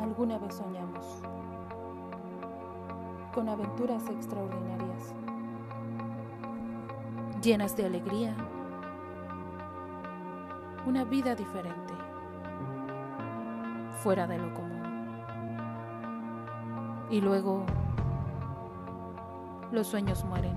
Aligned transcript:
Alguna 0.00 0.38
vez 0.38 0.54
soñamos 0.54 1.22
con 3.34 3.48
aventuras 3.48 4.08
extraordinarias, 4.08 5.14
llenas 7.42 7.76
de 7.76 7.86
alegría, 7.86 8.34
una 10.86 11.04
vida 11.04 11.34
diferente, 11.34 11.94
fuera 14.02 14.26
de 14.26 14.38
lo 14.38 14.54
común. 14.54 14.82
Y 17.10 17.20
luego 17.20 17.64
los 19.70 19.86
sueños 19.86 20.24
mueren. 20.24 20.56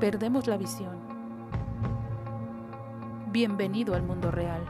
Perdemos 0.00 0.46
la 0.46 0.56
visión. 0.56 1.07
Bienvenido 3.38 3.94
al 3.94 4.02
mundo 4.02 4.32
real. 4.32 4.64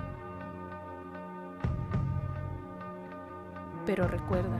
Pero 3.87 4.07
recuerda, 4.07 4.59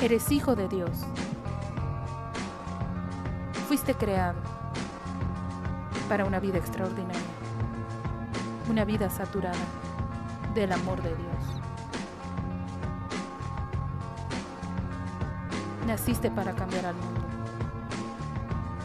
eres 0.00 0.30
hijo 0.30 0.54
de 0.54 0.68
Dios. 0.68 1.04
Fuiste 3.66 3.94
creado 3.94 4.38
para 6.08 6.24
una 6.24 6.38
vida 6.38 6.58
extraordinaria, 6.58 7.20
una 8.70 8.84
vida 8.84 9.10
saturada 9.10 9.58
del 10.54 10.70
amor 10.70 11.02
de 11.02 11.16
Dios. 11.16 11.60
Naciste 15.84 16.30
para 16.30 16.52
cambiar 16.52 16.86
al 16.86 16.94
mundo. 16.94 17.22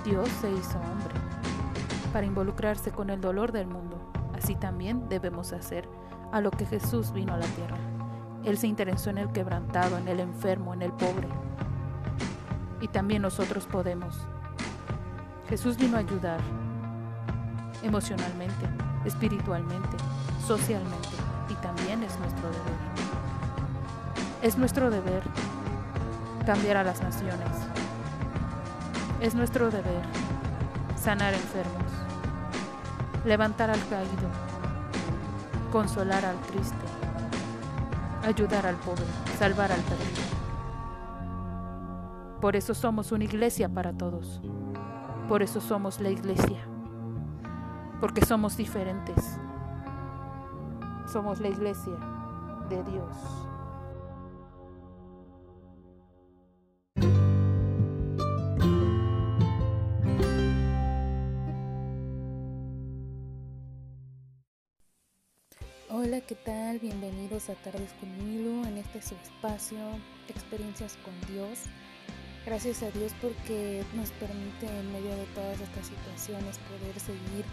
Dios 0.04 0.28
se 0.42 0.50
hizo 0.50 0.80
hombre 0.80 1.19
para 2.10 2.26
involucrarse 2.26 2.92
con 2.92 3.10
el 3.10 3.22
dolor 3.22 3.52
del 3.52 3.68
mundo. 3.68 3.98
Así 4.36 4.56
también 4.56 5.10
debemos 5.10 5.54
hacer 5.54 5.88
a 6.32 6.42
lo 6.42 6.52
que 6.52 6.66
Jesús 6.66 7.12
vino 7.12 7.34
a 7.34 7.38
la 7.38 7.46
tierra. 7.46 7.78
Él 8.44 8.58
se 8.58 8.68
interesó 8.68 9.10
en 9.10 9.18
el 9.18 9.32
quebrantado, 9.32 9.98
en 9.98 10.08
el 10.08 10.20
enfermo, 10.20 10.74
en 10.74 10.82
el 10.82 10.92
pobre. 10.92 11.28
Y 12.82 12.88
también 12.88 13.22
nosotros 13.22 13.66
podemos. 13.66 14.20
Jesús 15.50 15.78
vino 15.78 15.98
a 15.98 16.00
ayudar 16.00 16.40
emocionalmente, 17.84 18.66
espiritualmente, 19.06 19.98
socialmente 20.46 21.08
y 21.50 21.54
también 21.56 22.04
es 22.04 22.18
nuestro 22.20 22.50
deber. 22.50 22.80
Es 24.42 24.58
nuestro 24.58 24.90
deber 24.90 25.24
cambiar 26.46 26.78
a 26.78 26.84
las 26.84 27.02
naciones. 27.02 27.50
Es 29.22 29.36
nuestro 29.36 29.70
deber 29.70 30.02
sanar 30.96 31.34
enfermos, 31.34 31.89
levantar 33.26 33.70
al 33.70 33.80
caído, 33.88 34.30
consolar 35.72 36.26
al 36.26 36.40
triste, 36.42 36.86
ayudar 38.26 38.66
al 38.66 38.76
pobre, 38.76 39.04
salvar 39.38 39.72
al 39.72 39.82
perdido. 39.82 40.40
Por 42.42 42.56
eso 42.56 42.74
somos 42.74 43.12
una 43.12 43.26
iglesia 43.26 43.68
para 43.68 43.92
todos. 43.92 44.40
Por 45.28 45.44
eso 45.44 45.60
somos 45.60 46.00
la 46.00 46.10
iglesia. 46.10 46.60
Porque 48.00 48.26
somos 48.26 48.56
diferentes. 48.56 49.38
Somos 51.06 51.42
la 51.42 51.50
iglesia 51.50 51.96
de 52.70 52.82
Dios. 52.84 53.50
¿Qué 66.30 66.36
tal? 66.36 66.78
Bienvenidos 66.78 67.50
a 67.50 67.56
Tardes 67.56 67.92
con 68.00 68.16
Milo 68.20 68.64
en 68.68 68.78
este 68.78 69.02
su 69.02 69.16
espacio, 69.16 69.80
Experiencias 70.28 70.96
con 71.04 71.34
Dios. 71.34 71.62
Gracias 72.46 72.84
a 72.84 72.92
Dios 72.92 73.16
porque 73.20 73.84
nos 73.96 74.12
permite 74.12 74.68
en 74.68 74.94
medio 74.94 75.10
de 75.10 75.26
todas 75.34 75.60
estas 75.60 75.88
situaciones 75.88 76.60
poder 76.60 77.00
seguir, 77.00 77.46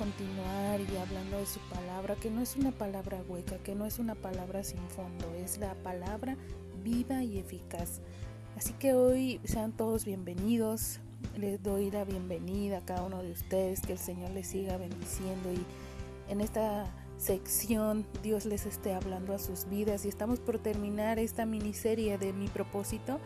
continuar 0.00 0.80
y 0.80 0.96
hablando 0.96 1.38
de 1.38 1.46
su 1.46 1.60
palabra, 1.72 2.16
que 2.16 2.28
no 2.28 2.40
es 2.40 2.56
una 2.56 2.72
palabra 2.72 3.22
hueca, 3.28 3.58
que 3.58 3.76
no 3.76 3.86
es 3.86 4.00
una 4.00 4.16
palabra 4.16 4.64
sin 4.64 4.82
fondo, 4.88 5.32
es 5.36 5.58
la 5.58 5.74
palabra 5.76 6.36
viva 6.82 7.22
y 7.22 7.38
eficaz. 7.38 8.00
Así 8.56 8.72
que 8.80 8.94
hoy 8.94 9.40
sean 9.44 9.70
todos 9.70 10.04
bienvenidos, 10.04 10.98
les 11.36 11.62
doy 11.62 11.92
la 11.92 12.02
bienvenida 12.02 12.78
a 12.78 12.84
cada 12.84 13.04
uno 13.04 13.22
de 13.22 13.30
ustedes, 13.30 13.80
que 13.80 13.92
el 13.92 13.98
Señor 14.00 14.30
les 14.30 14.48
siga 14.48 14.76
bendiciendo 14.76 15.52
y 15.52 15.64
en 16.32 16.40
esta 16.40 16.92
sección 17.18 18.06
Dios 18.22 18.46
les 18.46 18.64
esté 18.64 18.94
hablando 18.94 19.34
a 19.34 19.38
sus 19.38 19.68
vidas 19.68 20.04
y 20.04 20.08
estamos 20.08 20.38
por 20.38 20.58
terminar 20.58 21.18
esta 21.18 21.44
miniserie 21.44 22.16
de 22.16 22.32
mi 22.32 22.46
propósito 22.46 23.18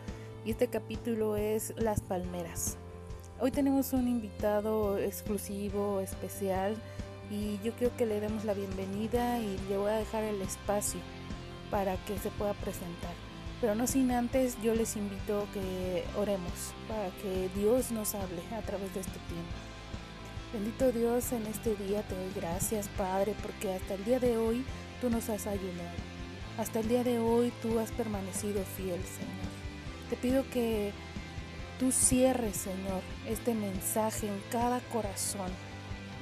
y 0.45 0.51
este 0.51 0.67
capítulo 0.67 1.37
es 1.37 1.73
Las 1.77 2.01
Palmeras. 2.01 2.77
Hoy 3.39 3.51
tenemos 3.51 3.93
un 3.93 4.07
invitado 4.07 4.97
exclusivo, 4.97 5.99
especial 5.99 6.75
y 7.29 7.59
yo 7.63 7.71
creo 7.73 7.95
que 7.95 8.05
le 8.05 8.19
demos 8.19 8.45
la 8.45 8.53
bienvenida 8.53 9.39
y 9.39 9.57
le 9.69 9.77
voy 9.77 9.91
a 9.91 9.97
dejar 9.97 10.23
el 10.23 10.41
espacio 10.41 10.99
para 11.69 11.95
que 12.05 12.17
se 12.17 12.29
pueda 12.31 12.53
presentar. 12.55 13.13
Pero 13.61 13.75
no 13.75 13.87
sin 13.87 14.11
antes 14.11 14.57
yo 14.61 14.73
les 14.73 14.95
invito 14.97 15.47
que 15.53 16.03
oremos 16.19 16.73
para 16.87 17.09
que 17.21 17.49
Dios 17.55 17.91
nos 17.91 18.15
hable 18.15 18.41
a 18.57 18.61
través 18.61 18.93
de 18.93 19.01
este 19.01 19.19
tiempo. 19.29 19.72
Bendito 20.53 20.91
Dios, 20.91 21.31
en 21.31 21.47
este 21.47 21.75
día 21.75 22.03
te 22.03 22.13
doy 22.13 22.31
gracias, 22.35 22.87
Padre, 22.89 23.35
porque 23.41 23.73
hasta 23.73 23.95
el 23.95 24.05
día 24.05 24.19
de 24.19 24.37
hoy 24.37 24.63
tú 25.01 25.09
nos 25.09 25.27
has 25.29 25.47
ayudado. 25.47 25.97
Hasta 26.59 26.81
el 26.81 26.87
día 26.87 27.03
de 27.03 27.17
hoy 27.17 27.51
tú 27.63 27.79
has 27.79 27.91
permanecido 27.91 28.63
fiel, 28.63 29.01
Señor. 29.03 29.49
Te 30.11 30.15
pido 30.15 30.47
que 30.51 30.91
tú 31.79 31.91
cierres, 31.91 32.55
Señor, 32.55 33.01
este 33.27 33.55
mensaje 33.55 34.27
en 34.27 34.39
cada 34.51 34.79
corazón 34.91 35.49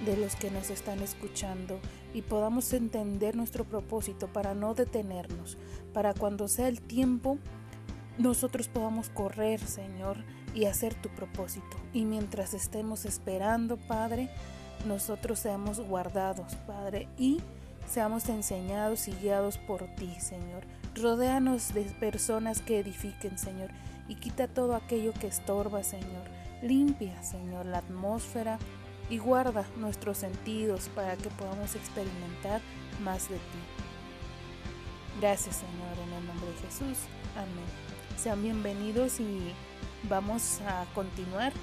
de 0.06 0.16
los 0.16 0.38
que 0.38 0.50
nos 0.50 0.70
están 0.70 1.02
escuchando 1.02 1.82
y 2.14 2.22
podamos 2.22 2.72
entender 2.72 3.36
nuestro 3.36 3.66
propósito 3.66 4.28
para 4.28 4.54
no 4.54 4.74
detenernos, 4.76 5.58
para 5.94 6.14
cuando 6.14 6.48
sea 6.48 6.70
el 6.70 6.82
tiempo, 6.82 7.38
nosotros 8.18 8.70
podamos 8.70 9.10
correr, 9.10 9.60
Señor, 9.60 10.24
y 10.54 10.66
hacer 10.66 10.94
tu 10.96 11.10
propósito. 11.10 11.78
Y 11.94 12.06
mientras 12.06 12.54
estemos 12.54 13.06
esperando, 13.06 13.78
Padre, 13.78 14.30
nosotros 14.86 15.40
seamos 15.40 15.80
guardados, 15.80 16.56
Padre, 16.68 17.08
y 17.18 17.42
seamos 17.88 18.28
enseñados 18.30 19.08
y 19.08 19.12
guiados 19.14 19.58
por 19.58 19.86
ti, 19.96 20.14
Señor. 20.20 20.64
Rodéanos 20.96 21.74
de 21.74 21.84
personas 21.84 22.62
que 22.62 22.80
edifiquen, 22.80 23.38
Señor, 23.38 23.70
y 24.08 24.16
quita 24.16 24.48
todo 24.48 24.76
aquello 24.76 25.14
que 25.14 25.28
estorba, 25.28 25.84
Señor. 25.84 26.30
Limpia, 26.62 27.22
Señor, 27.24 27.66
la 27.66 27.80
atmósfera 27.80 28.60
y 29.10 29.18
guarda 29.18 29.66
nuestros 29.78 30.18
sentidos 30.18 30.90
para 30.96 31.16
que 31.18 31.30
podamos 31.30 31.76
experimentar 31.76 32.62
más 33.04 33.30
de 33.30 33.36
ti. 33.36 33.60
Gracias, 35.20 35.58
Señor, 35.58 36.08
en 36.08 36.14
el 36.14 36.28
nombre 36.28 36.48
de 36.48 36.58
Jesús. 36.58 36.98
Amén. 37.36 37.66
Sean 38.18 38.42
bienvenidos 38.42 39.20
y 39.20 39.54
vamos 40.10 40.62
a 40.62 40.86
continuar. 40.94 41.54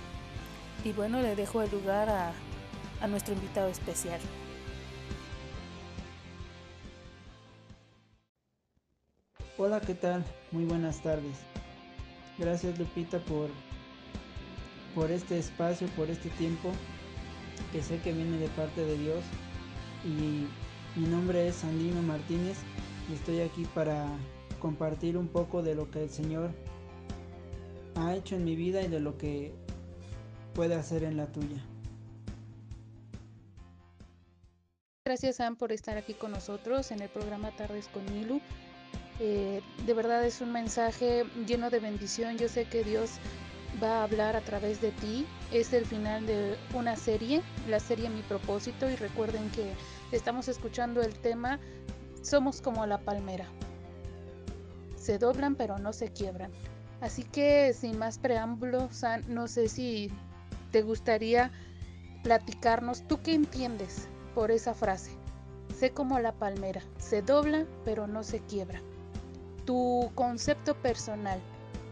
Y 0.84 0.92
bueno, 0.92 1.20
le 1.20 1.34
dejo 1.34 1.62
el 1.62 1.70
lugar 1.70 2.08
a, 2.08 2.32
a 3.00 3.06
nuestro 3.08 3.34
invitado 3.34 3.68
especial. 3.68 4.20
Hola, 9.56 9.80
¿qué 9.80 9.94
tal? 9.94 10.24
Muy 10.52 10.64
buenas 10.64 11.02
tardes. 11.02 11.36
Gracias 12.38 12.78
Lupita 12.78 13.18
por, 13.18 13.50
por 14.94 15.10
este 15.10 15.38
espacio, 15.38 15.88
por 15.96 16.08
este 16.08 16.30
tiempo 16.30 16.70
que 17.72 17.82
sé 17.82 18.00
que 18.00 18.12
viene 18.12 18.38
de 18.38 18.48
parte 18.48 18.84
de 18.84 18.96
Dios. 18.96 19.24
Y 20.04 20.46
mi 20.98 21.08
nombre 21.08 21.48
es 21.48 21.56
Sandino 21.56 22.02
Martínez 22.02 22.58
y 23.10 23.14
estoy 23.14 23.40
aquí 23.40 23.64
para 23.74 24.06
compartir 24.60 25.16
un 25.16 25.26
poco 25.26 25.62
de 25.62 25.74
lo 25.74 25.90
que 25.90 26.04
el 26.04 26.10
Señor 26.10 26.50
ha 27.98 28.14
hecho 28.14 28.36
en 28.36 28.44
mi 28.44 28.54
vida 28.54 28.80
y 28.82 28.88
de 28.88 29.00
lo 29.00 29.18
que 29.18 29.52
puede 30.54 30.74
hacer 30.74 31.02
en 31.02 31.16
la 31.16 31.26
tuya. 31.26 31.62
Gracias 35.04 35.36
Sam 35.36 35.56
por 35.56 35.72
estar 35.72 35.96
aquí 35.96 36.14
con 36.14 36.32
nosotros 36.32 36.90
en 36.90 37.00
el 37.00 37.08
programa 37.08 37.50
Tardes 37.56 37.88
con 37.88 38.04
Milu. 38.12 38.40
Eh, 39.20 39.62
de 39.86 39.94
verdad 39.94 40.24
es 40.24 40.40
un 40.40 40.52
mensaje 40.52 41.24
lleno 41.46 41.70
de 41.70 41.80
bendición. 41.80 42.36
Yo 42.36 42.48
sé 42.48 42.66
que 42.66 42.84
Dios 42.84 43.12
va 43.82 44.00
a 44.00 44.04
hablar 44.04 44.36
a 44.36 44.42
través 44.42 44.80
de 44.80 44.92
ti. 44.92 45.26
Es 45.52 45.72
el 45.72 45.86
final 45.86 46.26
de 46.26 46.56
una 46.74 46.94
serie, 46.94 47.42
la 47.68 47.80
serie 47.80 48.10
Mi 48.10 48.22
propósito. 48.22 48.88
Y 48.88 48.96
recuerden 48.96 49.50
que 49.50 49.72
estamos 50.12 50.46
escuchando 50.48 51.00
el 51.00 51.14
tema 51.14 51.58
Somos 52.22 52.60
como 52.60 52.84
la 52.86 52.98
palmera. 52.98 53.46
Se 54.96 55.18
doblan 55.18 55.56
pero 55.56 55.78
no 55.78 55.92
se 55.92 56.12
quiebran. 56.12 56.52
Así 57.00 57.22
que 57.22 57.72
sin 57.72 57.98
más 57.98 58.18
preámbulos, 58.18 59.02
no 59.28 59.46
sé 59.46 59.68
si 59.68 60.10
te 60.72 60.82
gustaría 60.82 61.52
platicarnos, 62.22 63.06
¿tú 63.06 63.20
qué 63.22 63.34
entiendes 63.34 64.08
por 64.34 64.50
esa 64.50 64.74
frase? 64.74 65.12
Sé 65.78 65.90
como 65.90 66.18
la 66.18 66.32
palmera, 66.32 66.82
se 66.98 67.22
dobla 67.22 67.66
pero 67.84 68.06
no 68.06 68.24
se 68.24 68.40
quiebra. 68.40 68.80
Tu 69.64 70.10
concepto 70.14 70.74
personal, 70.74 71.40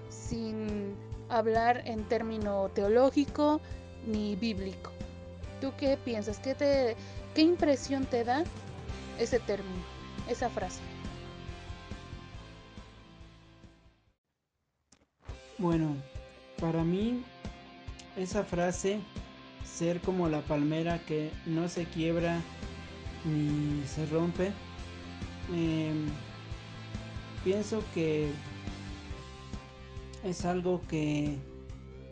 sin 0.09 0.97
hablar 1.29 1.83
en 1.85 2.05
término 2.05 2.69
teológico 2.71 3.61
ni 4.07 4.35
bíblico. 4.35 4.91
¿Tú 5.61 5.73
qué 5.79 5.97
piensas? 5.97 6.39
¿Qué, 6.39 6.55
te, 6.55 6.97
qué 7.35 7.43
impresión 7.43 8.07
te 8.07 8.25
da 8.25 8.45
ese 9.19 9.39
término, 9.39 9.83
esa 10.29 10.51
frase? 10.51 10.81
Bueno, 15.59 15.97
para 16.61 16.85
mí 16.85 17.23
esa 18.17 18.45
frase, 18.45 19.01
ser 19.65 20.01
como 20.03 20.29
la 20.29 20.43
palmera 20.43 20.99
que 21.07 21.31
no 21.47 21.69
se 21.69 21.87
quiebra 21.87 22.43
ni 23.25 23.83
se 23.87 24.05
rompe, 24.07 24.53
em, 25.55 26.07
pienso 27.43 27.83
que 27.95 28.31
es 30.25 30.45
algo 30.45 30.83
que, 30.89 31.37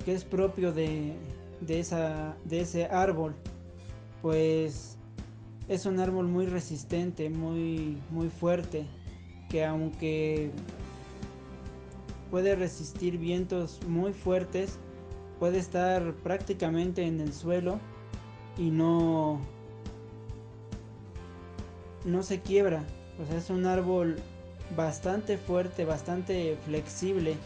que 0.07 0.15
es 0.15 0.25
propio 0.25 0.73
de, 0.73 1.13
de, 1.61 1.81
esa, 1.81 2.35
de 2.45 2.61
ese 2.61 2.87
árbol, 2.87 3.35
pues 4.23 4.97
es 5.69 5.85
un 5.85 6.01
árbol 6.01 6.29
muy 6.29 6.47
resistente, 6.47 7.29
muy, 7.29 7.99
muy 8.11 8.31
fuerte, 8.31 8.87
que 9.51 9.67
aunque 9.67 10.51
puede 12.35 12.57
resistir 12.57 13.17
vientos 13.17 13.79
muy 13.87 14.13
fuertes, 14.13 14.81
puede 15.39 15.59
estar 15.59 16.15
prácticamente 16.15 17.07
en 17.07 17.21
el 17.21 17.33
suelo 17.33 17.79
y 18.59 18.71
no 18.71 19.41
no 22.05 22.25
se 22.25 22.41
quiebra. 22.41 22.83
O 23.23 23.25
sea, 23.25 23.39
es 23.39 23.51
un 23.51 23.67
árbol 23.67 24.17
bastante 24.77 25.39
fuerte, 25.39 25.85
bastante 25.85 26.59
flexible, 26.65 27.37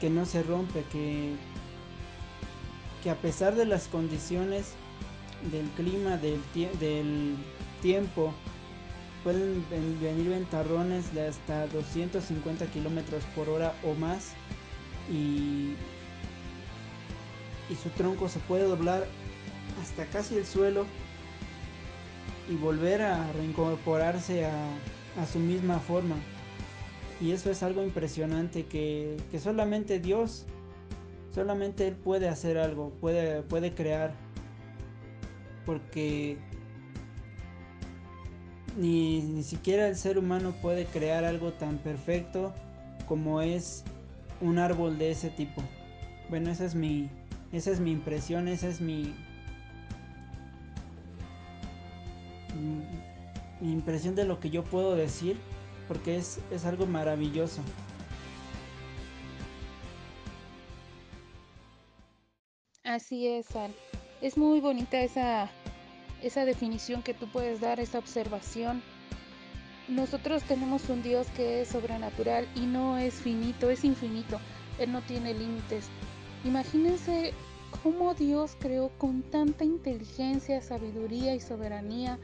que 0.00 0.08
no 0.08 0.24
se 0.24 0.42
rompe, 0.42 0.82
que, 0.90 1.34
que 3.02 3.10
a 3.10 3.16
pesar 3.16 3.54
de 3.54 3.66
las 3.66 3.86
condiciones 3.88 4.72
del 5.52 5.68
clima, 5.72 6.16
del, 6.16 6.40
del 6.80 7.36
tiempo, 7.82 8.32
pueden 9.24 9.64
venir 9.70 10.28
ventarrones 10.28 11.12
de 11.14 11.28
hasta 11.28 11.66
250 11.68 12.66
kilómetros 12.66 13.24
por 13.34 13.48
hora 13.48 13.74
o 13.84 13.94
más 13.94 14.32
y, 15.10 15.74
y 17.70 17.74
su 17.82 17.88
tronco 17.90 18.28
se 18.28 18.38
puede 18.40 18.64
doblar 18.64 19.06
hasta 19.80 20.06
casi 20.06 20.36
el 20.36 20.46
suelo 20.46 20.86
y 22.48 22.56
volver 22.56 23.02
a 23.02 23.30
reincorporarse 23.32 24.46
a, 24.46 24.70
a 25.20 25.26
su 25.26 25.38
misma 25.38 25.78
forma. 25.78 26.16
Y 27.20 27.32
eso 27.32 27.50
es 27.50 27.62
algo 27.62 27.82
impresionante 27.82 28.66
que, 28.66 29.16
que, 29.30 29.40
solamente 29.40 29.98
Dios, 29.98 30.46
solamente 31.34 31.88
Él 31.88 31.96
puede 31.96 32.28
hacer 32.28 32.58
algo, 32.58 32.90
puede, 33.00 33.42
puede 33.42 33.74
crear. 33.74 34.14
Porque 35.66 36.38
ni, 38.76 39.20
ni 39.22 39.42
siquiera 39.42 39.88
el 39.88 39.96
ser 39.96 40.18
humano 40.18 40.54
puede 40.60 40.86
crear 40.86 41.24
algo 41.24 41.52
tan 41.52 41.78
perfecto 41.78 42.52
como 43.06 43.40
es 43.40 43.84
un 44.40 44.58
árbol 44.58 44.98
de 44.98 45.10
ese 45.10 45.30
tipo. 45.30 45.62
Bueno, 46.28 46.50
esa 46.50 46.64
es 46.64 46.74
mi, 46.74 47.08
esa 47.52 47.70
es 47.70 47.80
mi 47.80 47.92
impresión, 47.92 48.48
esa 48.48 48.68
es 48.68 48.80
mi, 48.80 49.14
impresión 53.62 54.14
de 54.14 54.24
lo 54.24 54.38
que 54.40 54.50
yo 54.50 54.62
puedo 54.64 54.94
decir, 54.94 55.36
porque 55.86 56.16
es, 56.16 56.40
es 56.50 56.64
algo 56.64 56.86
maravilloso. 56.86 57.62
Así 62.84 63.26
es, 63.26 63.46
Es 64.20 64.36
muy 64.36 64.60
bonita 64.60 65.00
esa, 65.00 65.50
esa 66.22 66.44
definición 66.44 67.02
que 67.02 67.14
tú 67.14 67.28
puedes 67.28 67.60
dar, 67.60 67.80
esa 67.80 67.98
observación. 67.98 68.82
Nosotros 69.88 70.42
tenemos 70.42 70.88
un 70.88 71.02
Dios 71.02 71.26
que 71.36 71.62
es 71.62 71.68
sobrenatural 71.68 72.46
y 72.54 72.60
no 72.60 72.98
es 72.98 73.14
finito, 73.14 73.70
es 73.70 73.84
infinito. 73.84 74.38
Él 74.78 74.92
no 74.92 75.00
tiene 75.02 75.34
límites. 75.34 75.86
Imagínense 76.44 77.32
cómo 77.82 78.14
Dios 78.14 78.56
creó 78.58 78.90
con 78.98 79.22
tanta 79.22 79.64
inteligencia, 79.64 80.60
sabiduría 80.60 81.34
y 81.34 81.40
soberanía 81.40 82.18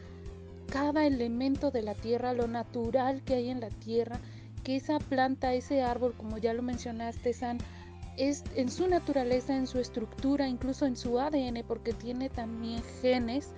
cada 0.71 1.07
elemento 1.07 1.71
de 1.71 1.83
la 1.83 1.95
tierra, 1.95 2.33
lo 2.33 2.47
natural 2.47 3.23
que 3.25 3.35
hay 3.35 3.51
en 3.51 3.61
la 3.61 3.71
tierra, 3.71 4.21
que 4.63 4.77
esa 4.77 4.99
planta, 4.99 5.53
ese 5.53 5.83
árbol, 5.83 6.15
como 6.17 6.39
ya 6.39 6.55
lo 6.55 6.63
mencionaste, 6.63 7.33
San, 7.33 7.59
es 8.17 8.45
en 8.55 8.71
su 8.71 8.89
naturaleza, 8.89 9.57
en 9.57 9.67
su 9.67 9.79
estructura, 9.79 10.49
incluso 10.49 10.87
en 10.87 10.97
su 10.97 11.19
ADN, 11.19 11.65
porque 11.67 11.93
tiene 11.93 12.29
también 12.31 12.83
genes 13.03 13.51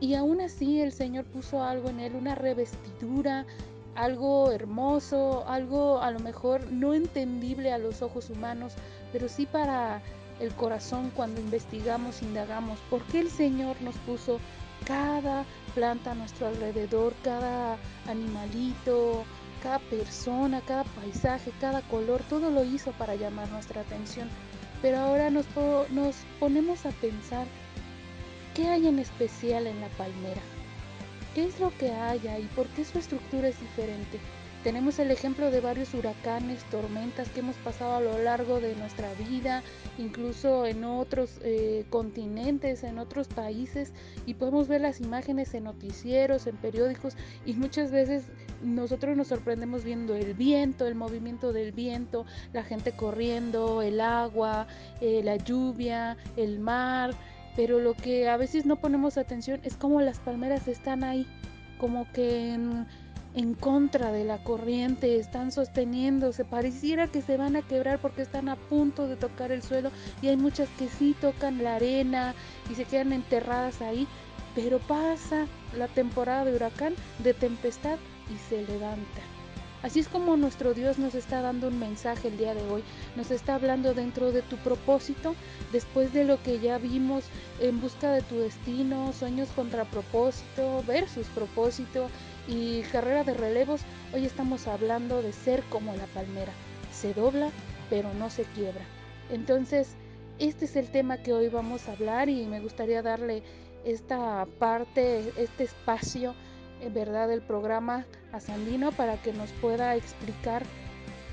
y 0.00 0.14
aún 0.14 0.40
así 0.40 0.80
el 0.80 0.92
Señor 0.92 1.24
puso 1.24 1.62
algo 1.62 1.88
en 1.88 2.00
él, 2.00 2.14
una 2.14 2.34
revestidura, 2.34 3.46
algo 3.94 4.52
hermoso, 4.52 5.44
algo 5.48 6.00
a 6.00 6.10
lo 6.10 6.20
mejor 6.20 6.70
no 6.70 6.94
entendible 6.94 7.72
a 7.72 7.78
los 7.78 8.00
ojos 8.00 8.30
humanos, 8.30 8.74
pero 9.12 9.28
sí 9.28 9.46
para 9.46 10.00
el 10.40 10.54
corazón 10.54 11.10
cuando 11.16 11.40
investigamos, 11.40 12.22
indagamos, 12.22 12.78
por 12.90 13.02
qué 13.06 13.20
el 13.20 13.30
Señor 13.30 13.80
nos 13.82 13.96
puso 13.96 14.38
cada 14.84 15.44
planta 15.74 16.12
a 16.12 16.14
nuestro 16.14 16.46
alrededor, 16.46 17.12
cada 17.24 17.76
animalito, 18.06 19.24
cada 19.62 19.80
persona, 19.80 20.60
cada 20.60 20.84
paisaje, 20.84 21.52
cada 21.60 21.82
color, 21.82 22.22
todo 22.28 22.50
lo 22.50 22.62
hizo 22.62 22.92
para 22.92 23.16
llamar 23.16 23.48
nuestra 23.48 23.80
atención. 23.80 24.28
Pero 24.80 24.98
ahora 24.98 25.30
nos, 25.30 25.46
nos 25.90 26.14
ponemos 26.38 26.86
a 26.86 26.90
pensar 26.90 27.46
¿Qué 28.58 28.66
hay 28.66 28.88
en 28.88 28.98
especial 28.98 29.68
en 29.68 29.80
la 29.80 29.86
palmera? 29.90 30.40
¿Qué 31.32 31.44
es 31.44 31.60
lo 31.60 31.70
que 31.78 31.92
hay 31.92 32.18
y 32.26 32.46
por 32.56 32.66
qué 32.70 32.84
su 32.84 32.98
estructura 32.98 33.46
es 33.46 33.60
diferente? 33.60 34.18
Tenemos 34.64 34.98
el 34.98 35.12
ejemplo 35.12 35.52
de 35.52 35.60
varios 35.60 35.94
huracanes, 35.94 36.64
tormentas 36.64 37.28
que 37.28 37.38
hemos 37.38 37.54
pasado 37.58 37.94
a 37.94 38.00
lo 38.00 38.18
largo 38.18 38.58
de 38.58 38.74
nuestra 38.74 39.14
vida, 39.14 39.62
incluso 39.96 40.66
en 40.66 40.82
otros 40.82 41.38
eh, 41.44 41.86
continentes, 41.88 42.82
en 42.82 42.98
otros 42.98 43.28
países, 43.28 43.92
y 44.26 44.34
podemos 44.34 44.66
ver 44.66 44.80
las 44.80 45.00
imágenes 45.00 45.54
en 45.54 45.62
noticieros, 45.62 46.48
en 46.48 46.56
periódicos, 46.56 47.14
y 47.46 47.52
muchas 47.52 47.92
veces 47.92 48.24
nosotros 48.60 49.16
nos 49.16 49.28
sorprendemos 49.28 49.84
viendo 49.84 50.16
el 50.16 50.34
viento, 50.34 50.88
el 50.88 50.96
movimiento 50.96 51.52
del 51.52 51.70
viento, 51.70 52.26
la 52.52 52.64
gente 52.64 52.90
corriendo, 52.90 53.82
el 53.82 54.00
agua, 54.00 54.66
eh, 55.00 55.20
la 55.22 55.36
lluvia, 55.36 56.16
el 56.36 56.58
mar 56.58 57.14
pero 57.58 57.80
lo 57.80 57.94
que 57.94 58.28
a 58.28 58.36
veces 58.36 58.66
no 58.66 58.76
ponemos 58.76 59.18
atención 59.18 59.58
es 59.64 59.74
cómo 59.74 60.00
las 60.00 60.20
palmeras 60.20 60.68
están 60.68 61.02
ahí, 61.02 61.26
como 61.78 62.06
que 62.12 62.54
en, 62.54 63.54
contra 63.54 64.12
de 64.12 64.22
la 64.22 64.38
corriente, 64.44 65.18
están 65.18 65.50
sosteniéndose, 65.50 66.44
pareciera 66.44 67.08
que 67.08 67.20
se 67.20 67.36
van 67.36 67.56
a 67.56 67.62
quebrar 67.62 67.98
porque 67.98 68.22
están 68.22 68.48
a 68.48 68.54
punto 68.54 69.08
de 69.08 69.16
tocar 69.16 69.50
el 69.50 69.64
suelo 69.64 69.90
y 70.22 70.28
hay 70.28 70.36
muchas 70.36 70.68
que 70.78 70.86
sí 70.86 71.16
tocan 71.20 71.64
la 71.64 71.74
arena 71.74 72.32
y 72.70 72.76
se 72.76 72.84
quedan 72.84 73.12
enterradas 73.12 73.82
ahí, 73.82 74.06
pero 74.54 74.78
pasa 74.78 75.48
la 75.76 75.88
temporada 75.88 76.44
de 76.44 76.54
huracán, 76.54 76.94
de 77.24 77.34
tempestad 77.34 77.98
y 78.32 78.38
se 78.48 78.62
levanta. 78.68 79.37
Así 79.82 80.00
es 80.00 80.08
como 80.08 80.36
nuestro 80.36 80.74
Dios 80.74 80.98
nos 80.98 81.14
está 81.14 81.40
dando 81.40 81.68
un 81.68 81.78
mensaje 81.78 82.28
el 82.28 82.36
día 82.36 82.52
de 82.52 82.68
hoy, 82.68 82.82
nos 83.14 83.30
está 83.30 83.54
hablando 83.54 83.94
dentro 83.94 84.32
de 84.32 84.42
tu 84.42 84.56
propósito, 84.56 85.36
después 85.70 86.12
de 86.12 86.24
lo 86.24 86.42
que 86.42 86.58
ya 86.58 86.78
vimos 86.78 87.24
en 87.60 87.80
busca 87.80 88.10
de 88.10 88.22
tu 88.22 88.40
destino, 88.40 89.12
sueños 89.12 89.48
contra 89.54 89.84
propósito 89.84 90.82
versus 90.84 91.28
propósito 91.28 92.08
y 92.48 92.80
carrera 92.90 93.22
de 93.22 93.34
relevos, 93.34 93.82
hoy 94.12 94.26
estamos 94.26 94.66
hablando 94.66 95.22
de 95.22 95.32
ser 95.32 95.62
como 95.70 95.94
la 95.94 96.06
palmera, 96.06 96.52
se 96.92 97.14
dobla 97.14 97.50
pero 97.88 98.12
no 98.14 98.30
se 98.30 98.42
quiebra. 98.44 98.84
Entonces, 99.30 99.94
este 100.38 100.64
es 100.64 100.76
el 100.76 100.90
tema 100.90 101.18
que 101.18 101.32
hoy 101.32 101.48
vamos 101.48 101.88
a 101.88 101.92
hablar 101.92 102.28
y 102.28 102.46
me 102.46 102.60
gustaría 102.60 103.02
darle 103.02 103.42
esta 103.84 104.46
parte, 104.58 105.32
este 105.36 105.64
espacio 105.64 106.34
verdad 106.92 107.32
el 107.32 107.42
programa 107.42 108.06
a 108.32 108.40
Sandino 108.40 108.92
para 108.92 109.20
que 109.20 109.32
nos 109.32 109.50
pueda 109.52 109.96
explicar 109.96 110.62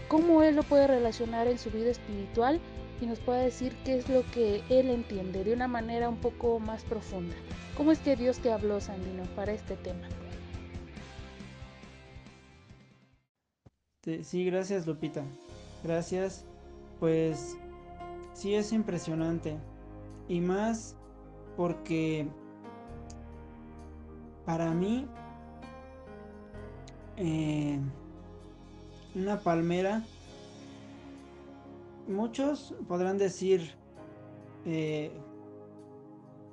cómo 0.08 0.44
él 0.44 0.56
lo 0.56 0.64
puede 0.64 0.88
relacionar 0.88 1.48
en 1.48 1.58
su 1.58 1.72
vida 1.72 1.90
espiritual 1.92 2.60
y 3.02 3.06
nos 3.06 3.20
pueda 3.20 3.40
decir 3.40 3.76
qué 3.84 3.98
es 3.98 4.10
lo 4.10 4.24
que 4.32 4.64
él 4.70 4.90
entiende 4.90 5.44
de 5.44 5.54
una 5.54 5.68
manera 5.68 6.10
un 6.10 6.18
poco 6.18 6.60
más 6.60 6.84
profunda. 6.84 7.36
¿Cómo 7.76 7.92
es 7.92 8.00
que 8.00 8.16
Dios 8.16 8.40
te 8.40 8.52
habló, 8.52 8.80
Sandino, 8.80 9.24
para 9.36 9.52
este 9.52 9.76
tema? 9.78 10.08
Sí, 14.24 14.46
gracias 14.46 14.86
Lupita. 14.86 15.24
Gracias. 15.84 16.46
Pues 17.00 17.58
sí 18.34 18.56
es 18.56 18.72
impresionante. 18.72 19.58
Y 20.28 20.42
más 20.42 20.96
porque 21.58 22.28
para 24.46 24.72
mí 24.72 25.08
eh, 27.18 27.80
una 29.16 29.40
palmera 29.40 30.04
muchos 32.08 32.76
podrán 32.88 33.18
decir 33.18 33.72
eh, 34.66 35.12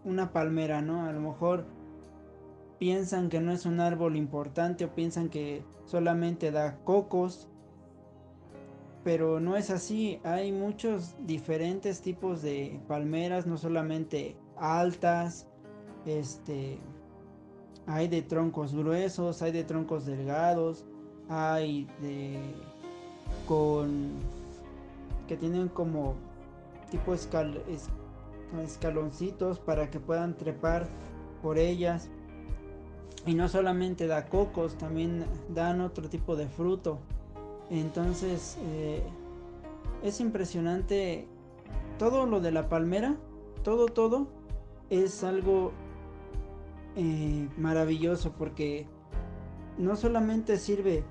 una 0.05 0.33
palmera, 0.33 0.83
¿no? 0.83 1.07
A 1.07 1.13
lo 1.13 1.21
mejor 1.21 1.67
piensan 2.79 3.29
que 3.29 3.41
no 3.41 3.53
es 3.53 3.67
un 3.67 3.81
árbol 3.81 4.17
importante 4.17 4.85
o 4.85 4.95
piensan 4.95 5.29
que 5.29 5.65
solamente 5.85 6.51
da 6.51 6.79
cocos, 6.85 7.49
pero 9.05 9.41
no 9.41 9.57
es 9.57 9.71
así. 9.71 10.21
Hay 10.25 10.53
muchos 10.53 11.15
diferentes 11.25 12.01
tipos 12.01 12.43
de 12.43 12.81
palmeras, 12.89 13.47
no 13.47 13.57
solamente 13.57 14.37
altas, 14.57 15.47
este, 16.07 16.79
hay 17.87 18.09
de 18.09 18.23
troncos 18.23 18.75
gruesos, 18.75 19.43
hay 19.43 19.53
de 19.53 19.65
troncos 19.65 20.07
delgados, 20.07 20.85
hay 21.29 21.87
de 22.01 22.39
con 23.47 24.11
que 25.27 25.37
tienen 25.37 25.69
como 25.69 26.15
tipo 26.91 27.15
escaloncitos 28.63 29.59
para 29.59 29.91
que 29.91 29.99
puedan 29.99 30.37
trepar 30.37 30.87
por 31.43 31.59
ellas. 31.59 32.09
Y 33.25 33.35
no 33.35 33.49
solamente 33.49 34.09
da 34.09 34.27
cocos, 34.27 34.77
también 34.77 35.25
dan 35.49 35.81
otro 35.81 36.09
tipo 36.09 36.35
de 36.37 36.49
fruto. 36.49 36.99
Entonces 37.71 38.59
eh, 38.67 39.03
es 40.03 40.21
impresionante 40.21 41.27
todo 41.99 42.27
lo 42.27 42.41
de 42.41 42.51
la 42.51 42.69
palmera, 42.69 43.17
todo, 43.63 43.87
todo 43.87 44.27
es 44.91 45.25
algo 45.25 45.73
eh, 46.97 47.49
maravilloso 47.57 48.33
porque 48.33 48.87
no 49.79 49.97
solamente 49.97 50.59
sirve 50.59 51.05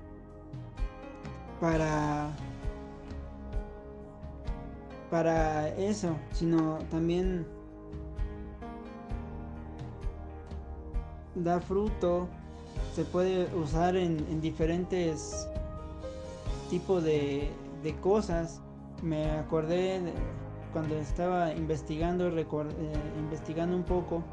para 1.60 2.30
para 5.10 5.68
eso, 5.76 6.16
sino 6.32 6.78
también 6.90 7.46
da 11.34 11.60
fruto, 11.60 12.28
se 12.94 13.04
puede 13.04 13.46
usar 13.54 13.94
en, 13.96 14.40
diferentes 14.40 15.46
tipos 16.70 17.04
de, 17.04 17.50
cosas. 18.00 18.62
Me 19.02 19.30
acordé 19.32 20.00
cuando 20.72 20.96
estaba 20.96 21.52
investigando, 21.52 22.28
eh, 22.28 22.44
investigando 23.18 23.76
un 23.76 23.82
poco 23.82 24.24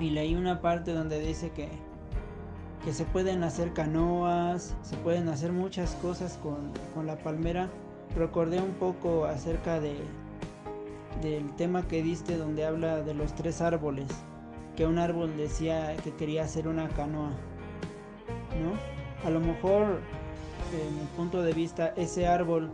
y 0.00 0.10
leí 0.10 0.34
una 0.34 0.60
parte 0.60 0.92
donde 0.92 1.20
dice 1.20 1.50
que, 1.50 1.68
que 2.84 2.92
se 2.92 3.04
pueden 3.04 3.44
hacer 3.44 3.72
canoas, 3.72 4.74
se 4.82 4.96
pueden 4.96 5.28
hacer 5.28 5.52
muchas 5.52 5.94
cosas 5.96 6.38
con, 6.42 6.72
con 6.94 7.06
la 7.06 7.16
palmera 7.16 7.68
recordé 8.16 8.60
un 8.60 8.72
poco 8.72 9.24
acerca 9.24 9.80
de 9.80 9.96
del 11.22 11.54
tema 11.56 11.86
que 11.86 12.02
diste 12.02 12.38
donde 12.38 12.64
habla 12.64 13.02
de 13.02 13.12
los 13.12 13.34
tres 13.34 13.60
árboles, 13.60 14.08
que 14.74 14.86
un 14.86 14.98
árbol 14.98 15.36
decía 15.36 15.94
que 16.02 16.14
quería 16.14 16.44
hacer 16.44 16.66
una 16.66 16.88
canoa, 16.88 17.32
¿no? 18.62 19.26
A 19.26 19.30
lo 19.30 19.38
mejor, 19.38 20.00
en 20.72 20.98
mi 20.98 21.04
punto 21.16 21.42
de 21.42 21.52
vista, 21.52 21.88
ese 21.96 22.26
árbol 22.26 22.70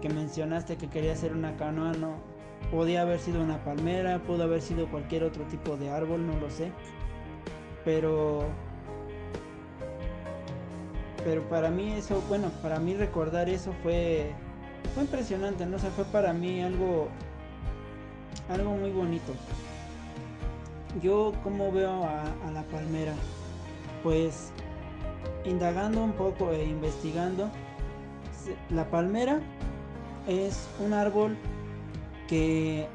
que 0.00 0.08
mencionaste 0.08 0.76
que 0.76 0.88
quería 0.88 1.12
hacer 1.12 1.34
una 1.34 1.56
canoa 1.56 1.92
no 1.92 2.16
podía 2.70 3.02
haber 3.02 3.18
sido 3.20 3.42
una 3.42 3.62
palmera, 3.64 4.18
pudo 4.20 4.44
haber 4.44 4.62
sido 4.62 4.88
cualquier 4.88 5.24
otro 5.24 5.44
tipo 5.44 5.76
de 5.76 5.90
árbol, 5.90 6.26
no 6.26 6.38
lo 6.40 6.50
sé. 6.50 6.72
Pero 7.84 8.44
pero 11.24 11.42
para 11.48 11.70
mí 11.70 11.92
eso, 11.92 12.22
bueno, 12.28 12.50
para 12.62 12.78
mí 12.78 12.94
recordar 12.94 13.48
eso 13.48 13.72
fue 13.82 14.34
fue 14.92 15.04
impresionante, 15.04 15.66
¿no? 15.66 15.76
O 15.76 15.78
sea, 15.78 15.90
fue 15.90 16.04
para 16.04 16.32
mí 16.32 16.60
algo, 16.62 17.08
algo 18.48 18.76
muy 18.76 18.90
bonito. 18.90 19.32
Yo 21.02 21.32
como 21.42 21.72
veo 21.72 22.04
a, 22.04 22.50
la 22.52 22.62
palmera, 22.64 23.14
pues 24.02 24.52
indagando 25.44 26.02
un 26.02 26.12
poco 26.12 26.52
e 26.52 26.64
investigando, 26.64 27.50
la 28.70 28.88
palmera 28.90 29.40
es 30.28 30.68
un 30.78 30.92
árbol 30.92 31.36
que 32.28 32.86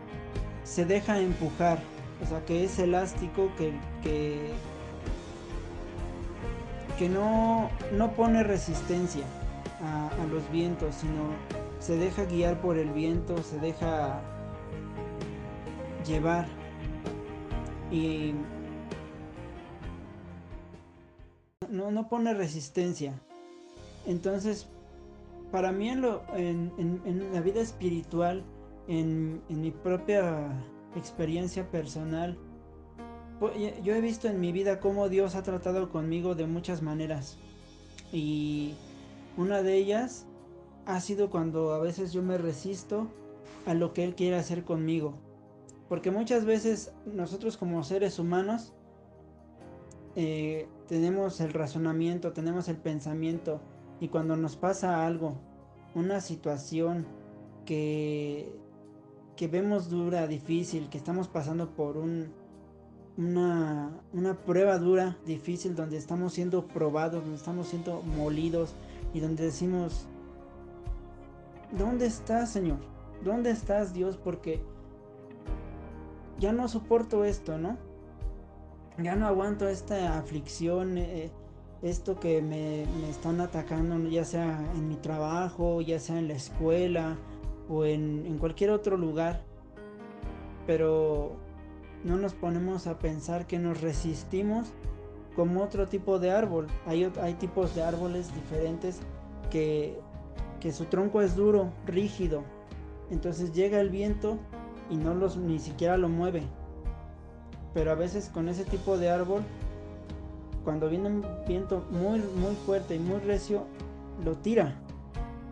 se 0.64 0.86
deja 0.86 1.20
empujar, 1.20 1.80
o 2.24 2.26
sea, 2.28 2.46
que 2.46 2.64
es 2.64 2.80
elástico, 2.80 3.52
que, 3.58 3.74
que, 4.04 4.52
que 6.98 7.10
no, 7.10 7.70
no 7.94 8.12
pone 8.12 8.44
resistencia 8.44 9.26
a, 9.82 10.10
los 10.30 10.50
vientos, 10.52 10.96
sino 10.96 11.34
se 11.80 11.96
deja 11.96 12.26
guiar 12.26 12.60
por 12.62 12.78
el 12.78 12.92
viento, 12.92 13.42
se 13.42 13.60
deja 13.60 14.22
llevar 16.06 16.46
y 17.92 18.34
no, 21.70 21.92
no 21.92 22.10
pone 22.10 22.34
resistencia. 22.34 23.14
Entonces, 24.06 24.68
para 25.52 25.72
mí 25.72 25.90
en, 25.90 26.02
lo, 26.02 26.24
en, 26.36 27.30
la 27.34 27.42
vida 27.42 27.62
espiritual, 27.62 28.44
en, 28.90 29.44
mi 29.50 29.70
propia 29.70 30.52
experiencia 30.96 31.70
personal, 31.70 32.38
pues, 33.40 33.54
yo 33.84 33.94
he 33.94 34.02
visto 34.02 34.28
en 34.28 34.42
mi 34.42 34.52
vida 34.52 34.80
cómo 34.80 35.08
Dios 35.10 35.36
ha 35.36 35.44
tratado 35.44 35.90
conmigo 35.90 36.34
de 36.34 36.48
muchas 36.48 36.82
maneras. 36.82 37.38
Y 38.12 38.74
una 39.38 39.62
de 39.62 39.76
ellas 39.76 40.26
ha 40.88 41.00
sido 41.00 41.30
cuando 41.30 41.72
a 41.74 41.80
veces 41.80 42.12
yo 42.12 42.24
me 42.24 42.40
resisto 42.40 43.08
a 43.68 43.76
lo 43.76 43.94
que 43.94 44.04
Él 44.04 44.16
quiere 44.16 44.38
hacer 44.38 44.64
conmigo. 44.64 45.14
Porque 45.88 46.10
muchas 46.10 46.46
veces 46.46 46.92
nosotros 47.06 47.58
como 47.58 47.84
seres 47.84 48.18
humanos 48.18 48.74
eh, 50.16 50.68
tenemos 50.88 51.40
el 51.42 51.54
razonamiento, 51.54 52.34
tenemos 52.34 52.68
el 52.68 52.78
pensamiento 52.78 53.62
y 54.00 54.08
cuando 54.08 54.36
nos 54.36 54.56
pasa 54.56 55.06
algo, 55.06 55.38
una 55.94 56.22
situación 56.22 57.06
que, 57.66 58.52
que 59.40 59.48
vemos 59.48 59.90
dura, 59.90 60.28
difícil, 60.28 60.90
que 60.90 60.98
estamos 60.98 61.30
pasando 61.30 61.70
por 61.70 61.96
un, 61.96 62.28
una, 63.16 63.90
una 64.12 64.34
prueba 64.34 64.78
dura, 64.78 65.16
difícil, 65.26 65.78
donde 65.78 65.96
estamos 65.96 66.34
siendo 66.34 66.68
probados, 66.68 67.22
donde 67.22 67.38
estamos 67.38 67.70
siendo 67.70 68.02
molidos 68.02 68.74
y 69.14 69.22
donde 69.22 69.46
decimos, 69.46 70.08
¿dónde 71.72 72.06
estás, 72.06 72.50
Señor? 72.50 72.80
¿Dónde 73.24 73.52
estás, 73.52 73.94
Dios? 73.94 74.18
Porque 74.18 74.62
ya 76.38 76.52
no 76.52 76.68
soporto 76.68 77.24
esto, 77.24 77.58
¿no? 77.58 77.78
Ya 79.02 79.16
no 79.16 79.26
aguanto 79.26 79.70
esta 79.70 80.18
aflicción, 80.18 80.98
eh, 80.98 81.32
esto 81.82 82.20
que 82.20 82.42
me, 82.42 82.84
están 83.10 83.40
atacando, 83.40 84.10
ya 84.10 84.26
sea 84.26 84.60
en 84.76 84.90
mi 84.90 84.98
trabajo, 84.98 85.80
ya 85.80 85.98
sea 85.98 86.20
en 86.20 86.28
la 86.28 86.34
escuela 86.34 87.16
o 87.70 87.86
en, 87.86 88.26
en 88.26 88.38
cualquier 88.38 88.72
otro 88.72 88.98
lugar. 88.98 89.44
Pero 90.68 91.38
no 92.04 92.18
nos 92.18 92.34
ponemos 92.34 92.88
a 92.88 93.00
pensar 93.00 93.48
que 93.48 93.60
nos 93.60 93.82
resistimos 93.82 94.68
como 95.36 95.64
otro 95.64 95.88
tipo 95.88 96.20
de 96.20 96.32
árbol. 96.32 96.68
Hay, 96.86 97.12
hay 97.22 97.36
tipos 97.36 97.76
de 97.76 97.84
árboles 97.84 98.34
diferentes 98.36 99.00
que 99.50 100.00
que 100.60 100.72
su 100.72 100.86
tronco 100.86 101.22
es 101.22 101.36
duro, 101.36 101.72
rígido. 101.86 102.44
Entonces 103.10 103.54
llega 103.54 103.80
el 103.80 103.90
viento 103.90 104.38
y 104.90 104.98
no 104.98 105.14
los 105.14 105.38
ni 105.38 105.60
siquiera 105.60 105.98
lo 105.98 106.10
mueve. 106.10 106.44
Pero 107.74 107.92
a 107.92 107.96
veces 107.96 108.30
con 108.30 108.50
ese 108.50 108.66
tipo 108.66 108.98
de 108.98 109.10
árbol, 109.10 109.44
cuando 110.64 110.90
viene 110.90 111.08
un 111.08 111.26
viento 111.48 111.86
muy 111.92 112.20
muy 112.20 112.56
fuerte 112.66 112.96
y 112.96 113.00
muy 113.00 113.20
recio, 113.20 113.66
lo 114.24 114.36
tira 114.38 114.76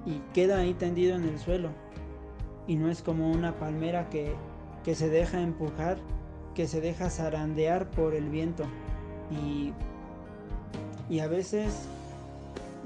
y 0.06 0.20
queda 0.34 0.58
ahí 0.58 0.74
tendido 0.74 1.16
en 1.16 1.24
el 1.24 1.40
suelo. 1.40 1.70
Y 2.68 2.76
no 2.76 2.90
es 2.90 3.02
como 3.02 3.32
una 3.32 3.58
palmera 3.58 4.10
que, 4.10 4.34
que 4.84 4.94
se 4.96 5.10
deja 5.10 5.42
empujar, 5.42 5.98
que 6.54 6.68
se 6.68 6.82
deja 6.82 7.10
zarandear 7.10 7.90
por 7.92 8.14
el 8.14 8.30
viento. 8.30 8.66
Y, 9.32 9.74
y 11.10 11.20
a 11.20 11.28
veces 11.28 11.88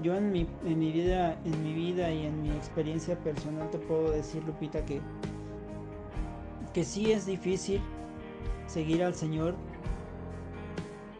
yo 0.01 0.15
en 0.15 0.31
mi, 0.31 0.47
en 0.65 0.79
mi 0.79 0.91
vida, 0.91 1.37
en 1.45 1.63
mi 1.63 1.73
vida 1.73 2.11
y 2.11 2.25
en 2.25 2.41
mi 2.41 2.49
experiencia 2.49 3.15
personal 3.17 3.69
te 3.69 3.77
puedo 3.77 4.11
decir, 4.11 4.43
Lupita, 4.45 4.83
que, 4.85 4.99
que 6.73 6.83
sí 6.83 7.11
es 7.11 7.25
difícil 7.25 7.81
seguir 8.67 9.03
al 9.03 9.13
Señor, 9.13 9.55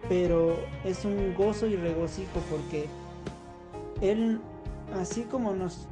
pero 0.10 0.56
es 0.84 1.06
un 1.06 1.36
gozo 1.36 1.68
y 1.68 1.76
regocijo 1.76 2.40
porque 2.50 2.86
Él, 4.02 4.40
así 5.00 5.24
como 5.24 5.54
nos, 5.54 5.88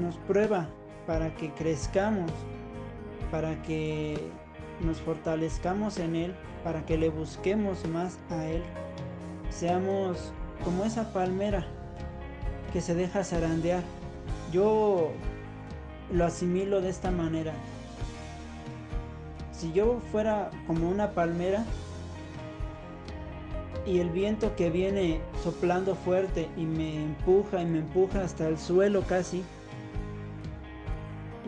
nos 0.00 0.16
prueba 0.18 0.68
para 1.06 1.34
que 1.34 1.50
crezcamos, 1.50 2.30
para 3.30 3.60
que 3.62 4.18
nos 4.80 4.98
fortalezcamos 5.00 5.98
en 5.98 6.16
Él, 6.16 6.34
para 6.64 6.84
que 6.86 6.98
le 6.98 7.08
busquemos 7.08 7.86
más 7.86 8.18
a 8.30 8.46
Él. 8.46 8.62
Seamos 9.50 10.32
como 10.64 10.84
esa 10.84 11.12
palmera 11.12 11.66
que 12.72 12.80
se 12.80 12.94
deja 12.94 13.24
zarandear. 13.24 13.82
Yo 14.52 15.10
lo 16.12 16.24
asimilo 16.24 16.80
de 16.80 16.90
esta 16.90 17.10
manera. 17.10 17.52
Si 19.52 19.72
yo 19.72 20.00
fuera 20.10 20.50
como 20.66 20.88
una 20.88 21.10
palmera 21.10 21.64
y 23.86 23.98
el 23.98 24.10
viento 24.10 24.54
que 24.56 24.70
viene 24.70 25.20
soplando 25.42 25.94
fuerte 25.94 26.48
y 26.56 26.64
me 26.64 27.02
empuja 27.02 27.62
y 27.62 27.66
me 27.66 27.78
empuja 27.78 28.22
hasta 28.22 28.48
el 28.48 28.58
suelo 28.58 29.02
casi, 29.02 29.42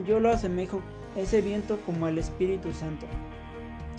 yo 0.04 0.20
lo 0.20 0.30
asemejo 0.30 0.80
ese 1.16 1.40
viento 1.40 1.78
como 1.84 2.06
al 2.06 2.18
Espíritu 2.18 2.72
Santo, 2.72 3.06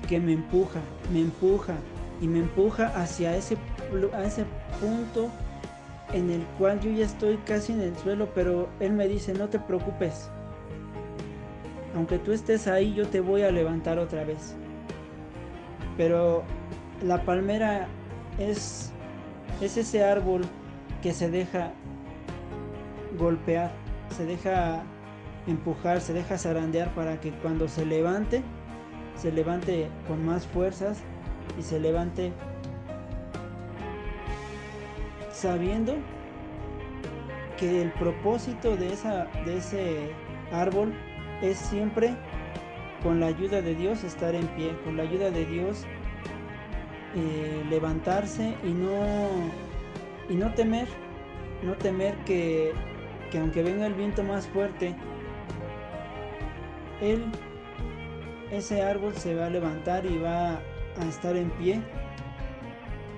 que 0.07 0.19
me 0.19 0.33
empuja, 0.33 0.79
me 1.11 1.21
empuja 1.21 1.75
y 2.21 2.27
me 2.27 2.39
empuja 2.39 2.87
hacia 2.99 3.35
ese, 3.35 3.55
a 3.55 4.79
punto 4.79 5.29
en 6.13 6.29
el 6.29 6.43
cual 6.57 6.79
yo 6.79 6.91
ya 6.91 7.05
estoy 7.05 7.37
casi 7.45 7.73
en 7.73 7.81
el 7.81 7.95
suelo, 7.97 8.29
pero 8.33 8.69
Él 8.79 8.93
me 8.93 9.07
dice, 9.07 9.33
no 9.33 9.49
te 9.49 9.59
preocupes, 9.59 10.29
aunque 11.95 12.17
tú 12.19 12.31
estés 12.31 12.67
ahí, 12.67 12.93
yo 12.93 13.07
te 13.07 13.19
voy 13.19 13.43
a 13.43 13.51
levantar 13.51 13.99
otra 13.99 14.23
vez. 14.23 14.55
Pero 15.97 16.43
la 17.03 17.23
palmera 17.23 17.87
es 18.39 18.91
ese 19.61 20.03
árbol 20.03 20.41
que 21.01 21.13
se 21.13 21.29
deja 21.29 21.71
golpear, 23.17 23.71
se 24.15 24.25
deja 24.25 24.83
empujar, 25.47 26.01
se 26.01 26.13
deja 26.13 26.37
zarandear 26.37 26.93
para 26.93 27.19
que 27.19 27.31
cuando 27.31 27.67
se 27.67 27.85
levante, 27.85 28.43
se 29.15 29.31
levante 29.31 29.89
con 30.07 30.25
más 30.25 30.47
fuerzas 30.47 30.99
y 31.59 31.61
se 31.61 31.79
levante 31.79 32.31
sabiendo 35.31 35.95
que 37.57 37.81
el 37.81 37.91
propósito 37.93 38.75
de, 38.77 38.93
esa, 38.93 39.25
de 39.45 39.57
ese 39.57 40.11
árbol 40.51 40.93
es 41.41 41.57
siempre 41.57 42.15
con 43.01 43.19
la 43.19 43.27
ayuda 43.27 43.61
de 43.61 43.75
Dios 43.75 44.03
estar 44.03 44.33
en 44.33 44.47
pie, 44.47 44.71
con 44.85 44.95
la 44.95 45.03
ayuda 45.03 45.29
de 45.29 45.45
Dios 45.45 45.85
eh, 47.15 47.63
levantarse 47.69 48.55
y 48.63 48.69
no, 48.69 49.27
y 50.29 50.35
no 50.35 50.53
temer, 50.53 50.87
no 51.61 51.73
temer 51.73 52.15
que, 52.25 52.71
que 53.29 53.37
aunque 53.37 53.61
venga 53.61 53.85
el 53.85 53.93
viento 53.93 54.23
más 54.23 54.47
fuerte, 54.47 54.95
él, 57.03 57.25
ese 58.51 58.81
árbol 58.81 59.13
se 59.15 59.35
va 59.35 59.47
a 59.47 59.49
levantar 59.49 60.05
y 60.05 60.17
va 60.17 60.59
a 60.97 61.05
estar 61.07 61.35
en 61.35 61.49
pie. 61.51 61.81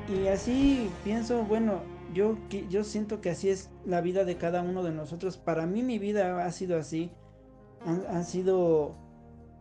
Y 0.07 0.27
así 0.27 0.89
pienso, 1.03 1.43
bueno, 1.43 1.81
yo, 2.13 2.37
yo 2.69 2.83
siento 2.83 3.21
que 3.21 3.31
así 3.31 3.49
es 3.49 3.69
la 3.85 4.01
vida 4.01 4.23
de 4.23 4.37
cada 4.37 4.61
uno 4.61 4.83
de 4.83 4.91
nosotros. 4.91 5.37
Para 5.37 5.65
mí 5.65 5.83
mi 5.83 5.99
vida 5.99 6.45
ha 6.45 6.51
sido 6.51 6.77
así. 6.77 7.11
Han, 7.85 8.23
sido 8.23 8.95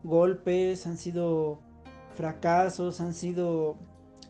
golpes, 0.03 0.87
han 0.87 0.97
sido 0.97 1.61
fracasos, 2.15 3.03
han 3.03 3.13
sido 3.13 3.77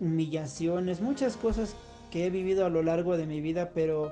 humillaciones, 0.01 1.01
muchas 1.01 1.37
cosas 1.37 1.77
que 2.11 2.27
he 2.27 2.31
vivido 2.31 2.67
a 2.67 2.71
lo 2.71 2.83
largo 2.83 3.17
de 3.17 3.27
mi 3.27 3.41
vida, 3.41 3.71
pero 3.73 4.11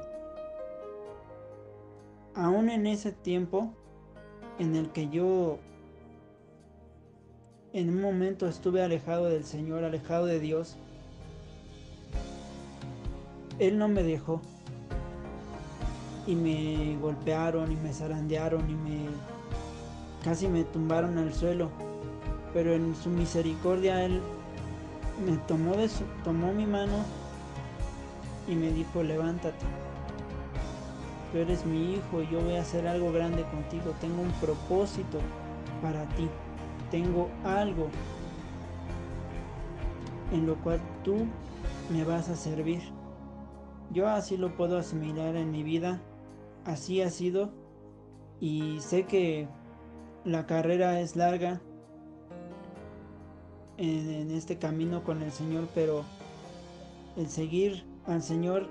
aún 2.34 2.70
en 2.70 2.86
ese 2.86 3.10
tiempo 3.10 3.74
en 4.60 4.76
el 4.76 4.90
que 4.90 5.08
yo 5.08 5.58
en 7.72 7.88
un 7.88 8.02
momento 8.02 8.46
estuve 8.46 8.82
alejado 8.82 9.26
del 9.26 9.44
Señor, 9.44 9.84
alejado 9.84 10.26
de 10.26 10.40
Dios, 10.40 10.76
Él 13.58 13.78
no 13.78 13.88
me 13.88 14.02
dejó. 14.02 14.40
Y 16.26 16.36
me 16.36 16.96
golpearon 17.00 17.72
y 17.72 17.76
me 17.76 17.92
zarandearon 17.92 18.70
y 18.70 18.74
me 18.74 19.06
casi 20.22 20.46
me 20.46 20.64
tumbaron 20.64 21.18
al 21.18 21.32
suelo. 21.32 21.70
Pero 22.52 22.74
en 22.74 22.94
su 22.94 23.08
misericordia 23.08 24.04
Él 24.04 24.20
me 25.26 25.36
tomó, 25.48 25.74
de 25.74 25.88
su, 25.88 26.04
tomó 26.22 26.52
mi 26.52 26.66
mano 26.66 27.04
y 28.46 28.54
me 28.54 28.70
dijo, 28.70 29.02
levántate. 29.02 29.64
Tú 31.32 31.38
eres 31.38 31.64
mi 31.64 31.94
hijo 31.94 32.22
y 32.22 32.28
yo 32.30 32.40
voy 32.42 32.56
a 32.56 32.60
hacer 32.60 32.86
algo 32.86 33.10
grande 33.10 33.42
contigo. 33.44 33.94
Tengo 34.00 34.20
un 34.20 34.32
propósito 34.32 35.18
para 35.80 36.04
ti 36.10 36.28
tengo 36.92 37.30
algo 37.42 37.88
en 40.30 40.46
lo 40.46 40.56
cual 40.62 40.78
tú 41.02 41.26
me 41.90 42.04
vas 42.04 42.28
a 42.28 42.36
servir. 42.36 42.82
Yo 43.90 44.06
así 44.06 44.36
lo 44.36 44.54
puedo 44.54 44.78
asimilar 44.78 45.34
en 45.36 45.50
mi 45.50 45.62
vida, 45.62 46.02
así 46.66 47.00
ha 47.00 47.08
sido 47.08 47.50
y 48.40 48.78
sé 48.80 49.04
que 49.04 49.48
la 50.24 50.46
carrera 50.46 51.00
es 51.00 51.16
larga 51.16 51.62
en, 53.78 54.30
este 54.30 54.58
camino 54.58 55.02
con 55.02 55.22
el 55.22 55.32
Señor, 55.32 55.68
pero 55.74 56.04
el 57.16 57.26
seguir 57.28 57.86
al 58.06 58.22
Señor 58.22 58.68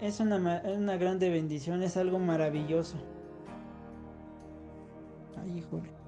es 0.00 0.20
una, 0.20 0.58
es 0.58 0.78
una 0.78 0.96
grande 0.96 1.28
bendición, 1.28 1.82
es 1.82 1.98
algo 1.98 2.18
maravilloso. 2.18 2.96
Ay, 5.38 5.58
híjole. 5.58 6.05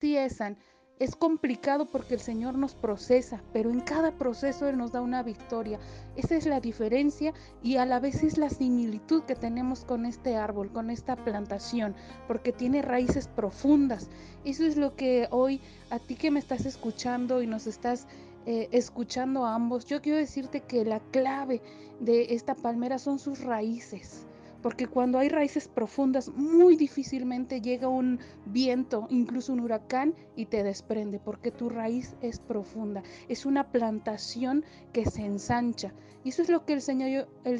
Es 0.00 1.16
complicado 1.16 1.86
porque 1.86 2.14
el 2.14 2.20
Señor 2.20 2.56
nos 2.56 2.76
procesa, 2.76 3.42
pero 3.52 3.70
en 3.70 3.80
cada 3.80 4.12
proceso 4.12 4.68
Él 4.68 4.78
nos 4.78 4.92
da 4.92 5.00
una 5.00 5.24
victoria. 5.24 5.80
Esa 6.14 6.36
es 6.36 6.46
la 6.46 6.60
diferencia 6.60 7.34
y 7.64 7.78
a 7.78 7.84
la 7.84 7.98
vez 7.98 8.22
es 8.22 8.38
la 8.38 8.48
similitud 8.48 9.24
que 9.24 9.34
tenemos 9.34 9.84
con 9.84 10.06
este 10.06 10.36
árbol, 10.36 10.70
con 10.70 10.90
esta 10.90 11.16
plantación, 11.16 11.96
porque 12.28 12.52
tiene 12.52 12.80
raíces 12.80 13.26
profundas. 13.26 14.08
Eso 14.44 14.64
es 14.64 14.76
lo 14.76 14.94
que 14.94 15.26
hoy 15.32 15.60
a 15.90 15.98
ti 15.98 16.14
que 16.14 16.30
me 16.30 16.38
estás 16.38 16.64
escuchando 16.64 17.42
y 17.42 17.48
nos 17.48 17.66
estás 17.66 18.06
eh, 18.46 18.68
escuchando 18.70 19.44
a 19.44 19.56
ambos, 19.56 19.84
yo 19.84 20.00
quiero 20.00 20.18
decirte 20.18 20.60
que 20.60 20.84
la 20.84 21.00
clave 21.10 21.60
de 21.98 22.34
esta 22.34 22.54
palmera 22.54 22.98
son 22.98 23.18
sus 23.18 23.40
raíces 23.40 24.28
porque 24.68 24.86
cuando 24.86 25.18
hay 25.18 25.30
raíces 25.30 25.66
profundas 25.66 26.28
muy 26.36 26.76
difícilmente 26.76 27.62
llega 27.62 27.88
un 27.88 28.18
viento, 28.44 29.06
incluso 29.08 29.54
un 29.54 29.60
huracán 29.60 30.14
y 30.36 30.44
te 30.44 30.62
desprende, 30.62 31.18
porque 31.18 31.50
tu 31.50 31.70
raíz 31.70 32.16
es 32.20 32.38
profunda, 32.38 33.02
es 33.30 33.46
una 33.46 33.72
plantación 33.72 34.66
que 34.92 35.06
se 35.06 35.24
ensancha. 35.24 35.94
Y 36.22 36.28
eso 36.28 36.42
es 36.42 36.50
lo 36.50 36.66
que 36.66 36.74
el 36.74 36.82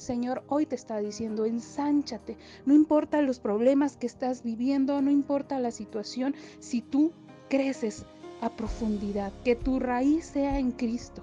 Señor, 0.03 0.44
hoy 0.49 0.66
te 0.66 0.75
está 0.75 0.99
diciendo, 0.99 1.47
ensánchate, 1.47 2.37
no 2.66 2.75
importa 2.75 3.23
los 3.23 3.40
problemas 3.40 3.97
que 3.97 4.07
estás 4.07 4.42
viviendo, 4.42 5.01
no 5.01 5.11
importa 5.11 5.59
la 5.61 5.71
situación, 5.71 6.35
si 6.59 6.83
tú 6.83 7.12
creces 7.49 8.05
a 8.42 8.51
profundidad, 8.51 9.33
que 9.47 9.57
tu 9.57 9.81
raíz 9.81 10.27
sea 10.27 10.59
en 10.59 10.73
Cristo 10.73 11.23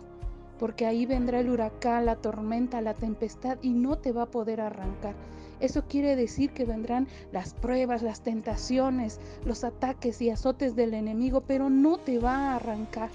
porque 0.58 0.86
ahí 0.86 1.06
vendrá 1.06 1.42
el 1.42 1.50
huracán, 1.50 2.06
la 2.06 2.16
tormenta, 2.16 2.82
la 2.82 2.94
tempestad 2.94 3.58
y 3.62 3.74
no 3.74 3.98
te 3.98 4.14
va 4.14 4.24
a 4.24 4.32
poder 4.32 4.62
arrancar. 4.62 5.14
Eso 5.60 5.84
quiere 5.88 6.16
decir 6.16 6.52
que 6.52 6.66
vendrán 6.66 7.08
las 7.32 7.54
pruebas, 7.54 8.02
las 8.02 8.22
tentaciones, 8.22 9.20
los 9.46 9.64
ataques 9.64 10.22
y 10.22 10.30
azotes 10.30 10.76
del 10.76 10.94
enemigo, 10.94 11.42
pero 11.42 11.70
no 11.70 11.98
te 11.98 12.20
va 12.20 12.36
a 12.36 12.56
arrancar. 12.56 13.10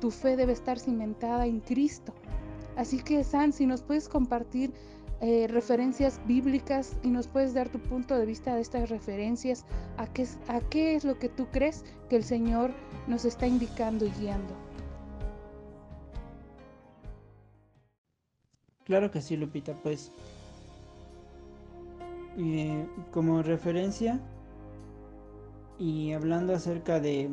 Tu 0.00 0.10
fe 0.10 0.36
debe 0.36 0.52
estar 0.52 0.78
cimentada 0.78 1.46
en 1.46 1.60
Cristo. 1.60 2.12
Así 2.76 2.98
que, 2.98 3.24
San, 3.24 3.52
si 3.52 3.66
nos 3.66 3.82
puedes 3.82 4.08
compartir 4.08 4.72
eh, 5.22 5.46
referencias 5.48 6.20
bíblicas 6.26 6.94
y 7.02 7.08
nos 7.08 7.26
puedes 7.26 7.54
dar 7.54 7.70
tu 7.70 7.78
punto 7.78 8.18
de 8.18 8.26
vista 8.26 8.54
de 8.54 8.60
estas 8.60 8.90
referencias, 8.90 9.64
¿a 9.96 10.06
qué, 10.06 10.26
¿a 10.48 10.60
qué 10.60 10.94
es 10.94 11.04
lo 11.04 11.18
que 11.18 11.30
tú 11.30 11.46
crees 11.50 11.84
que 12.10 12.16
el 12.16 12.24
Señor 12.24 12.72
nos 13.06 13.24
está 13.24 13.46
indicando 13.46 14.04
y 14.04 14.10
guiando? 14.10 14.54
Claro 18.84 19.10
que 19.10 19.22
sí, 19.22 19.36
Lupita, 19.36 19.72
pues 19.82 20.12
eh, 22.38 22.86
como 23.12 23.42
referencia 23.42 24.20
y 25.78 26.12
hablando 26.12 26.54
acerca 26.54 27.00
de 27.00 27.30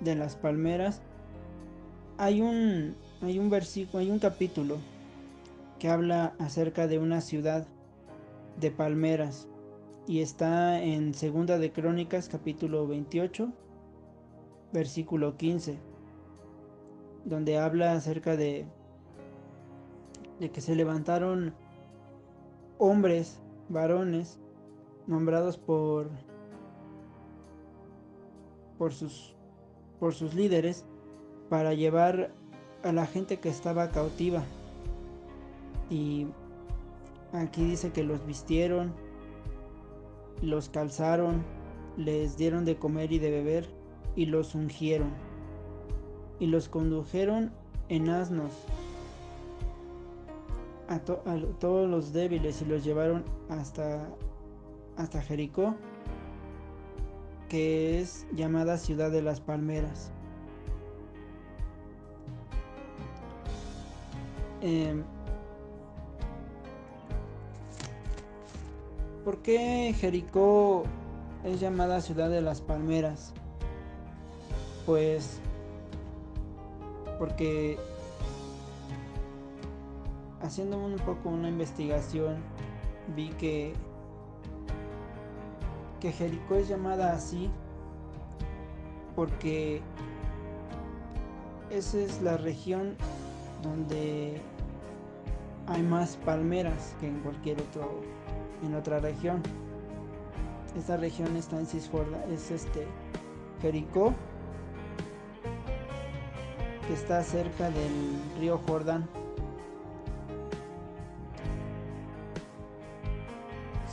de 0.00 0.14
las 0.16 0.34
palmeras 0.34 1.02
hay 2.16 2.40
un 2.40 2.96
hay 3.22 3.38
un 3.38 3.48
versículo 3.48 4.00
hay 4.00 4.10
un 4.10 4.18
capítulo 4.18 4.78
que 5.78 5.88
habla 5.88 6.34
acerca 6.40 6.88
de 6.88 6.98
una 6.98 7.20
ciudad 7.20 7.66
de 8.58 8.72
palmeras 8.72 9.46
y 10.08 10.20
está 10.20 10.82
en 10.82 11.14
segunda 11.14 11.58
de 11.58 11.70
crónicas 11.70 12.28
capítulo 12.28 12.88
28 12.88 13.52
versículo 14.72 15.36
15 15.36 15.78
donde 17.24 17.58
habla 17.58 17.92
acerca 17.92 18.36
de 18.36 18.66
de 20.40 20.50
que 20.50 20.60
se 20.60 20.74
levantaron 20.74 21.54
hombres, 22.78 23.40
varones, 23.68 24.38
nombrados 25.06 25.58
por, 25.58 26.08
por, 28.78 28.92
sus, 28.92 29.34
por 29.98 30.14
sus 30.14 30.34
líderes 30.34 30.84
para 31.48 31.74
llevar 31.74 32.32
a 32.82 32.92
la 32.92 33.06
gente 33.06 33.38
que 33.38 33.48
estaba 33.48 33.90
cautiva. 33.90 34.42
Y 35.90 36.26
aquí 37.32 37.64
dice 37.64 37.92
que 37.92 38.04
los 38.04 38.24
vistieron, 38.26 38.92
los 40.42 40.68
calzaron, 40.68 41.42
les 41.96 42.36
dieron 42.36 42.64
de 42.64 42.76
comer 42.76 43.12
y 43.12 43.18
de 43.18 43.30
beber 43.30 43.66
y 44.14 44.26
los 44.26 44.54
ungieron. 44.54 45.10
Y 46.38 46.46
los 46.46 46.68
condujeron 46.68 47.50
en 47.88 48.10
asnos 48.10 48.52
a, 50.88 50.98
todos 51.00 51.88
los 51.88 52.12
débiles 52.12 52.62
y 52.62 52.64
los 52.64 52.84
llevaron 52.84 53.24
hasta, 53.48 54.08
hasta 54.96 55.20
Jericó, 55.22 55.74
que 57.48 58.00
es 58.00 58.26
llamada 58.34 58.78
ciudad 58.78 59.10
de 59.10 59.22
las 59.22 59.40
palmeras. 59.40 60.10
Em, 64.60 65.04
¿Por 69.24 69.38
qué 69.38 69.94
Jericó 69.98 70.84
es 71.44 71.60
llamada 71.60 72.00
ciudad 72.00 72.30
de 72.30 72.40
las 72.40 72.60
palmeras? 72.62 73.34
Pues 74.86 75.40
porque 77.18 77.76
haciendo 80.48 80.78
un 80.78 80.96
poco 80.96 81.28
una 81.28 81.50
investigación 81.50 82.36
vi 83.14 83.28
que 83.32 83.74
que 86.00 86.10
Jericó 86.10 86.54
es 86.54 86.68
llamada 86.68 87.12
así 87.12 87.50
porque 89.14 89.82
esa 91.68 91.98
es 91.98 92.22
la 92.22 92.38
región 92.38 92.96
donde 93.62 94.40
hay 95.66 95.82
más 95.82 96.16
palmeras 96.16 96.96
que 96.98 97.08
en 97.08 97.20
cualquier 97.20 97.60
otro 97.60 98.00
en 98.62 98.74
otra 98.74 99.00
región. 99.00 99.42
Esta 100.76 100.96
región 100.96 101.36
está 101.36 101.58
en 101.58 101.66
Cisjordania, 101.66 102.24
es 102.34 102.50
este 102.50 102.86
Jericó 103.60 104.14
que 106.86 106.94
está 106.94 107.22
cerca 107.22 107.70
del 107.70 107.92
río 108.40 108.58
Jordán. 108.66 109.17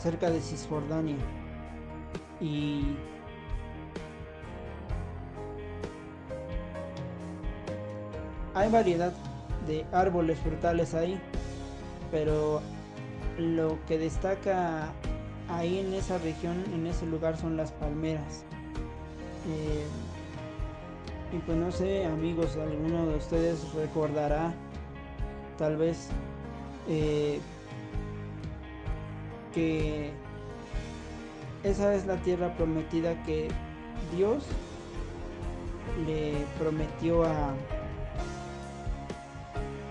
Cerca 0.05 0.29
de 0.29 0.39
Cisjordania. 0.39 1.15
Y 2.39 2.95
hay 8.53 8.69
variedad 8.69 9.11
de 9.65 9.83
árboles 9.91 10.37
frutales 10.37 10.93
ahí, 10.93 11.19
pero 12.11 12.61
lo 13.39 13.79
que 13.87 13.97
destaca 13.97 14.89
ahí 15.49 15.79
en 15.79 15.91
esa 15.95 16.19
región, 16.19 16.63
en 16.75 16.85
ese 16.85 17.07
lugar, 17.07 17.35
son 17.35 17.57
las 17.57 17.71
palmeras. 17.71 18.45
Eh, 19.49 19.85
y 21.35 21.39
pues 21.39 21.57
no 21.57 21.71
sé, 21.71 22.05
amigos, 22.05 22.55
alguno 22.57 23.07
de 23.07 23.15
ustedes 23.15 23.73
recordará, 23.73 24.53
tal 25.57 25.77
vez, 25.77 26.09
eh, 26.87 27.39
que 29.55 30.11
esa 31.63 31.95
es 31.95 32.05
la 32.05 32.17
tierra 32.17 32.53
prometida 32.55 33.23
que 33.23 33.47
Dios 34.15 34.45
le 36.05 36.33
prometió 36.59 37.23
a, 37.23 37.53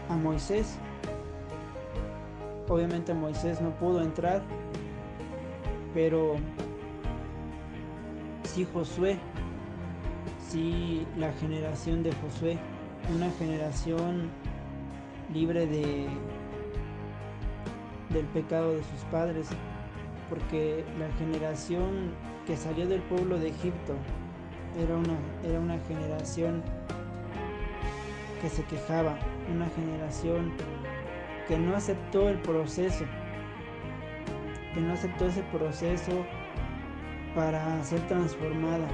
a 0.09 0.16
Moisés. 0.16 0.77
Obviamente 2.68 3.12
Moisés 3.12 3.61
no 3.61 3.70
pudo 3.70 4.00
entrar, 4.03 4.42
pero 5.92 6.37
sí 8.44 8.64
Josué 8.72 9.18
la 11.18 11.33
generación 11.33 12.03
de 12.03 12.12
Josué, 12.12 12.59
una 13.14 13.31
generación 13.33 14.31
libre 15.33 15.66
de 15.66 16.07
del 18.14 18.24
pecado 18.27 18.72
de 18.72 18.83
sus 18.85 19.00
padres, 19.11 19.48
porque 20.31 20.85
la 20.98 21.11
generación 21.18 22.14
que 22.46 22.57
salió 22.57 22.87
del 22.88 23.03
pueblo 23.03 23.38
de 23.38 23.48
Egipto 23.48 23.94
era 24.79 24.96
una, 24.96 25.18
era 25.44 25.61
una 25.61 25.79
generación 25.81 26.62
que 28.40 28.48
se 28.48 28.64
quejaba, 28.64 29.18
una 29.55 29.66
generación 29.70 30.53
que 31.48 31.59
no 31.59 31.77
aceptó 31.77 32.29
el 32.29 32.38
proceso, 32.38 33.05
que 34.72 34.81
no 34.81 34.92
aceptó 34.92 35.27
ese 35.27 35.42
proceso 35.44 36.24
para 37.35 37.83
ser 37.85 38.00
transformada, 38.07 38.88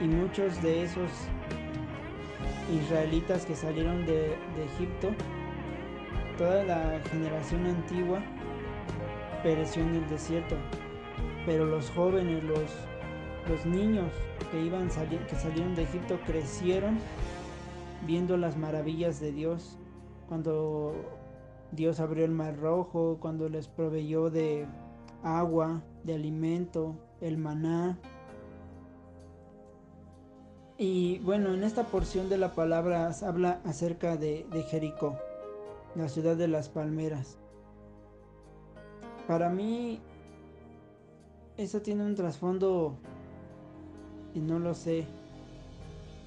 y 0.00 0.04
muchos 0.04 0.62
de 0.62 0.84
esos 0.84 1.10
israelitas 2.72 3.46
que 3.46 3.56
salieron 3.56 4.06
de, 4.06 4.36
Egipto, 4.74 5.10
toda 6.38 6.64
la 6.64 7.00
generación 7.10 7.66
antigua 7.66 8.20
pereció 9.42 9.82
en 9.82 9.96
el 9.96 10.08
desierto, 10.08 10.56
pero 11.44 11.66
los 11.66 11.90
jóvenes, 11.90 12.42
los, 12.44 12.70
los 13.48 13.66
niños 13.66 14.10
que, 14.50 14.62
iban 14.62 14.88
que 14.88 15.36
salieron 15.36 15.74
de 15.74 15.82
Egipto 15.82 16.18
crecieron 16.24 16.98
viendo 18.06 18.36
las 18.36 18.56
maravillas 18.56 19.20
de 19.20 19.32
Dios, 19.32 19.76
cuando 20.28 20.94
Dios 21.72 22.00
abrió 22.00 22.24
el 22.24 22.30
mar 22.30 22.56
rojo, 22.56 23.18
cuando 23.20 23.48
les 23.48 23.68
proveyó 23.68 24.30
de 24.30 24.66
agua, 25.22 25.82
de 26.04 26.14
alimento, 26.14 26.96
el 27.20 27.36
maná, 27.36 27.98
y 30.80 31.18
bueno, 31.18 31.52
en 31.54 31.64
esta 31.64 31.82
porción 31.82 32.28
de 32.28 32.38
la 32.38 32.52
palabra 32.52 33.10
habla 33.26 33.60
acerca 33.64 34.16
de, 34.16 34.46
Jericó, 34.70 35.18
la 35.98 36.08
ciudad 36.08 36.36
de 36.36 36.46
las 36.46 36.68
palmeras. 36.68 37.38
Para 39.26 39.50
mí, 39.50 40.00
eso 41.56 41.82
tiene 41.82 42.04
un 42.04 42.14
trasfondo, 42.14 42.94
y 44.32 44.38
no 44.38 44.60
lo 44.60 44.74
sé, 44.74 45.06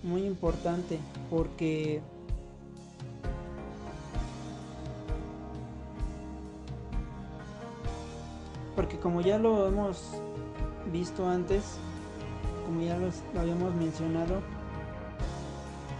muy 0.03 0.25
importante, 0.25 0.99
porque 1.29 2.01
porque 8.75 8.99
como 8.99 9.21
ya 9.21 9.37
lo 9.37 9.67
hemos 9.67 10.15
visto 10.91 11.29
antes, 11.29 11.77
como 12.65 12.81
ya 12.81 12.97
lo 12.97 13.39
habíamos 13.39 13.73
mencionado, 13.75 14.41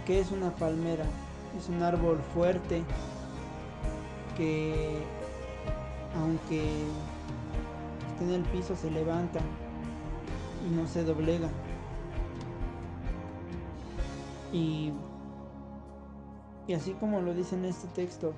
¿qué 0.06 0.20
es 0.20 0.30
una 0.30 0.50
palmera? 0.56 1.06
Es 1.58 1.70
un 1.70 1.82
árbol 1.82 2.18
fuerte 2.34 2.82
que 4.36 5.02
aunque 6.16 6.84
esté 8.08 8.24
en 8.24 8.30
el 8.30 8.42
piso 8.44 8.76
se 8.76 8.90
levanta 8.90 9.40
y 10.66 10.74
no 10.74 10.86
se 10.86 11.04
doblega. 11.04 11.48
Y, 14.52 14.92
y 16.66 16.74
así 16.74 16.92
como 16.92 17.20
lo 17.20 17.34
dice 17.34 17.54
en 17.54 17.64
este 17.64 17.88
texto, 17.88 18.34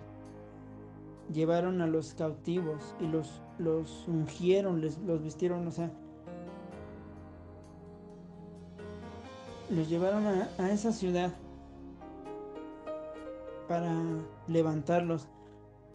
llevaron 1.33 1.81
a 1.81 1.87
los 1.87 2.15
cautivos 2.15 2.95
y 3.01 3.07
los, 3.07 3.43
los 3.59 4.07
ungieron, 4.07 4.81
les, 4.81 4.99
los 4.99 5.23
vistieron, 5.23 5.67
o 5.67 5.71
sea, 5.71 5.91
los 9.71 9.89
llevaron 9.89 10.27
a, 10.27 10.71
esa 10.73 10.93
ciudad 10.93 11.33
para 13.69 13.93
levantarlos. 14.47 15.27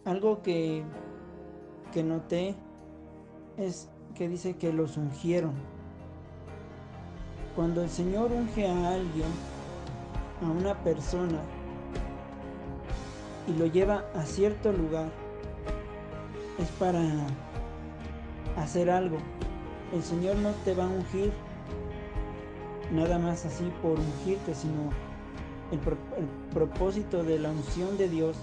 Algo 0.04 0.42
que, 0.42 0.82
que 1.92 2.02
noté 2.02 2.54
es 3.56 3.88
que 4.14 4.28
dice 4.28 4.56
que 4.56 4.72
los 4.72 4.96
ungieron. 4.96 5.54
Cuando 7.54 7.82
el 7.82 7.90
Señor 7.90 8.32
unge 8.32 8.66
a 8.66 8.94
alguien, 8.94 9.28
a 10.42 10.46
una 10.46 10.74
persona, 10.82 11.40
y 13.46 13.58
lo 13.58 13.66
lleva 13.66 14.04
a 14.14 14.24
cierto 14.24 14.72
lugar, 14.72 15.10
es 16.58 16.68
para 16.72 17.02
hacer 18.56 18.90
algo. 18.90 19.18
El 19.92 20.02
Señor 20.02 20.36
no 20.36 20.50
te 20.64 20.74
va 20.74 20.84
a 20.84 20.88
ungir 20.88 21.32
nada 22.92 23.18
más 23.18 23.44
así 23.44 23.70
por 23.82 23.98
ungirte, 23.98 24.54
sino 24.54 24.90
el, 25.72 25.78
propósito 26.52 27.22
de 27.22 27.38
la 27.38 27.50
unción 27.50 27.96
de 27.96 28.08
Dios, 28.08 28.36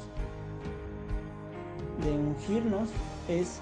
ungirnos, 2.12 2.89
es 3.28 3.60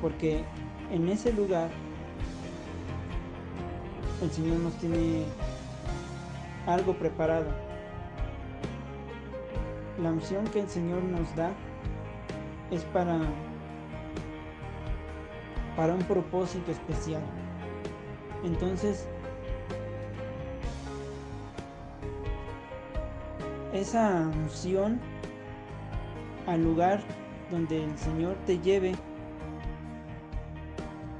porque 0.00 0.42
en 0.90 1.08
ese 1.08 1.32
lugar 1.32 1.70
el 4.22 4.30
Señor 4.30 4.58
nos 4.58 4.74
tiene 4.74 5.24
algo 6.66 6.94
preparado. 6.94 7.50
La 10.02 10.10
unción 10.10 10.44
que 10.48 10.60
el 10.60 10.68
Señor 10.68 11.02
nos 11.02 11.34
da 11.36 11.50
es 12.70 12.82
para 12.84 13.18
para 15.76 15.94
un 15.94 16.02
propósito 16.02 16.72
especial. 16.72 17.22
Entonces, 18.44 19.06
esa 23.72 24.30
unción 24.44 25.00
al 26.46 26.62
lugar 26.62 27.00
donde 27.50 27.84
el 27.84 27.98
Señor 27.98 28.36
te 28.46 28.58
lleve, 28.58 28.94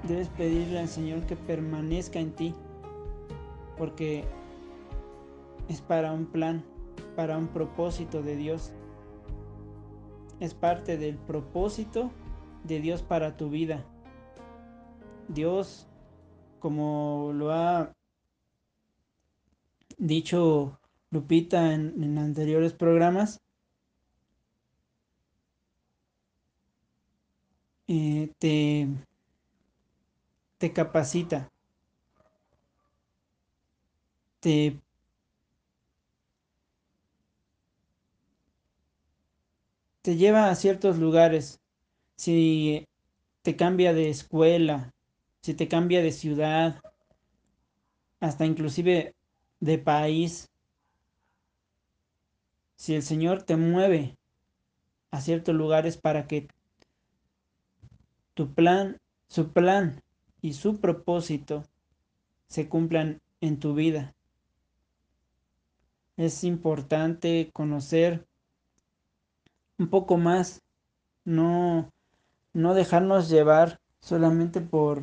debes 0.06 0.28
pedirle 0.28 0.78
al 0.78 0.88
Señor 0.88 1.26
que 1.26 1.36
permanezca 1.36 2.18
en 2.18 2.32
ti, 2.32 2.54
porque 3.76 4.24
es 5.68 5.80
para 5.80 6.12
un 6.12 6.26
plan, 6.26 6.64
para 7.16 7.38
un 7.38 7.48
propósito 7.48 8.22
de 8.22 8.36
Dios. 8.36 8.72
Es 10.40 10.54
parte 10.54 10.96
del 10.96 11.16
propósito 11.16 12.10
de 12.64 12.80
Dios 12.80 13.02
para 13.02 13.36
tu 13.36 13.50
vida. 13.50 13.84
Dios, 15.28 15.86
como 16.58 17.30
lo 17.34 17.52
ha 17.52 17.92
dicho 19.98 20.78
Lupita 21.10 21.74
en, 21.74 22.18
anteriores 22.18 22.72
programas, 22.72 23.40
eh, 27.90 28.30
te, 28.38 28.86
te 30.58 30.72
capacita, 30.72 31.48
te 34.40 34.80
te 40.02 40.16
lleva 40.16 40.50
a 40.50 40.54
ciertos 40.54 40.98
lugares. 40.98 41.58
Si 42.16 42.84
te 43.42 43.56
cambia 43.56 43.94
de 43.94 44.10
escuela, 44.10 44.90
si 45.42 45.54
te 45.54 45.68
cambia 45.68 46.02
de 46.02 46.12
ciudad, 46.12 46.80
hasta 48.20 48.46
inclusive 48.46 49.14
de 49.60 49.78
país. 49.78 50.46
Si 52.76 52.94
el 52.94 53.02
Señor 53.02 53.42
te 53.42 53.56
mueve 53.56 54.16
a 55.10 55.20
ciertos 55.20 55.54
lugares 55.54 55.96
para 55.96 56.26
que 56.26 56.48
tu 58.40 58.54
plan, 58.54 58.96
su 59.28 59.52
plan 59.52 60.02
y 60.40 60.54
su 60.54 60.80
propósito 60.80 61.64
se 62.48 62.70
cumplan 62.70 63.20
en 63.42 63.60
tu 63.60 63.74
vida. 63.74 64.14
Es 66.16 66.42
importante 66.42 67.50
conocer 67.52 68.26
un 69.78 69.90
poco 69.90 70.16
más, 70.16 70.62
no, 71.26 71.92
no 72.54 72.72
dejarnos 72.72 73.28
llevar 73.28 73.78
solamente 74.00 74.62
por, 74.62 75.02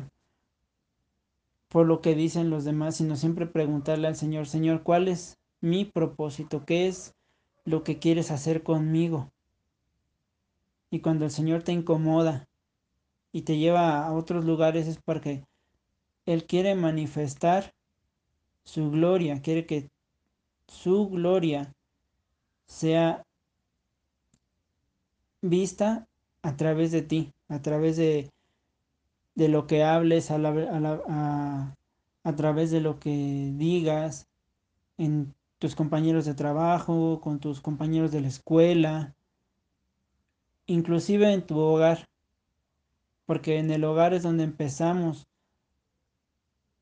por 1.68 1.86
lo 1.86 2.00
que 2.00 2.16
dicen 2.16 2.50
los 2.50 2.64
demás, 2.64 2.96
sino 2.96 3.14
siempre 3.14 3.46
preguntarle 3.46 4.08
al 4.08 4.16
Señor, 4.16 4.48
Señor, 4.48 4.82
¿cuál 4.82 5.06
es 5.06 5.38
mi 5.60 5.84
propósito? 5.84 6.64
¿Qué 6.66 6.88
es 6.88 7.14
lo 7.64 7.84
que 7.84 8.00
quieres 8.00 8.32
hacer 8.32 8.64
conmigo? 8.64 9.30
Y 10.90 10.98
cuando 10.98 11.24
el 11.24 11.30
Señor 11.30 11.62
te 11.62 11.70
incomoda 11.70 12.47
y 13.32 13.42
te 13.42 13.58
lleva 13.58 14.06
a 14.06 14.12
otros 14.12 14.44
lugares 14.44 14.86
es 14.86 14.98
porque 15.04 15.44
Él 16.26 16.46
quiere 16.46 16.74
manifestar 16.74 17.74
su 18.64 18.90
gloria, 18.90 19.40
quiere 19.42 19.66
que 19.66 19.90
su 20.66 21.08
gloria 21.08 21.72
sea 22.66 23.24
vista 25.40 26.06
a 26.42 26.56
través 26.56 26.92
de 26.92 27.02
ti, 27.02 27.32
a 27.48 27.60
través 27.62 27.96
de, 27.96 28.30
de 29.34 29.48
lo 29.48 29.66
que 29.66 29.84
hables, 29.84 30.30
a, 30.30 30.36
a, 30.36 31.74
a 32.24 32.36
través 32.36 32.70
de 32.70 32.80
lo 32.80 32.98
que 32.98 33.52
digas 33.54 34.26
en 34.98 35.34
tus 35.58 35.74
compañeros 35.74 36.24
de 36.24 36.34
trabajo, 36.34 37.20
con 37.20 37.40
tus 37.40 37.60
compañeros 37.60 38.12
de 38.12 38.20
la 38.20 38.28
escuela, 38.28 39.14
inclusive 40.66 41.32
en 41.32 41.46
tu 41.46 41.58
hogar, 41.58 42.07
porque 43.28 43.58
en 43.58 43.70
el 43.70 43.84
hogar 43.84 44.14
es 44.14 44.22
donde 44.22 44.42
empezamos 44.42 45.28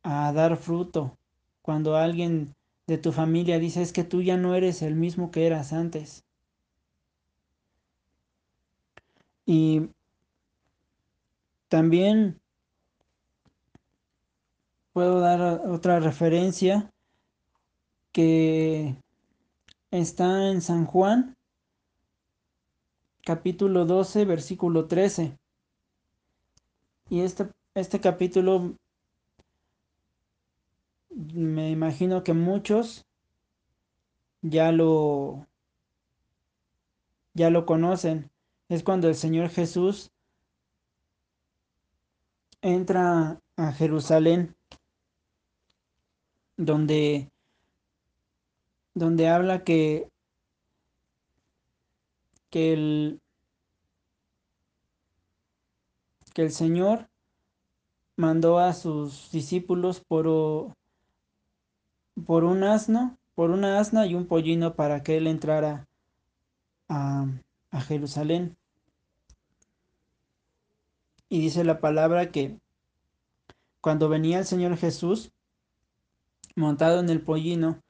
a 0.05 0.33
dar 0.33 0.57
fruto. 0.57 1.19
Cuando 1.61 1.97
alguien 1.97 2.55
de 2.87 2.99
tu 2.99 3.11
familia 3.11 3.59
dice 3.59 3.83
es 3.83 3.93
que 3.93 4.05
tú 4.05 4.23
ya 4.23 4.37
no 4.37 4.55
eres 4.55 4.81
el 4.83 4.95
mismo 4.95 5.33
que 5.33 5.45
eras 5.45 5.73
antes. 5.73 6.23
Y 9.45 9.91
también 11.67 12.41
puedo 14.93 15.19
dar 15.19 15.67
otra 15.69 15.99
referencia 15.99 16.93
que 18.13 18.95
está 19.91 20.49
en 20.53 20.63
San 20.63 20.87
Juan, 20.87 21.35
capítulo 23.25 23.85
12, 23.85 24.25
versículo 24.25 24.87
13. 24.87 25.37
Y 27.09 27.21
este, 27.21 27.49
este 27.75 28.01
capítulo 28.01 28.75
me 31.11 31.71
imagino 31.71 32.23
que 32.25 32.35
muchos 32.35 33.07
ya 34.43 34.73
lo 34.73 35.47
ya 37.37 37.51
lo 37.51 37.67
conocen. 37.67 38.31
Es 38.69 38.83
cuando 38.83 39.09
el 39.09 39.15
Señor 39.15 39.51
Jesús 39.51 40.11
entra 42.63 43.41
a 43.57 43.73
Jerusalén, 43.73 44.57
donde, 46.57 47.31
donde 48.95 49.29
habla 49.29 49.65
que, 49.65 50.11
que, 52.51 52.73
el, 52.73 53.21
que 56.37 56.43
el 56.43 56.53
Señor 56.53 57.09
mandó 58.15 58.59
a 58.59 58.75
sus 58.75 59.31
discípulos 59.33 60.03
por, 60.07 60.27
por 62.27 62.45
un 62.45 62.63
asno, 62.63 63.17
por 63.35 63.51
una 63.51 63.81
asna 63.81 64.05
y 64.05 64.15
un 64.15 64.27
pollino 64.27 64.75
para 64.75 65.03
que 65.03 65.17
él 65.17 65.29
entrara 65.29 65.89
a, 66.91 67.27
Jerusalén. 67.89 68.55
Y 71.31 71.41
dice 71.41 71.65
la 71.65 71.81
palabra 71.81 72.31
que 72.31 72.59
cuando 73.81 74.11
venía 74.11 74.39
el 74.39 74.45
Señor 74.45 74.77
Jesús 74.77 75.33
montado 76.55 77.01
en 77.01 77.09
el 77.09 77.23
pollino, 77.23 77.83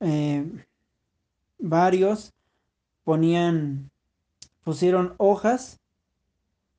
eh, 0.00 0.50
varios 1.58 2.32
ponían, 3.04 3.91
pusieron 4.62 5.14
hojas 5.18 5.80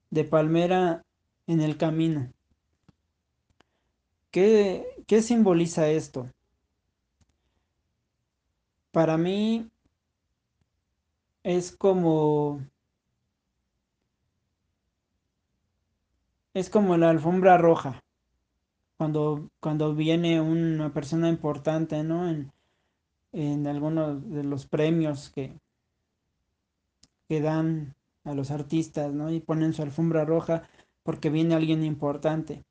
de 0.10 0.24
palmera 0.24 1.04
en 1.48 1.62
el 1.62 1.78
camino. 1.78 2.32
¿Qué, 4.32 5.04
qué 5.08 5.22
simboliza 5.22 5.88
esto? 5.90 6.30
Para 8.92 9.18
mí 9.18 9.70
es 11.44 11.76
como 11.76 12.62
es 16.54 16.70
como 16.70 16.96
la 16.98 17.10
alfombra 17.10 17.58
roja 17.58 18.00
cuando 18.98 19.50
cuando 19.60 19.96
viene 19.96 20.40
una 20.40 20.94
persona 20.94 21.28
importante 21.28 22.04
no 22.04 22.30
en, 22.30 22.52
en 23.34 23.68
algunos 23.68 24.30
de 24.30 24.44
los 24.44 24.68
premios 24.68 25.30
que 25.32 25.60
dan 27.42 27.96
a 28.24 28.34
los 28.34 28.52
artistas 28.52 29.14
no 29.14 29.32
y 29.32 29.40
ponen 29.40 29.74
su 29.74 29.82
alfombra 29.82 30.26
roja 30.26 30.64
porque 31.04 31.30
viene 31.30 31.56
alguien 31.56 31.84
importante. 31.84 32.64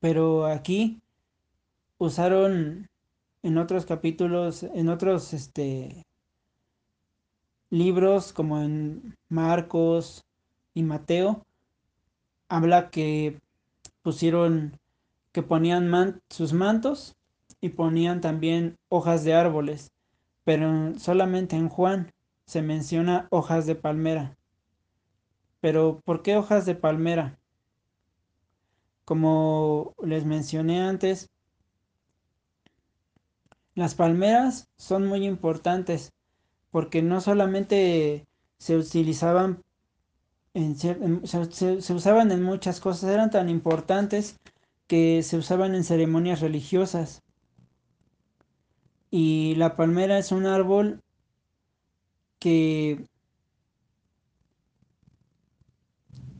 Pero 0.00 0.46
aquí 0.46 1.00
usaron 1.98 2.88
en 3.42 3.58
otros 3.58 3.86
capítulos 3.86 4.62
en 4.62 4.88
otros 4.88 5.32
este 5.32 6.04
libros 7.74 8.32
como 8.32 8.60
en 8.60 9.16
Marcos 9.28 10.24
y 10.74 10.84
Mateo, 10.84 11.42
habla 12.48 12.90
que 12.90 13.40
pusieron, 14.02 14.78
que 15.32 15.42
ponían 15.42 16.20
sus 16.30 16.52
mantos 16.52 17.16
y 17.60 17.70
ponían 17.70 18.20
también 18.20 18.76
hojas 18.88 19.24
de 19.24 19.34
árboles, 19.34 19.90
pero 20.44 20.96
solamente 20.98 21.56
en 21.56 21.68
Juan 21.68 22.13
se 22.46 22.62
menciona 22.62 23.26
hojas 23.30 23.66
de 23.66 23.74
palmera. 23.74 24.36
Pero 25.60 26.00
¿por 26.04 26.22
qué 26.22 26.36
hojas 26.36 26.66
de 26.66 26.74
palmera? 26.74 27.38
Como 29.04 29.94
les 30.02 30.24
mencioné 30.24 30.80
antes, 30.80 31.30
las 33.74 33.94
palmeras 33.94 34.68
son 34.76 35.06
muy 35.06 35.26
importantes 35.26 36.12
porque 36.70 37.02
no 37.02 37.20
solamente 37.20 38.26
se 38.58 38.76
utilizaban 38.76 39.62
en, 40.54 40.76
se, 40.76 41.92
usaban 41.92 42.30
en 42.30 42.42
muchas 42.42 42.80
cosas, 42.80 43.10
eran 43.10 43.30
tan 43.30 43.48
importantes 43.48 44.38
que 44.86 45.22
se 45.22 45.36
usaban 45.36 45.74
en 45.74 45.84
ceremonias 45.84 46.40
religiosas. 46.40 47.22
Y 49.10 49.54
la 49.56 49.76
palmera 49.76 50.18
es 50.18 50.32
un 50.32 50.46
árbol 50.46 51.03
que, 52.44 53.08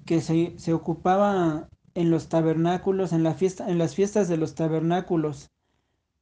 que 0.04 0.20
se, 0.20 0.52
se 0.58 0.74
ocupaba 0.74 1.70
en 1.94 2.10
los 2.10 2.28
tabernáculos, 2.28 3.14
en, 3.14 3.22
la 3.22 3.32
fiesta, 3.32 3.70
en 3.70 3.78
las 3.78 3.94
fiestas 3.94 4.28
de 4.28 4.36
los 4.36 4.54
tabernáculos, 4.54 5.50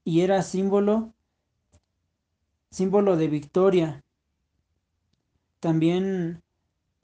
y 0.04 0.20
era 0.20 0.40
símbolo, 0.42 1.12
símbolo 2.70 3.16
de 3.16 3.26
victoria, 3.26 4.04
también 5.58 6.44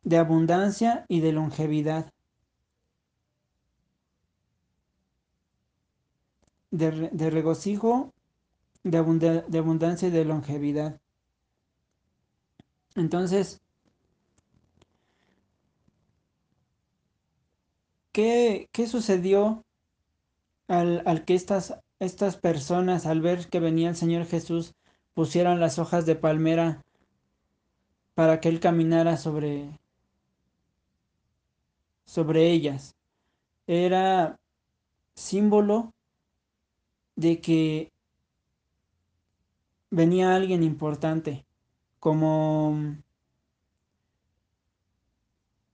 de 0.04 0.18
abundancia 0.18 1.04
y 1.08 1.18
de 1.18 1.32
longevidad. 1.32 2.12
De, 6.70 7.30
regocijo, 7.30 8.14
de, 8.84 9.42
de 9.48 9.58
abundancia 9.58 10.06
y 10.06 10.10
de 10.12 10.24
longevidad. 10.24 11.00
Entonces, 12.98 13.60
¿qué, 18.12 18.68
sucedió 18.90 19.64
al, 20.66 21.24
que 21.24 21.34
estas, 21.34 21.78
estas 22.00 22.36
personas, 22.36 23.06
al 23.06 23.20
ver 23.20 23.48
que 23.48 23.60
venía 23.60 23.88
el 23.88 23.96
Señor 23.96 24.26
Jesús, 24.26 24.74
pusieran 25.14 25.60
las 25.60 25.78
hojas 25.78 26.06
de 26.06 26.16
palmera 26.16 26.84
para 28.14 28.40
que 28.40 28.48
Él 28.48 28.58
caminara 28.58 29.16
sobre, 29.16 29.70
sobre 32.04 32.50
ellas? 32.50 32.96
Era 33.68 34.40
símbolo 35.14 35.94
de 37.14 37.40
que 37.40 37.92
venía 39.90 40.34
alguien 40.34 40.62
importante, 40.64 41.44
como... 41.98 42.96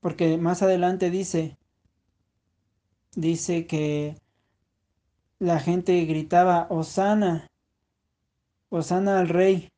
Porque 0.00 0.36
más 0.36 0.62
adelante 0.62 1.10
dice, 1.10 1.56
dice 3.14 3.66
que 3.66 4.20
la 5.38 5.60
gente 5.60 6.04
gritaba, 6.04 6.66
Osana, 6.68 7.50
Osana 8.68 9.20
al 9.20 9.28
rey, 9.28 9.70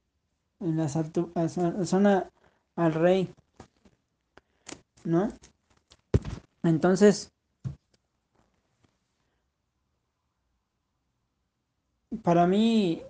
en 0.58 0.76
las 0.76 0.96
Osana 0.96 2.28
al 2.74 2.92
rey, 2.92 3.32
¿no? 5.04 5.28
Entonces, 6.64 7.32
para 12.22 12.46
mí, 12.48 13.02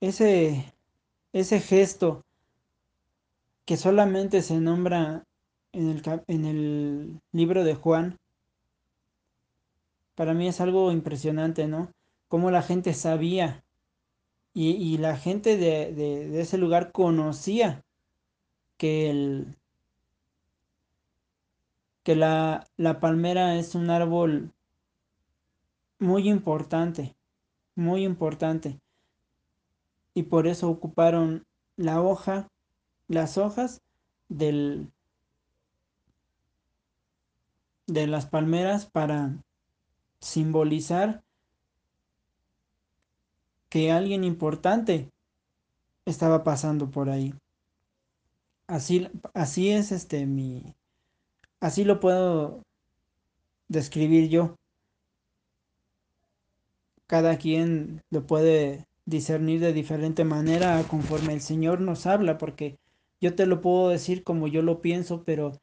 ese, 0.00 0.72
ese 1.32 1.60
gesto 1.60 2.23
que 3.64 3.76
solamente 3.76 4.42
se 4.42 4.60
nombra 4.60 5.24
en 5.72 6.44
el, 6.44 7.20
libro 7.32 7.64
de 7.64 7.74
Juan, 7.74 8.16
para 10.14 10.34
mí 10.34 10.46
es 10.46 10.60
algo 10.60 10.92
impresionante, 10.92 11.66
¿no? 11.66 11.90
Cómo 12.28 12.50
la 12.50 12.62
gente 12.62 12.94
sabía 12.94 13.64
y, 14.52 14.98
la 14.98 15.16
gente 15.16 15.56
de, 15.56 16.40
ese 16.40 16.58
lugar 16.58 16.92
conocía 16.92 17.82
que, 18.76 19.10
el, 19.10 19.56
que 22.04 22.14
la, 22.14 22.68
la 22.76 23.00
palmera 23.00 23.56
es 23.56 23.74
un 23.74 23.90
árbol 23.90 24.52
muy 25.98 26.28
importante, 26.28 27.16
muy 27.74 28.04
importante. 28.04 28.78
Y 30.14 30.24
por 30.24 30.46
eso 30.46 30.70
ocuparon 30.70 31.44
la 31.76 32.00
hoja, 32.00 32.48
las 33.08 33.38
hojas 33.38 33.82
del, 34.28 34.90
de 37.86 38.06
las 38.06 38.26
palmeras 38.26 38.86
para 38.86 39.42
simbolizar 40.20 41.22
que 43.68 43.90
alguien 43.90 44.24
importante 44.24 45.10
estaba 46.06 46.44
pasando 46.44 46.90
por 46.90 47.10
ahí. 47.10 47.34
Así, 48.66 49.08
así 49.34 49.70
es 49.70 49.92
este 49.92 50.26
mi. 50.26 50.74
Así 51.60 51.84
lo 51.84 52.00
puedo 52.00 52.62
describir 53.68 54.28
yo. 54.28 54.56
Cada 57.06 57.36
quien 57.36 58.02
lo 58.10 58.26
puede 58.26 58.86
discernir 59.04 59.60
de 59.60 59.72
diferente 59.72 60.24
manera 60.24 60.82
conforme 60.88 61.34
el 61.34 61.40
Señor 61.40 61.80
nos 61.80 62.06
habla, 62.06 62.38
porque 62.38 62.78
yo 63.20 63.34
te 63.34 63.46
lo 63.46 63.60
puedo 63.60 63.88
decir 63.88 64.24
como 64.24 64.48
yo 64.48 64.62
lo 64.62 64.80
pienso, 64.80 65.24
pero 65.24 65.60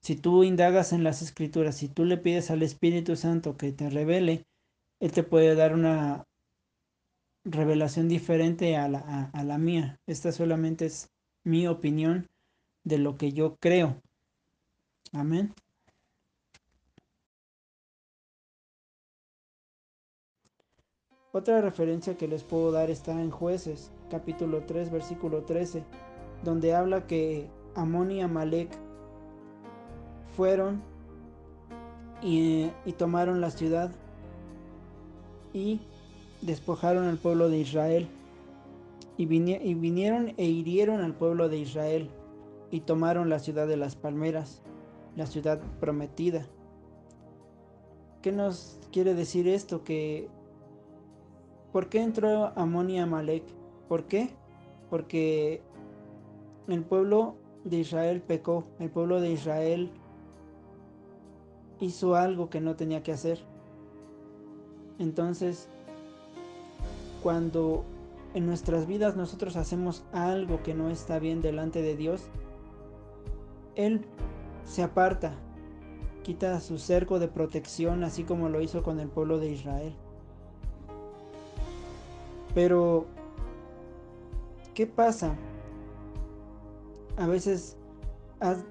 si 0.00 0.16
tú 0.16 0.44
indagas 0.44 0.92
en 0.92 1.04
las 1.04 1.22
escrituras, 1.22 1.76
si 1.76 1.88
tú 1.88 2.04
le 2.04 2.16
pides 2.16 2.50
al 2.50 2.62
Espíritu 2.62 3.16
Santo 3.16 3.56
que 3.56 3.72
te 3.72 3.90
revele, 3.90 4.46
Él 4.98 5.12
te 5.12 5.22
puede 5.22 5.54
dar 5.54 5.74
una 5.74 6.26
revelación 7.44 8.08
diferente 8.08 8.76
a 8.76 8.88
la, 8.88 9.30
a, 9.32 9.44
la 9.44 9.58
mía. 9.58 10.00
Esta 10.06 10.32
solamente 10.32 10.86
es 10.86 11.10
mi 11.44 11.66
opinión 11.66 12.28
de 12.84 12.98
lo 12.98 13.16
que 13.16 13.32
yo 13.32 13.56
creo. 13.56 14.00
Amén. 15.12 15.52
Otra 21.32 21.60
referencia 21.60 22.16
que 22.16 22.26
les 22.26 22.42
puedo 22.42 22.72
dar 22.72 22.90
está 22.90 23.12
en 23.12 23.30
jueces, 23.30 23.92
capítulo 24.10 24.64
3, 24.64 24.90
versículo 24.90 25.44
13, 25.44 25.84
donde 26.44 26.74
habla 26.74 27.06
que 27.06 27.48
Amón 27.74 28.10
y 28.10 28.20
Amalek 28.20 28.70
fueron 30.36 30.82
y, 32.22 32.70
tomaron 32.98 33.40
la 33.40 33.50
ciudad 33.50 33.90
y 35.52 35.80
despojaron 36.42 37.06
al 37.06 37.18
pueblo 37.18 37.48
de 37.48 37.58
Israel 37.58 38.08
y, 39.16 39.24
y 39.24 39.74
vinieron 39.74 40.34
e 40.36 40.44
hirieron 40.44 41.00
al 41.02 41.14
pueblo 41.14 41.48
de 41.48 41.58
Israel 41.58 42.10
y 42.70 42.80
tomaron 42.80 43.28
la 43.28 43.38
ciudad 43.38 43.66
de 43.66 43.76
las 43.76 43.96
palmeras, 43.96 44.62
la 45.16 45.26
ciudad 45.26 45.60
prometida. 45.80 46.46
¿Qué 48.22 48.32
nos 48.32 48.78
quiere 48.92 49.14
decir 49.14 49.48
esto? 49.48 49.82
Que 49.82 50.28
¿Por 51.72 51.88
qué 51.88 52.02
entró 52.02 52.52
Amón 52.56 52.90
y 52.90 52.98
Amalek? 52.98 53.44
¿Por 53.88 54.04
qué? 54.04 54.30
Porque 54.88 55.62
el 56.72 56.82
pueblo 56.82 57.36
de 57.64 57.78
Israel 57.78 58.22
pecó, 58.22 58.64
el 58.78 58.90
pueblo 58.90 59.20
de 59.20 59.32
Israel 59.32 59.90
hizo 61.80 62.14
algo 62.14 62.50
que 62.50 62.60
no 62.60 62.76
tenía 62.76 63.02
que 63.02 63.12
hacer. 63.12 63.40
Entonces, 64.98 65.68
cuando 67.22 67.84
en 68.34 68.46
nuestras 68.46 68.86
vidas 68.86 69.16
nosotros 69.16 69.56
hacemos 69.56 70.04
algo 70.12 70.62
que 70.62 70.74
no 70.74 70.90
está 70.90 71.18
bien 71.18 71.42
delante 71.42 71.82
de 71.82 71.96
Dios, 71.96 72.22
Él 73.74 74.04
se 74.64 74.82
aparta, 74.82 75.34
quita 76.22 76.60
su 76.60 76.78
cerco 76.78 77.18
de 77.18 77.28
protección, 77.28 78.04
así 78.04 78.24
como 78.24 78.48
lo 78.48 78.60
hizo 78.60 78.82
con 78.82 79.00
el 79.00 79.08
pueblo 79.08 79.38
de 79.38 79.50
Israel. 79.50 79.94
Pero, 82.54 83.06
¿qué 84.74 84.86
pasa? 84.86 85.36
A 87.20 87.26
veces 87.26 87.76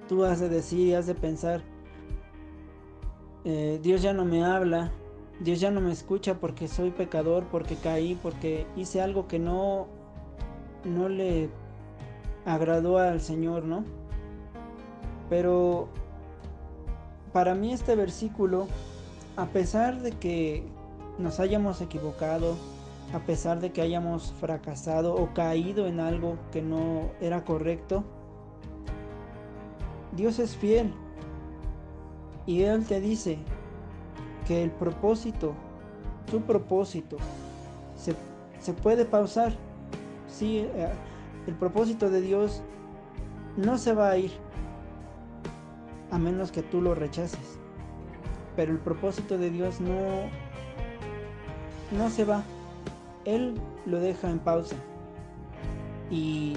tú 0.08 0.24
has 0.24 0.40
de 0.40 0.48
decir 0.48 0.88
y 0.88 0.94
has 0.94 1.06
de 1.06 1.14
pensar, 1.14 1.62
eh, 3.44 3.78
Dios 3.80 4.02
ya 4.02 4.12
no 4.12 4.24
me 4.24 4.44
habla, 4.44 4.90
Dios 5.38 5.60
ya 5.60 5.70
no 5.70 5.80
me 5.80 5.92
escucha 5.92 6.40
porque 6.40 6.66
soy 6.66 6.90
pecador, 6.90 7.44
porque 7.44 7.76
caí, 7.76 8.18
porque 8.20 8.66
hice 8.74 9.00
algo 9.00 9.28
que 9.28 9.38
no, 9.38 9.86
no 10.84 11.08
le 11.08 11.48
agradó 12.44 12.98
al 12.98 13.20
Señor, 13.20 13.66
¿no? 13.66 13.84
Pero 15.28 15.86
para 17.32 17.54
mí 17.54 17.72
este 17.72 17.94
versículo, 17.94 18.66
a 19.36 19.46
pesar 19.46 20.02
de 20.02 20.10
que 20.10 20.64
nos 21.18 21.38
hayamos 21.38 21.80
equivocado, 21.80 22.56
a 23.14 23.20
pesar 23.20 23.60
de 23.60 23.70
que 23.70 23.80
hayamos 23.80 24.32
fracasado 24.40 25.14
o 25.14 25.32
caído 25.34 25.86
en 25.86 26.00
algo 26.00 26.36
que 26.50 26.62
no 26.62 27.12
era 27.20 27.44
correcto, 27.44 28.02
Dios 30.16 30.38
es 30.38 30.56
fiel 30.56 30.92
Y 32.46 32.62
Él 32.62 32.84
te 32.84 33.00
dice 33.00 33.38
que 34.46 34.62
el 34.62 34.70
propósito, 34.70 35.54
tu 36.30 36.40
propósito, 36.40 37.16
se, 37.96 38.14
se 38.60 38.72
puede 38.72 39.04
pausar. 39.04 39.52
Sí, 40.26 40.58
eh, 40.58 40.88
el 41.46 41.54
propósito 41.54 42.10
de 42.10 42.20
Dios 42.20 42.62
no 43.56 43.78
se 43.78 43.92
va 43.92 44.10
a 44.10 44.16
ir 44.16 44.32
a 46.10 46.18
menos 46.18 46.50
que 46.50 46.62
tú 46.62 46.80
lo 46.80 46.94
rechaces. 46.94 47.58
Pero 48.56 48.72
el 48.72 48.78
propósito 48.78 49.38
de 49.38 49.50
Dios 49.50 49.80
no, 49.80 50.28
no 51.96 52.10
se 52.10 52.24
va. 52.24 52.42
Él 53.24 53.60
lo 53.86 54.00
deja 54.00 54.30
en 54.30 54.38
pausa. 54.40 54.76
Y 56.10 56.56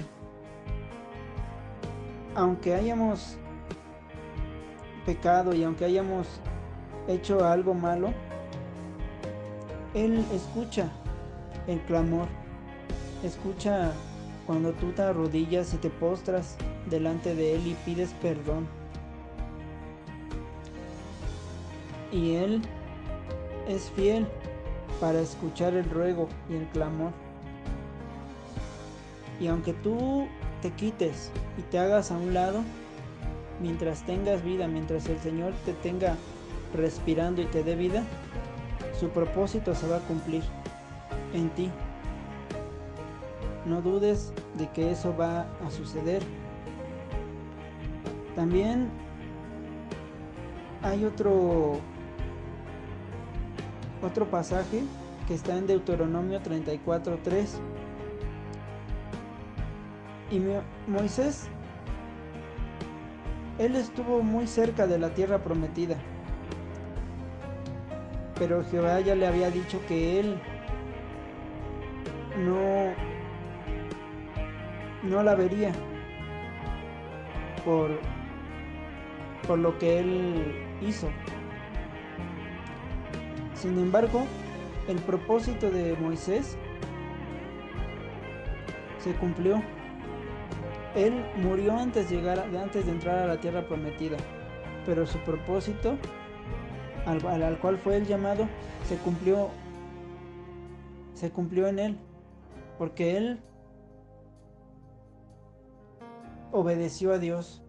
aunque 2.34 2.74
hayamos 2.74 3.38
pecado 5.04 5.54
y 5.54 5.64
aunque 5.64 5.84
hayamos 5.84 6.26
hecho 7.08 7.44
algo 7.44 7.74
malo, 7.74 8.12
Él 9.94 10.24
escucha 10.32 10.90
el 11.66 11.80
clamor, 11.82 12.26
escucha 13.22 13.92
cuando 14.46 14.72
tú 14.72 14.92
te 14.92 15.02
arrodillas 15.02 15.72
y 15.74 15.78
te 15.78 15.90
postras 15.90 16.56
delante 16.90 17.34
de 17.34 17.54
Él 17.54 17.66
y 17.66 17.74
pides 17.84 18.12
perdón. 18.20 18.66
Y 22.12 22.34
Él 22.36 22.62
es 23.68 23.90
fiel 23.90 24.26
para 25.00 25.20
escuchar 25.20 25.74
el 25.74 25.88
ruego 25.90 26.28
y 26.48 26.54
el 26.54 26.66
clamor. 26.68 27.12
Y 29.40 29.48
aunque 29.48 29.72
tú 29.72 30.28
te 30.62 30.70
quites 30.70 31.30
y 31.58 31.62
te 31.62 31.78
hagas 31.78 32.10
a 32.12 32.16
un 32.16 32.32
lado, 32.34 32.62
mientras 33.60 34.04
tengas 34.04 34.42
vida, 34.42 34.68
mientras 34.68 35.08
el 35.08 35.18
Señor 35.20 35.52
te 35.64 35.72
tenga 35.72 36.16
respirando 36.74 37.42
y 37.42 37.46
te 37.46 37.62
dé 37.62 37.76
vida, 37.76 38.02
su 38.98 39.08
propósito 39.10 39.74
se 39.74 39.88
va 39.88 39.98
a 39.98 40.00
cumplir 40.00 40.42
en 41.32 41.50
ti. 41.50 41.70
No 43.66 43.80
dudes 43.80 44.32
de 44.58 44.68
que 44.70 44.90
eso 44.90 45.16
va 45.16 45.46
a 45.64 45.70
suceder. 45.70 46.22
También 48.36 48.90
hay 50.82 51.04
otro 51.04 51.80
otro 54.02 54.26
pasaje 54.26 54.82
que 55.26 55.34
está 55.34 55.56
en 55.56 55.66
Deuteronomio 55.66 56.40
34:3. 56.42 57.58
Y 60.30 60.40
Moisés 60.90 61.48
él 63.58 63.76
estuvo 63.76 64.22
muy 64.22 64.46
cerca 64.46 64.86
de 64.86 64.98
la 64.98 65.10
tierra 65.10 65.38
prometida. 65.42 65.96
Pero 68.38 68.64
Jehová 68.64 69.00
ya 69.00 69.14
le 69.14 69.26
había 69.26 69.50
dicho 69.50 69.80
que 69.86 70.18
él 70.20 70.40
no, 72.38 72.92
no 75.08 75.22
la 75.22 75.34
vería 75.36 75.72
por, 77.64 77.90
por 79.46 79.58
lo 79.58 79.78
que 79.78 80.00
él 80.00 80.54
hizo. 80.80 81.08
Sin 83.54 83.78
embargo, 83.78 84.26
el 84.88 84.98
propósito 84.98 85.70
de 85.70 85.96
Moisés 86.00 86.58
se 88.98 89.12
cumplió. 89.14 89.62
Él 90.94 91.24
murió 91.36 91.76
antes 91.76 92.08
de, 92.10 92.18
entrar 92.18 93.18
a 93.18 93.26
la 93.26 93.40
tierra 93.40 93.66
prometida, 93.66 94.16
pero 94.86 95.06
su 95.06 95.18
propósito, 95.18 95.96
al, 97.06 97.24
al 97.26 97.58
cual 97.58 97.78
fue 97.78 97.96
el 97.96 98.06
llamado, 98.06 98.46
se 98.88 98.96
cumplió, 98.98 99.48
se 101.14 101.30
cumplió 101.30 101.66
en 101.66 101.78
él, 101.80 101.98
porque 102.78 103.16
él 103.16 103.40
obedeció 106.52 107.12
a 107.12 107.18
Dios. 107.18 107.62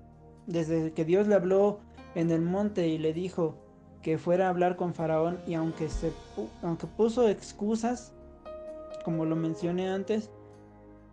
Desde 0.45 0.93
que 0.93 1.05
Dios 1.05 1.27
le 1.27 1.33
habló 1.33 1.79
en 2.13 2.29
el 2.29 2.41
monte 2.41 2.87
y 2.87 2.99
le 2.99 3.13
dijo 3.13 3.55
que 4.03 4.19
fuera 4.19 4.45
a 4.45 4.49
hablar 4.49 4.75
con 4.75 4.93
Faraón 4.93 5.39
y 5.47 5.55
aunque, 5.55 5.89
se, 5.89 6.13
aunque 6.61 6.85
puso 6.85 7.27
excusas, 7.27 8.13
como 9.03 9.25
lo 9.25 9.35
mencioné 9.35 9.89
antes, 9.89 10.29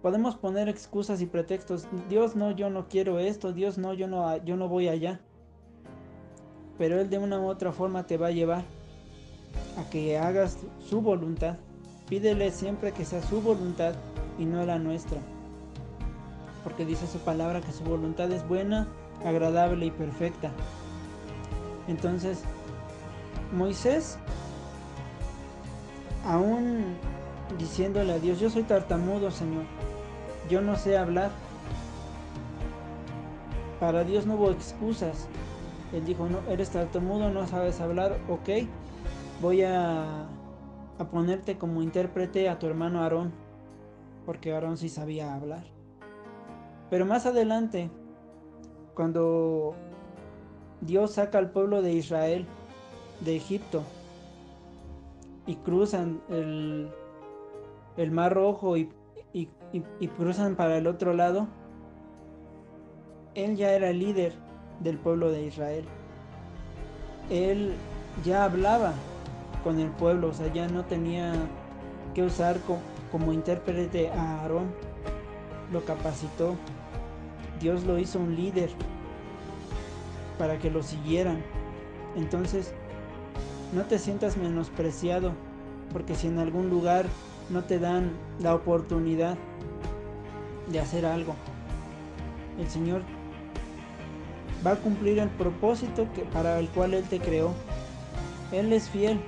Podemos 0.02 0.34
poner 0.34 0.68
excusas 0.68 1.22
y 1.22 1.26
pretextos. 1.26 1.86
Dios 2.08 2.34
no, 2.34 2.50
yo 2.50 2.70
no 2.70 2.88
quiero 2.88 3.20
esto. 3.20 3.52
Dios 3.52 3.78
no, 3.78 3.94
yo 3.94 4.08
no, 4.08 4.36
yo 4.44 4.56
no 4.56 4.68
voy 4.68 4.88
allá. 4.88 5.20
Pero 6.76 7.00
Él 7.00 7.08
de 7.08 7.18
una 7.18 7.38
u 7.38 7.46
otra 7.46 7.70
forma 7.70 8.04
te 8.04 8.16
va 8.16 8.26
a 8.26 8.32
llevar 8.32 8.64
a 9.78 9.88
que 9.90 10.18
hagas 10.18 10.58
su 10.84 11.00
voluntad. 11.00 11.56
Pídele 12.08 12.50
siempre 12.50 12.90
que 12.90 13.04
sea 13.04 13.22
su 13.22 13.40
voluntad 13.40 13.94
y 14.40 14.44
no 14.44 14.66
la 14.66 14.80
nuestra. 14.80 15.18
Porque 16.64 16.84
dice 16.84 17.06
su 17.06 17.18
palabra 17.18 17.60
que 17.60 17.70
su 17.70 17.84
voluntad 17.84 18.30
es 18.32 18.46
buena, 18.48 18.88
agradable 19.24 19.86
y 19.86 19.90
perfecta. 19.92 20.50
Entonces, 21.86 22.42
Moisés, 23.52 24.18
aún 26.26 26.96
diciéndole 27.56 28.14
a 28.14 28.18
Dios, 28.18 28.40
yo 28.40 28.50
soy 28.50 28.64
tartamudo, 28.64 29.30
Señor 29.30 29.64
yo 30.48 30.60
no 30.60 30.76
sé 30.76 30.96
hablar. 30.96 31.30
Para 33.80 34.04
Dios 34.04 34.26
no 34.26 34.34
hubo 34.34 34.50
excusas. 34.50 35.28
Él 35.92 36.04
dijo, 36.04 36.28
no, 36.28 36.38
eres 36.48 36.70
tartamudo, 36.70 37.30
no 37.30 37.46
sabes 37.46 37.80
hablar, 37.80 38.18
ok, 38.28 38.66
voy 39.42 39.62
a, 39.62 40.22
a 40.98 41.04
ponerte 41.10 41.58
como 41.58 41.82
intérprete 41.82 42.48
a 42.48 42.58
tu 42.58 42.66
hermano 42.66 43.02
Aarón, 43.02 43.32
porque 44.24 44.54
Aarón 44.54 44.78
sí 44.78 44.88
sabía 44.88 45.34
hablar. 45.34 45.64
Pero 46.88 47.04
más 47.04 47.26
adelante, 47.26 47.90
cuando 48.94 49.74
Dios 50.80 51.12
saca 51.12 51.38
al 51.38 51.50
pueblo 51.50 51.82
de 51.82 51.92
Israel 51.92 52.46
de 53.20 53.36
Egipto 53.36 53.82
y 55.46 55.56
cruzan 55.56 56.20
el, 56.28 56.90
el 57.96 58.10
mar 58.10 58.34
rojo 58.34 58.76
y 58.76 58.88
y, 59.72 60.08
cruzan 60.08 60.54
para 60.54 60.76
el 60.76 60.86
otro 60.86 61.14
lado, 61.14 61.48
él 63.34 63.56
ya 63.56 63.72
era 63.72 63.92
líder 63.92 64.34
del 64.80 64.98
pueblo 64.98 65.30
de 65.30 65.46
Israel. 65.46 65.84
Él 67.30 67.72
ya 68.24 68.44
hablaba 68.44 68.92
con 69.64 69.80
el 69.80 69.88
pueblo, 69.90 70.28
o 70.28 70.32
sea, 70.34 70.52
ya 70.52 70.68
no 70.68 70.84
tenía 70.84 71.32
que 72.14 72.22
usar 72.22 72.58
como 73.10 73.32
intérprete 73.32 74.10
a 74.10 74.40
Aarón. 74.42 74.74
Lo 75.72 75.84
capacitó. 75.84 76.56
Dios 77.60 77.84
lo 77.84 77.98
hizo 77.98 78.18
un 78.18 78.36
líder 78.36 78.70
para 80.38 80.58
que 80.58 80.70
lo 80.70 80.82
siguieran. 80.82 81.42
Entonces, 82.16 82.74
no 83.72 83.84
te 83.84 83.98
sientas 83.98 84.36
menospreciado, 84.36 85.32
porque 85.92 86.14
si 86.14 86.26
en 86.26 86.38
algún 86.38 86.68
lugar 86.68 87.06
no 87.48 87.64
te 87.64 87.78
dan 87.78 88.10
la 88.38 88.54
oportunidad 88.54 89.38
de 90.68 90.80
hacer 90.80 91.06
algo. 91.06 91.34
El 92.58 92.68
Señor 92.68 93.02
va 94.64 94.72
a 94.72 94.76
cumplir 94.76 95.18
el 95.18 95.28
propósito 95.30 96.06
que, 96.14 96.22
para 96.22 96.58
el 96.58 96.68
cual 96.68 96.94
Él 96.94 97.04
te 97.04 97.20
creó. 97.20 97.52
Él 98.52 98.72
es 98.72 98.88
fiel 98.88 99.20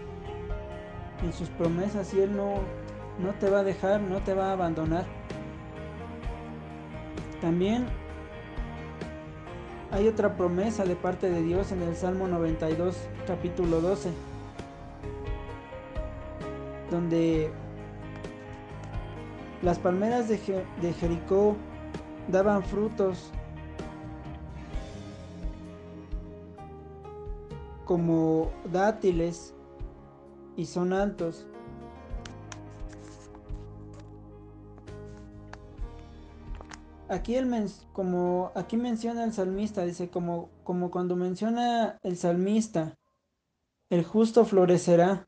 en 1.22 1.32
sus 1.32 1.49
promesas 1.49 2.12
y 2.14 2.20
Él 2.20 2.37
no, 2.37 2.55
no 3.18 3.32
te 3.41 3.51
va 3.51 3.61
a 3.61 3.64
dejar, 3.64 4.01
no 4.01 4.18
te 4.18 4.35
va 4.35 4.51
a 4.51 4.53
abandonar. 4.53 5.07
También 7.41 7.87
hay 9.91 10.09
otra 10.09 10.37
promesa 10.37 10.85
de 10.85 10.97
parte 10.97 11.30
de 11.30 11.43
Dios 11.43 11.72
en 11.72 11.82
el 11.82 11.95
Salmo 11.95 12.26
92, 12.26 12.97
capítulo 13.26 13.80
12, 13.80 14.11
donde 16.91 17.53
las 19.65 19.79
palmeras 19.79 20.29
de, 20.29 20.37
Jericó 20.93 21.57
daban 22.29 22.62
frutos 22.62 23.31
como 27.87 28.51
dátiles 28.71 29.55
y 30.57 30.67
son 30.67 30.93
altos. 30.93 31.47
Aquí, 37.09 37.37
como, 37.93 38.53
aquí 38.55 38.77
menciona 38.77 39.25
el 39.25 39.33
salmista, 39.33 39.85
dice 39.85 40.11
como, 40.11 40.51
como 40.62 40.91
cuando 40.91 41.17
menciona 41.17 41.99
el 42.03 42.19
salmista, 42.19 42.99
el 43.89 44.05
justo 44.05 44.45
florecerá 44.45 45.27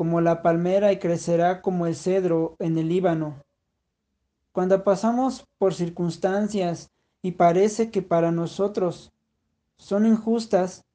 como 0.00 0.22
la 0.22 0.40
palmera 0.40 0.92
y 0.92 0.98
crecerá 0.98 1.60
como 1.60 1.86
el 1.86 1.94
cedro 1.94 2.56
en 2.58 2.78
el 2.78 2.88
Líbano. 2.88 3.44
Cuando 4.50 4.82
pasamos 4.82 5.44
por 5.58 5.74
circunstancias 5.74 6.88
y 7.20 7.32
parece 7.32 7.90
que 7.90 8.00
para 8.00 8.32
nosotros 8.32 9.12
son 9.76 10.06
injustas, 10.06 10.86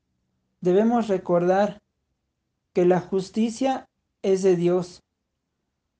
debemos 0.59 1.07
recordar 1.07 1.83
que 2.73 2.83
la 2.85 2.99
justicia 2.99 3.87
es 4.23 4.41
de 4.41 4.55
Dios, 4.55 5.03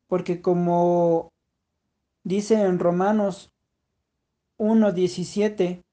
porque 0.08 0.42
como 0.42 1.32
dice 2.24 2.60
en 2.60 2.80
Romanos 2.80 3.52
1.17, 4.58 5.84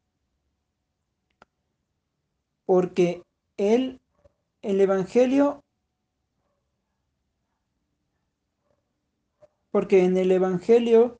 porque 2.64 3.22
él, 3.58 4.00
el 4.62 4.80
Evangelio, 4.80 5.62
porque 9.72 10.04
en 10.04 10.16
el 10.16 10.30
Evangelio 10.30 11.18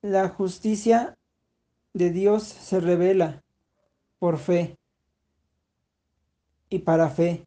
la 0.00 0.28
justicia 0.28 1.18
de 1.92 2.10
Dios 2.10 2.44
se 2.44 2.80
revela 2.80 3.42
por 4.18 4.38
fe 4.38 4.76
y 6.70 6.78
para 6.78 7.10
fe, 7.10 7.44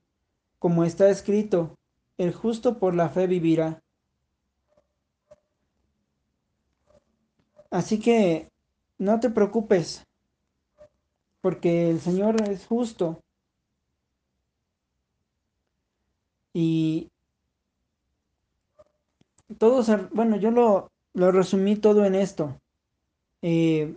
como 0.60 0.84
está 0.84 1.10
escrito, 1.10 1.76
el 2.18 2.34
justo 2.34 2.78
por 2.78 2.94
la 2.94 3.10
fe 3.10 3.28
vivirá. 3.28 3.82
Así 7.72 8.00
que 8.00 8.50
no 8.98 9.20
te 9.20 9.30
preocupes, 9.30 10.04
porque 11.42 11.90
el 11.90 12.02
Señor 12.02 12.42
es 12.50 12.66
justo. 12.66 13.22
Y 16.54 17.10
todos, 19.58 19.90
bueno, 20.12 20.38
yo 20.38 20.52
lo, 20.52 20.92
lo 21.14 21.32
resumí 21.32 21.76
todo 21.76 22.06
en 22.06 22.16
esto. 22.16 22.60
Eh, 23.42 23.96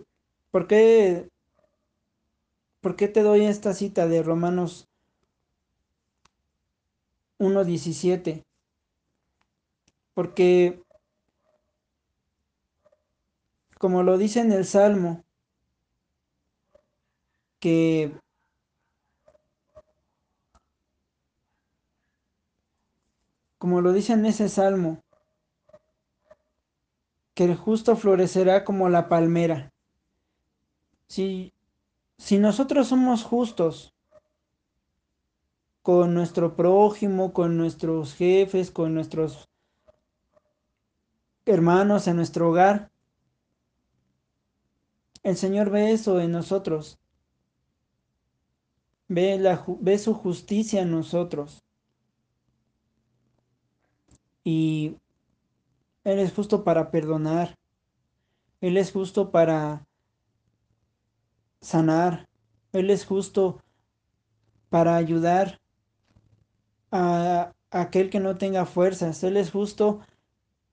¿por, 0.51 0.67
qué, 0.67 1.29
¿Por 2.81 2.95
qué 2.95 3.07
te 3.07 3.21
doy 3.21 3.45
esta 3.45 3.73
cita 3.73 4.07
de 4.07 4.23
Romanos 4.23 4.87
1.17? 7.39 8.43
Porque, 10.13 10.81
como 13.77 14.03
lo 14.03 14.17
dice 14.17 14.39
en 14.41 14.51
el 14.51 14.65
Salmo, 14.65 15.23
que 17.59 18.11
como 23.57 23.79
lo 23.79 23.93
dice 23.93 24.11
en 24.11 24.25
ese 24.25 24.49
salmo, 24.49 25.01
que 27.33 27.45
el 27.45 27.55
justo 27.55 27.95
florecerá 27.95 28.63
como 28.63 28.89
la 28.89 29.09
palmera. 29.09 29.73
Si, 31.07 31.53
si 32.17 32.37
nosotros 32.37 32.87
somos 32.87 33.23
justos 33.23 33.93
con 35.81 36.13
nuestro 36.13 36.55
prójimo, 36.55 37.33
con 37.33 37.57
nuestros 37.57 38.13
jefes, 38.15 38.71
con 38.71 38.93
nuestros 38.93 39.49
hermanos 41.45 42.07
en 42.07 42.15
nuestro 42.15 42.49
hogar, 42.49 42.91
el 45.23 45.37
Señor 45.37 45.69
ve 45.69 45.91
eso 45.91 46.19
en 46.19 46.31
nosotros 46.31 46.99
Ve, 49.07 49.37
la, 49.37 49.63
ve 49.79 49.99
su 49.99 50.13
justicia 50.13 50.81
en 50.81 50.91
nosotros. 50.91 51.63
Y 54.43 54.97
Él 56.03 56.19
es 56.19 56.33
justo 56.33 56.63
para 56.63 56.91
perdonar. 56.91 57.57
Él 58.61 58.77
es 58.77 58.91
justo 58.91 59.31
para 59.31 59.85
sanar. 61.61 62.27
Él 62.71 62.89
es 62.89 63.05
justo 63.05 63.61
para 64.69 64.95
ayudar 64.95 65.59
a, 66.91 67.53
aquel 67.71 68.09
que 68.09 68.19
no 68.19 68.37
tenga 68.37 68.65
fuerzas. 68.65 69.23
Él 69.23 69.37
es 69.37 69.51
justo 69.51 70.01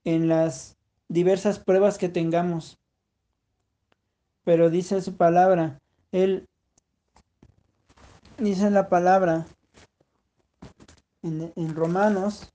en 0.03 0.27
las 0.27 0.77
diversas 1.07 1.59
pruebas 1.59 1.97
que 1.97 2.09
tengamos. 2.09 2.79
Pero 4.43 4.69
dice 4.69 5.01
su 5.01 5.15
palabra, 5.17 5.79
Él 6.11 6.47
dice 8.37 8.71
la 8.71 8.89
palabra 8.89 9.45
en, 11.21 11.75
Romanos 11.75 12.51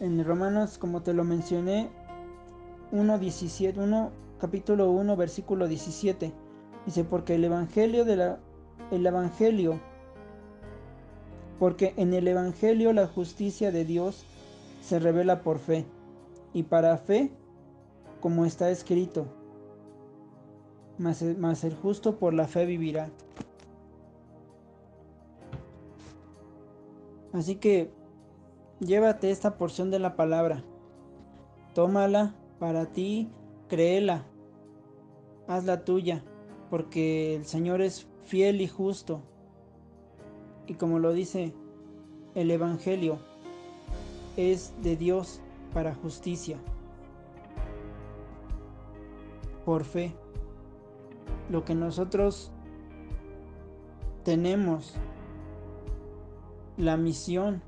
en 0.00 0.24
Romanos, 0.24 0.78
como 0.78 1.02
te 1.02 1.12
lo 1.12 1.24
mencioné, 1.24 1.88
1.17, 2.92 3.78
1, 3.78 4.10
capítulo 4.38 4.90
1, 4.90 5.16
versículo 5.16 5.68
17. 5.68 6.32
Dice, 6.86 7.04
porque 7.04 7.34
el 7.34 7.44
Evangelio 7.44 8.04
de 8.04 8.16
la, 8.16 8.38
el 8.90 9.06
Evangelio, 9.06 9.80
porque 11.58 11.94
en 11.96 12.14
el 12.14 12.28
Evangelio 12.28 12.92
la 12.92 13.06
justicia 13.06 13.72
de 13.72 13.84
Dios 13.84 14.24
se 14.80 14.98
revela 14.98 15.42
por 15.42 15.58
fe 15.58 15.84
y 16.54 16.62
para 16.62 16.96
fe, 16.96 17.30
como 18.20 18.46
está 18.46 18.70
escrito, 18.70 19.26
mas 20.98 21.22
el, 21.22 21.74
justo 21.74 22.18
por 22.18 22.34
la 22.34 22.46
fe 22.46 22.64
vivirá. 22.66 23.10
Así 27.32 27.56
que 27.56 27.92
llévate 28.80 29.30
esta 29.30 29.56
porción 29.56 29.90
de 29.90 29.98
la 29.98 30.16
palabra, 30.16 30.64
tómala 31.74 32.34
para 32.58 32.86
ti, 32.86 33.30
créela, 33.68 34.24
hazla 35.46 35.84
tuya, 35.84 36.22
porque 36.70 37.34
el 37.36 37.44
Señor 37.44 37.80
es 37.80 38.06
fiel 38.24 38.60
y 38.60 38.68
justo. 38.68 39.22
Y 40.66 40.74
como 40.74 40.98
lo 40.98 41.12
dice 41.12 41.54
el 42.34 42.50
Evangelio, 42.50 43.18
es 44.36 44.74
de 44.82 44.96
Dios 44.96 45.40
para 45.72 45.94
justicia, 45.94 46.58
por 49.64 49.84
fe. 49.84 50.14
Lo 51.50 51.64
que 51.64 51.74
nosotros 51.74 52.52
tenemos, 54.24 54.94
la 56.76 56.98
misión 56.98 57.62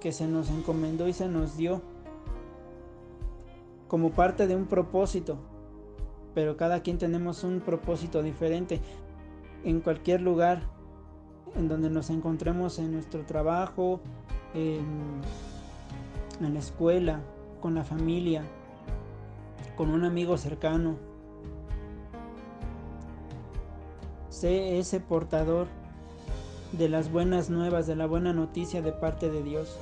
que 0.00 0.12
se 0.12 0.26
nos 0.26 0.50
encomendó 0.50 1.08
y 1.08 1.12
se 1.12 1.28
nos 1.28 1.56
dio 1.56 1.82
como 3.88 4.10
parte 4.10 4.46
de 4.46 4.54
un 4.54 4.66
propósito, 4.66 5.38
pero 6.34 6.56
cada 6.56 6.82
quien 6.82 6.98
tenemos 6.98 7.42
un 7.42 7.60
propósito 7.60 8.22
diferente 8.22 8.80
en 9.64 9.80
cualquier 9.80 10.20
lugar 10.20 10.62
en 11.56 11.68
donde 11.68 11.90
nos 11.90 12.10
encontremos 12.10 12.78
en 12.78 12.92
nuestro 12.92 13.24
trabajo, 13.24 14.00
en, 14.54 15.22
la 16.40 16.58
escuela, 16.58 17.20
con 17.60 17.74
la 17.74 17.84
familia, 17.84 18.42
con 19.76 19.90
un 19.90 20.04
amigo 20.04 20.36
cercano. 20.36 20.96
Sé 24.28 24.78
ese 24.78 25.00
portador 25.00 25.66
de 26.72 26.88
las 26.88 27.10
buenas 27.10 27.50
nuevas, 27.50 27.86
de 27.86 27.96
la 27.96 28.06
buena 28.06 28.32
noticia 28.32 28.82
de 28.82 28.92
parte 28.92 29.30
de 29.30 29.42
Dios. 29.42 29.78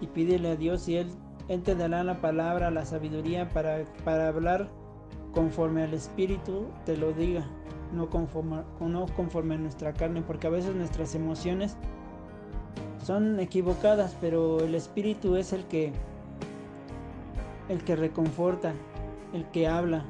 Y 0.00 0.06
pídele 0.06 0.50
a 0.50 0.56
Dios 0.56 0.88
y 0.88 0.96
Él, 0.96 1.08
Él 1.48 1.62
te 1.62 1.74
dará 1.74 2.04
la 2.04 2.20
palabra, 2.20 2.70
la 2.70 2.84
sabiduría 2.84 3.48
para, 3.48 3.84
para 4.04 4.28
hablar 4.28 4.68
conforme 5.32 5.82
al 5.82 5.94
Espíritu 5.94 6.66
te 6.84 6.96
lo 6.96 7.12
diga, 7.12 7.46
no 7.92 8.08
conforme, 8.08 8.62
no 8.80 9.06
conforme 9.16 9.54
a 9.54 9.58
nuestra 9.58 9.92
carne, 9.92 10.22
porque 10.22 10.46
a 10.46 10.50
veces 10.50 10.74
nuestras 10.74 11.14
emociones 11.14 11.76
son 13.04 13.40
equivocadas, 13.40 14.16
pero 14.20 14.60
el 14.60 14.74
Espíritu 14.74 15.36
es 15.36 15.52
el 15.52 15.64
que 15.64 15.92
el 17.68 17.84
que 17.84 17.96
reconforta, 17.96 18.72
el 19.32 19.44
que 19.46 19.68
habla, 19.68 20.04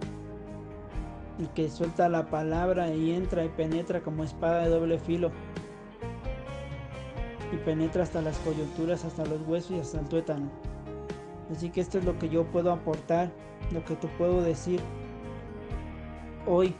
el 1.39 1.49
que 1.51 1.70
suelta 1.70 2.09
la 2.09 2.30
palabra 2.30 2.93
y 2.93 3.12
entra 3.12 3.45
y 3.45 3.49
penetra 3.49 4.01
como 4.01 4.24
espada 4.24 4.62
de 4.62 4.70
doble 4.70 4.99
filo. 4.99 5.30
Y 7.53 7.57
penetra 7.59 8.03
hasta 8.03 8.20
las 8.20 8.39
coyunturas, 8.39 9.05
hasta 9.05 9.24
los 9.24 9.41
huesos 9.47 9.70
y 9.70 9.80
hasta 9.80 10.01
el 10.01 10.07
tuétano. 10.07 10.51
Así 11.51 11.70
que 11.70 11.80
esto 11.80 11.99
es 11.99 12.05
lo 12.05 12.18
que 12.18 12.28
yo 12.28 12.45
puedo 12.45 12.72
aportar, 12.72 13.30
lo 13.72 13.84
que 13.84 13.95
te 13.95 14.07
puedo 14.07 14.43
decir. 14.43 14.80
Hoy, 16.47 16.74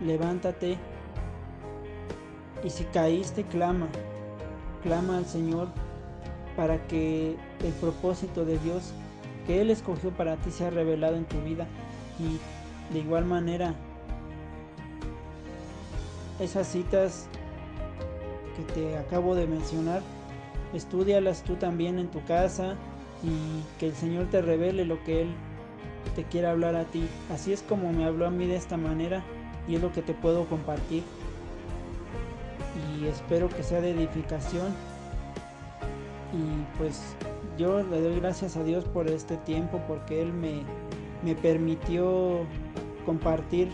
levántate 0.00 0.76
y 2.62 2.70
si 2.70 2.84
caíste, 2.84 3.44
clama. 3.44 3.88
Clama 4.82 5.18
al 5.18 5.26
Señor 5.26 5.68
para 6.56 6.86
que 6.86 7.36
el 7.62 7.72
propósito 7.80 8.44
de 8.44 8.58
Dios 8.58 8.92
que 9.46 9.60
Él 9.60 9.70
escogió 9.70 10.10
para 10.10 10.36
ti 10.36 10.50
se 10.50 10.66
ha 10.66 10.70
revelado 10.70 11.16
en 11.16 11.24
tu 11.24 11.40
vida 11.40 11.66
y 12.18 12.38
de 12.92 12.98
igual 12.98 13.24
manera 13.24 13.74
esas 16.40 16.66
citas 16.66 17.28
que 18.56 18.62
te 18.74 18.98
acabo 18.98 19.34
de 19.34 19.46
mencionar, 19.46 20.02
estudialas 20.72 21.42
tú 21.42 21.56
también 21.56 21.98
en 21.98 22.08
tu 22.08 22.24
casa, 22.24 22.76
y 23.24 23.78
que 23.78 23.86
el 23.86 23.94
Señor 23.94 24.26
te 24.26 24.42
revele 24.42 24.84
lo 24.84 25.02
que 25.04 25.22
Él 25.22 25.28
te 26.14 26.24
quiere 26.24 26.48
hablar 26.48 26.76
a 26.76 26.84
ti. 26.84 27.08
Así 27.32 27.52
es 27.52 27.62
como 27.62 27.92
me 27.92 28.04
habló 28.04 28.26
a 28.26 28.30
mí 28.30 28.46
de 28.46 28.56
esta 28.56 28.76
manera 28.76 29.24
y 29.66 29.76
es 29.76 29.82
lo 29.82 29.92
que 29.92 30.02
te 30.02 30.12
puedo 30.12 30.44
compartir. 30.46 31.02
Y 32.98 33.06
espero 33.06 33.48
que 33.48 33.62
sea 33.62 33.80
de 33.80 33.92
edificación. 33.92 34.68
Y 36.32 36.78
pues 36.78 37.00
yo 37.56 37.82
le 37.82 38.00
doy 38.00 38.20
gracias 38.20 38.56
a 38.56 38.64
Dios 38.64 38.84
por 38.84 39.08
este 39.08 39.36
tiempo 39.38 39.80
porque 39.88 40.20
Él 40.20 40.32
me, 40.32 40.62
me 41.24 41.34
permitió 41.34 42.40
compartir, 43.04 43.68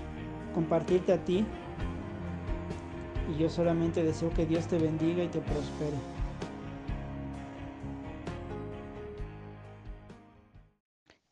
compartirte 0.55 1.13
a 1.13 1.25
ti. 1.25 1.45
Y 3.33 3.39
yo 3.39 3.49
solamente 3.49 4.03
deseo 4.03 4.31
que 4.31 4.47
Dios 4.47 4.67
te 4.67 4.79
bendiga 4.79 5.23
y 5.23 5.29
te 5.29 5.41
prospere. 5.41 5.97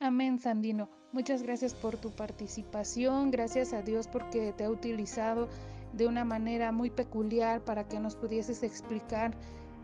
Amén, 0.00 0.38
Sandino. 0.38 0.88
Muchas 1.12 1.42
gracias 1.42 1.74
por 1.74 1.96
tu 1.96 2.10
participación. 2.10 3.30
Gracias 3.30 3.72
a 3.72 3.82
Dios 3.82 4.08
porque 4.08 4.52
te 4.52 4.64
ha 4.64 4.70
utilizado 4.70 5.48
de 5.92 6.06
una 6.06 6.24
manera 6.24 6.70
muy 6.70 6.90
peculiar 6.90 7.62
para 7.62 7.88
que 7.88 7.98
nos 7.98 8.14
pudieses 8.14 8.62
explicar 8.62 9.34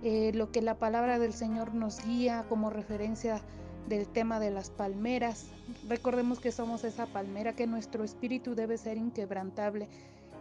eh, 0.03 0.33
lo 0.35 0.53
que 0.53 0.63
la 0.63 0.79
palabra 0.79 1.19
del 1.19 1.33
Señor 1.33 1.75
nos 1.75 2.05
guía 2.05 2.45
como 2.49 2.71
referencia 2.71 3.41
del 3.89 4.07
tema 4.07 4.41
de 4.41 4.51
las 4.51 4.71
palmeras. 4.71 5.47
Recordemos 5.89 6.41
que 6.41 6.53
somos 6.53 6.85
esa 6.85 7.07
palmera, 7.07 7.55
que 7.55 7.67
nuestro 7.67 8.05
espíritu 8.05 8.55
debe 8.55 8.79
ser 8.79 8.97
inquebrantable. 8.97 9.89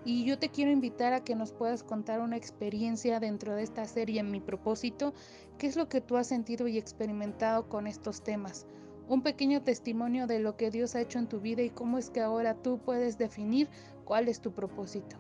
Y 0.06 0.26
yo 0.26 0.38
te 0.38 0.50
quiero 0.50 0.72
invitar 0.72 1.14
a 1.14 1.24
que 1.24 1.36
nos 1.36 1.54
puedas 1.54 1.84
contar 1.84 2.20
una 2.20 2.36
experiencia 2.36 3.20
dentro 3.20 3.56
de 3.56 3.64
esta 3.64 3.86
serie 3.86 4.20
en 4.20 4.32
mi 4.32 4.42
propósito. 4.42 5.14
¿Qué 5.58 5.68
es 5.68 5.76
lo 5.76 5.88
que 5.88 6.02
tú 6.02 6.18
has 6.18 6.28
sentido 6.28 6.68
y 6.68 6.78
experimentado 6.78 7.70
con 7.70 7.88
estos 7.88 8.22
temas? 8.22 8.66
Un 9.08 9.22
pequeño 9.22 9.64
testimonio 9.64 10.28
de 10.28 10.40
lo 10.40 10.58
que 10.58 10.72
Dios 10.72 10.96
ha 10.96 11.02
hecho 11.02 11.20
en 11.20 11.28
tu 11.28 11.40
vida 11.40 11.62
y 11.62 11.70
cómo 11.70 11.98
es 11.98 12.10
que 12.10 12.22
ahora 12.22 12.56
tú 12.56 12.80
puedes 12.80 13.18
definir 13.18 13.70
cuál 14.04 14.28
es 14.28 14.42
tu 14.42 14.52
propósito. 14.52 15.16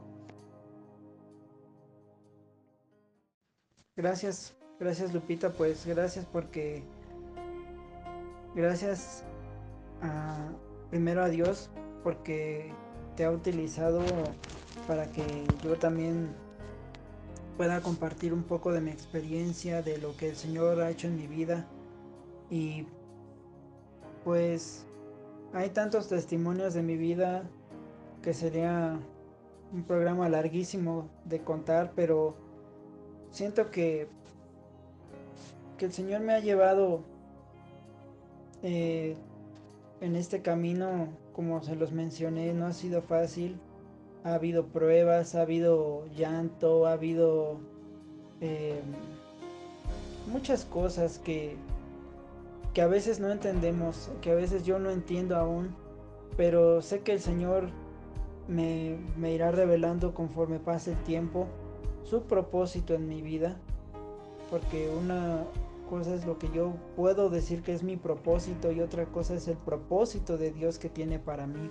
Gracias, 3.95 4.55
gracias 4.79 5.13
Lupita, 5.13 5.53
pues 5.53 5.85
gracias 5.85 6.25
porque 6.25 6.83
gracias 8.55 9.23
a, 10.01 10.49
primero 10.89 11.23
a 11.23 11.29
Dios 11.29 11.69
porque 12.03 12.73
te 13.15 13.25
ha 13.25 13.31
utilizado 13.31 14.01
para 14.87 15.09
que 15.11 15.23
yo 15.63 15.75
también 15.77 16.29
pueda 17.57 17.81
compartir 17.81 18.33
un 18.33 18.43
poco 18.43 18.71
de 18.71 18.81
mi 18.81 18.91
experiencia, 18.91 19.81
de 19.81 19.97
lo 19.97 20.15
que 20.17 20.29
el 20.29 20.35
Señor 20.35 20.81
ha 20.81 20.89
hecho 20.89 21.07
en 21.07 21.15
mi 21.15 21.27
vida. 21.27 21.67
Y 22.49 22.87
pues 24.23 24.85
hay 25.53 25.69
tantos 25.69 26.09
testimonios 26.09 26.73
de 26.73 26.81
mi 26.81 26.97
vida 26.97 27.43
que 28.21 28.33
sería 28.33 28.99
un 29.71 29.83
programa 29.83 30.29
larguísimo 30.29 31.09
de 31.25 31.43
contar, 31.43 31.93
pero 31.95 32.35
siento 33.31 33.69
que, 33.69 34.07
que 35.77 35.85
el 35.85 35.93
Señor 35.93 36.21
me 36.21 36.33
ha 36.33 36.39
llevado 36.39 37.03
eh, 38.63 39.15
en 40.01 40.15
este 40.15 40.41
camino, 40.41 41.09
como 41.33 41.61
se 41.63 41.75
los 41.75 41.91
mencioné, 41.91 42.53
no 42.53 42.65
ha 42.65 42.73
sido 42.73 43.01
fácil. 43.01 43.59
Ha 44.23 44.35
habido 44.35 44.67
pruebas, 44.67 45.35
ha 45.35 45.41
habido 45.41 46.05
llanto, 46.15 46.87
ha 46.87 46.93
habido 46.93 47.59
eh, 48.39 48.81
muchas 50.31 50.65
cosas 50.65 51.19
que, 51.19 51.57
que 52.73 52.81
a 52.81 52.87
veces 52.87 53.19
no 53.19 53.31
entendemos, 53.31 54.09
que 54.21 54.31
a 54.31 54.35
veces 54.35 54.65
yo 54.65 54.79
no 54.79 54.91
entiendo 54.91 55.35
aún, 55.35 55.75
pero 56.37 56.81
sé 56.81 57.01
que 57.01 57.13
el 57.13 57.19
Señor 57.19 57.69
me, 58.47 58.97
me 59.17 59.33
irá 59.33 59.51
revelando 59.51 60.13
conforme 60.13 60.59
pase 60.59 60.91
el 60.91 61.03
tiempo 61.03 61.47
su 62.03 62.23
propósito 62.23 62.93
en 62.93 63.07
mi 63.07 63.21
vida, 63.21 63.57
porque 64.49 64.89
una, 64.89 65.43
cosa 65.93 66.15
es 66.15 66.25
lo 66.25 66.39
que 66.39 66.49
yo 66.49 66.73
puedo 66.95 67.29
decir 67.29 67.61
que 67.61 67.71
es 67.71 67.83
mi 67.83 67.97
propósito 67.97 68.71
y 68.71 68.81
otra 68.81 69.05
cosa 69.05 69.35
es 69.35 69.47
el 69.47 69.57
propósito 69.57 70.39
de 70.39 70.51
Dios 70.51 70.79
que 70.79 70.89
tiene 70.89 71.19
para 71.19 71.45
mí. 71.45 71.69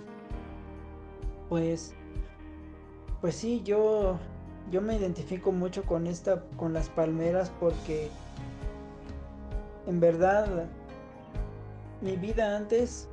Pues, 1.49 1.93
pues 3.19 3.35
sí, 3.35 3.61
yo, 3.65 4.17
yo 4.71 4.81
me 4.81 4.95
identifico 4.95 5.51
mucho 5.51 5.83
con 5.83 6.07
esta, 6.07 6.41
con 6.55 6.71
las 6.71 6.87
palmeras 6.87 7.51
porque 7.59 8.07
en 9.87 9.99
verdad 9.99 10.69
mi 11.99 12.15
vida 12.15 12.55
antes, 12.55 13.09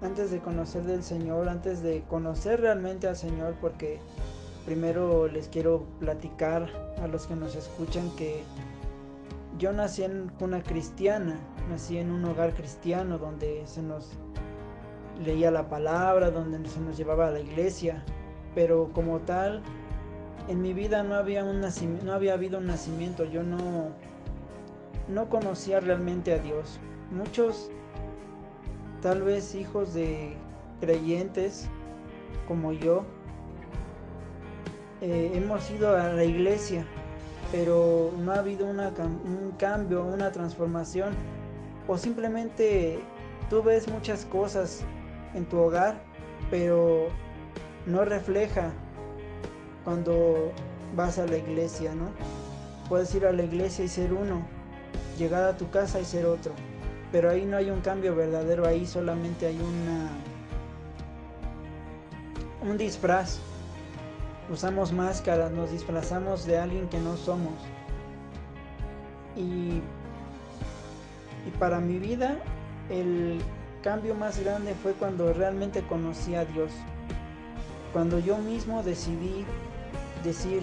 antes 0.00 0.30
de 0.30 0.38
conocer 0.38 0.84
del 0.84 1.02
Señor, 1.02 1.48
antes 1.48 1.82
de 1.82 2.04
conocer 2.08 2.60
realmente 2.60 3.08
al 3.08 3.16
Señor, 3.16 3.56
porque 3.60 3.98
primero 4.64 5.26
les 5.26 5.48
quiero 5.48 5.86
platicar 5.98 6.70
a 7.02 7.08
los 7.08 7.26
que 7.26 7.34
nos 7.34 7.56
escuchan 7.56 8.08
que 8.14 8.44
yo 9.58 9.72
nací 9.72 10.02
en 10.02 10.30
una 10.40 10.62
cristiana, 10.62 11.38
nací 11.70 11.98
en 11.98 12.10
un 12.10 12.24
hogar 12.24 12.54
cristiano 12.54 13.18
donde 13.18 13.66
se 13.66 13.82
nos 13.82 14.18
leía 15.24 15.50
la 15.50 15.68
palabra, 15.68 16.30
donde 16.30 16.68
se 16.68 16.80
nos 16.80 16.96
llevaba 16.96 17.28
a 17.28 17.30
la 17.30 17.40
iglesia, 17.40 18.04
pero 18.54 18.90
como 18.92 19.20
tal, 19.20 19.62
en 20.48 20.60
mi 20.60 20.72
vida 20.72 21.02
no 21.02 21.14
había, 21.14 21.44
un 21.44 21.60
no 21.60 22.12
había 22.12 22.34
habido 22.34 22.58
un 22.58 22.66
nacimiento, 22.66 23.24
yo 23.24 23.42
no, 23.42 23.90
no 25.08 25.28
conocía 25.28 25.80
realmente 25.80 26.32
a 26.32 26.38
Dios. 26.38 26.78
Muchos, 27.10 27.70
tal 29.00 29.22
vez 29.22 29.54
hijos 29.54 29.94
de 29.94 30.36
creyentes 30.80 31.68
como 32.46 32.72
yo, 32.72 33.04
eh, 35.00 35.32
hemos 35.34 35.70
ido 35.70 35.96
a 35.96 36.08
la 36.08 36.24
iglesia, 36.24 36.86
pero 37.56 38.12
no 38.18 38.32
ha 38.32 38.40
habido 38.40 38.66
un 38.66 39.54
cambio, 39.56 40.04
una 40.04 40.30
transformación, 40.30 41.14
o 41.88 41.96
simplemente 41.96 42.98
tú 43.48 43.62
ves 43.62 43.88
muchas 43.88 44.26
cosas 44.26 44.82
en 45.32 45.46
tu 45.46 45.56
hogar, 45.56 45.98
pero 46.50 47.08
no 47.86 48.04
refleja 48.04 48.72
cuando 49.84 50.52
vas 50.94 51.18
a 51.18 51.26
la 51.26 51.38
iglesia, 51.38 51.94
¿no? 51.94 52.10
Puedes 52.90 53.14
ir 53.14 53.24
a 53.24 53.32
la 53.32 53.44
iglesia 53.44 53.86
y 53.86 53.88
ser 53.88 54.12
uno, 54.12 54.46
llegar 55.16 55.44
a 55.44 55.56
tu 55.56 55.70
casa 55.70 55.98
y 55.98 56.04
ser 56.04 56.26
otro, 56.26 56.52
pero 57.10 57.30
ahí 57.30 57.46
no 57.46 57.56
hay 57.56 57.70
un 57.70 57.80
cambio 57.80 58.14
verdadero, 58.14 58.66
ahí 58.66 58.86
solamente 58.86 59.46
hay 59.46 59.58
una 59.58 60.10
un 62.70 62.76
disfraz 62.76 63.38
usamos 64.50 64.92
máscaras, 64.92 65.50
nos 65.52 65.70
disfrazamos 65.70 66.46
de 66.46 66.58
alguien 66.58 66.88
que 66.88 66.98
no 66.98 67.16
somos. 67.16 67.54
Y, 69.36 69.80
y 71.46 71.50
para 71.58 71.80
mi 71.80 71.98
vida 71.98 72.38
el 72.90 73.40
cambio 73.82 74.14
más 74.14 74.38
grande 74.38 74.74
fue 74.82 74.92
cuando 74.92 75.32
realmente 75.32 75.82
conocí 75.82 76.34
a 76.34 76.44
Dios. 76.44 76.72
Cuando 77.92 78.18
yo 78.18 78.38
mismo 78.38 78.82
decidí 78.82 79.44
decir, 80.24 80.62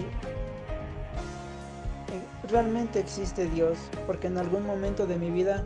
eh, 2.12 2.48
realmente 2.50 3.00
existe 3.00 3.46
Dios, 3.46 3.78
porque 4.06 4.26
en 4.26 4.38
algún 4.38 4.66
momento 4.66 5.06
de 5.06 5.16
mi 5.16 5.30
vida 5.30 5.64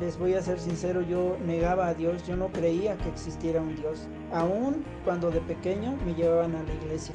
les 0.00 0.18
voy 0.18 0.34
a 0.34 0.42
ser 0.42 0.58
sincero, 0.58 1.02
yo 1.02 1.36
negaba 1.46 1.86
a 1.86 1.94
Dios, 1.94 2.26
yo 2.26 2.34
no 2.34 2.48
creía 2.48 2.96
que 2.96 3.10
existiera 3.10 3.60
un 3.60 3.76
Dios, 3.76 4.08
aún 4.32 4.82
cuando 5.04 5.30
de 5.30 5.40
pequeño 5.40 5.96
me 6.06 6.14
llevaban 6.14 6.56
a 6.56 6.62
la 6.62 6.74
iglesia. 6.74 7.14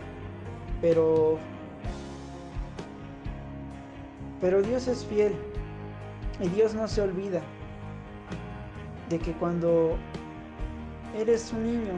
Pero 0.81 1.39
pero 4.39 4.61
Dios 4.61 4.87
es 4.87 5.03
fiel 5.05 5.33
y 6.39 6.47
Dios 6.49 6.75
no 6.75 6.87
se 6.87 7.01
olvida 7.01 7.41
de 9.09 9.17
que 9.17 9.31
cuando 9.33 9.97
eres 11.17 11.51
un 11.53 11.63
niño 11.63 11.93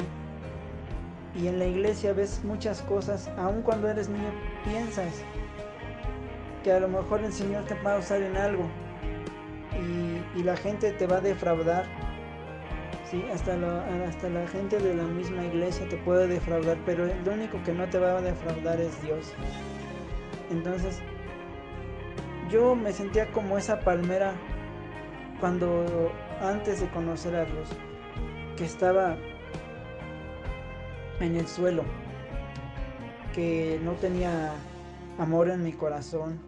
y 1.35 1.47
en 1.47 1.59
la 1.59 1.65
iglesia 1.65 2.13
ves 2.13 2.41
muchas 2.45 2.81
cosas, 2.83 3.29
aun 3.37 3.61
cuando 3.61 3.89
eres 3.89 4.07
niño 4.07 4.29
piensas 4.63 5.21
que 6.63 6.71
a 6.71 6.79
lo 6.79 6.87
mejor 6.87 7.21
el 7.21 7.33
Señor 7.33 7.65
te 7.65 7.75
va 7.81 7.95
a 7.95 7.99
usar 7.99 8.21
en 8.21 8.37
algo, 8.37 8.63
y, 10.37 10.43
la 10.43 10.55
gente 10.55 10.91
te 10.91 11.07
va 11.07 11.17
a 11.17 11.21
defraudar. 11.21 11.85
¿sí? 13.09 13.23
Hasta, 13.33 13.53
hasta 14.05 14.29
la 14.29 14.47
gente 14.47 14.79
de 14.79 14.93
la 14.93 15.03
misma 15.03 15.45
iglesia 15.45 15.87
te 15.89 15.97
puede 15.97 16.27
defraudar, 16.27 16.77
pero 16.85 17.05
lo 17.05 17.33
único 17.33 17.61
que 17.63 17.73
no 17.73 17.87
te 17.89 17.99
va 17.99 18.17
a 18.17 18.21
defraudar 18.21 18.79
es 18.79 19.01
Dios. 19.01 19.33
Entonces, 20.49 21.01
yo 22.49 22.75
me 22.75 22.93
sentía 22.93 23.31
como 23.31 23.57
esa 23.57 23.79
palmera 23.81 24.33
cuando 25.39 26.11
antes 26.41 26.81
de 26.81 26.89
conocer 26.89 27.35
a 27.35 27.45
Dios, 27.45 27.69
que 28.55 28.65
estaba 28.65 29.17
en 31.19 31.35
el 31.35 31.47
suelo, 31.47 31.83
que 33.33 33.79
no 33.83 33.93
tenía 33.93 34.53
amor 35.17 35.49
en 35.49 35.63
mi 35.63 35.73
corazón, 35.73 36.39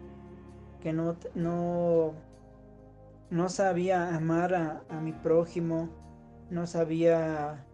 que 0.82 0.92
no, 0.92 1.16
no 1.34 2.14
no 3.30 3.48
sabía 3.48 4.14
amar 4.14 4.54
a, 4.54 5.00
mi 5.00 5.12
prójimo, 5.12 5.88
no 6.50 6.66
sabía 6.66 7.64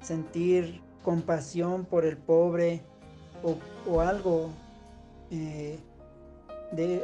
sentir 0.00 0.82
compasión 1.02 1.84
por 1.84 2.04
el 2.04 2.16
pobre 2.16 2.82
o, 3.86 4.00
algo 4.00 4.50
eh, 5.30 5.78
de, 6.72 7.02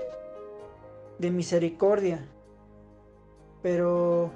de 1.19 1.31
misericordia. 1.31 2.27
Pero 3.63 4.31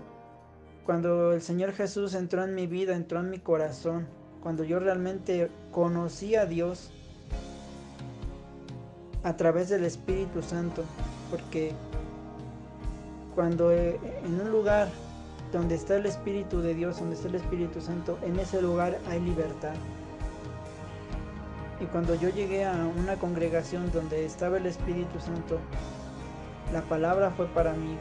cuando 0.86 1.32
el 1.32 1.42
Señor 1.42 1.72
Jesús 1.72 2.14
entró 2.14 2.44
en 2.44 2.54
mi 2.54 2.66
vida, 2.66 2.94
entró 2.94 3.20
en 3.20 3.28
mi 3.28 3.38
corazón, 3.38 4.06
cuando 4.42 4.64
yo 4.64 4.78
realmente 4.78 5.50
conocí 5.72 6.36
a 6.36 6.46
Dios 6.46 6.90
a 9.24 9.36
través 9.36 9.68
del 9.68 9.84
Espíritu 9.84 10.42
Santo, 10.42 10.84
porque 11.30 11.72
cuando 13.36 13.70
eh, 13.70 14.00
en 14.24 14.40
un 14.40 14.50
lugar 14.50 14.88
donde 15.52 15.76
está 15.76 15.96
el 15.96 16.06
Espíritu 16.06 16.60
de 16.60 16.74
Dios, 16.74 16.98
donde 16.98 17.14
está 17.14 17.28
el 17.28 17.36
Espíritu 17.36 17.80
Santo, 17.80 18.18
en 18.22 18.38
ese 18.38 18.60
lugar 18.60 18.98
hay 19.08 19.20
libertad. 19.20 19.74
Y 21.80 21.84
cuando 21.84 22.14
yo 22.14 22.30
llegué 22.30 22.64
a 22.64 22.72
una 22.72 23.16
congregación 23.16 23.92
donde 23.92 24.24
estaba 24.24 24.56
el 24.56 24.64
Espíritu 24.64 25.20
Santo, 25.20 25.60
la 26.72 26.80
palabra 26.80 27.30
fue 27.30 27.46
para 27.48 27.74
mí. 27.74 27.98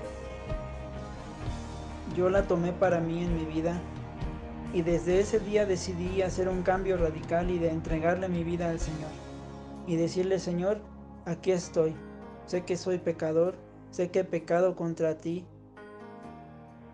Yo 2.16 2.30
la 2.30 2.44
tomé 2.44 2.72
para 2.72 3.02
mí 3.02 3.22
en 3.22 3.36
mi 3.36 3.44
vida 3.46 3.78
y 4.74 4.82
desde 4.84 5.20
ese 5.20 5.40
día 5.40 5.66
decidí 5.66 6.22
hacer 6.22 6.48
un 6.48 6.64
cambio 6.64 6.96
radical 6.96 7.52
y 7.52 7.60
de 7.60 7.70
entregarle 7.70 8.30
mi 8.30 8.46
vida 8.46 8.70
al 8.70 8.80
Señor. 8.80 9.12
Y 9.86 9.98
decirle, 9.98 10.40
Señor, 10.40 10.80
aquí 11.26 11.52
estoy. 11.52 11.94
Sé 12.46 12.64
que 12.64 12.78
soy 12.78 13.00
pecador, 13.00 13.56
sé 13.96 14.12
que 14.12 14.20
he 14.20 14.24
pecado 14.26 14.76
contra 14.76 15.16
ti, 15.16 15.46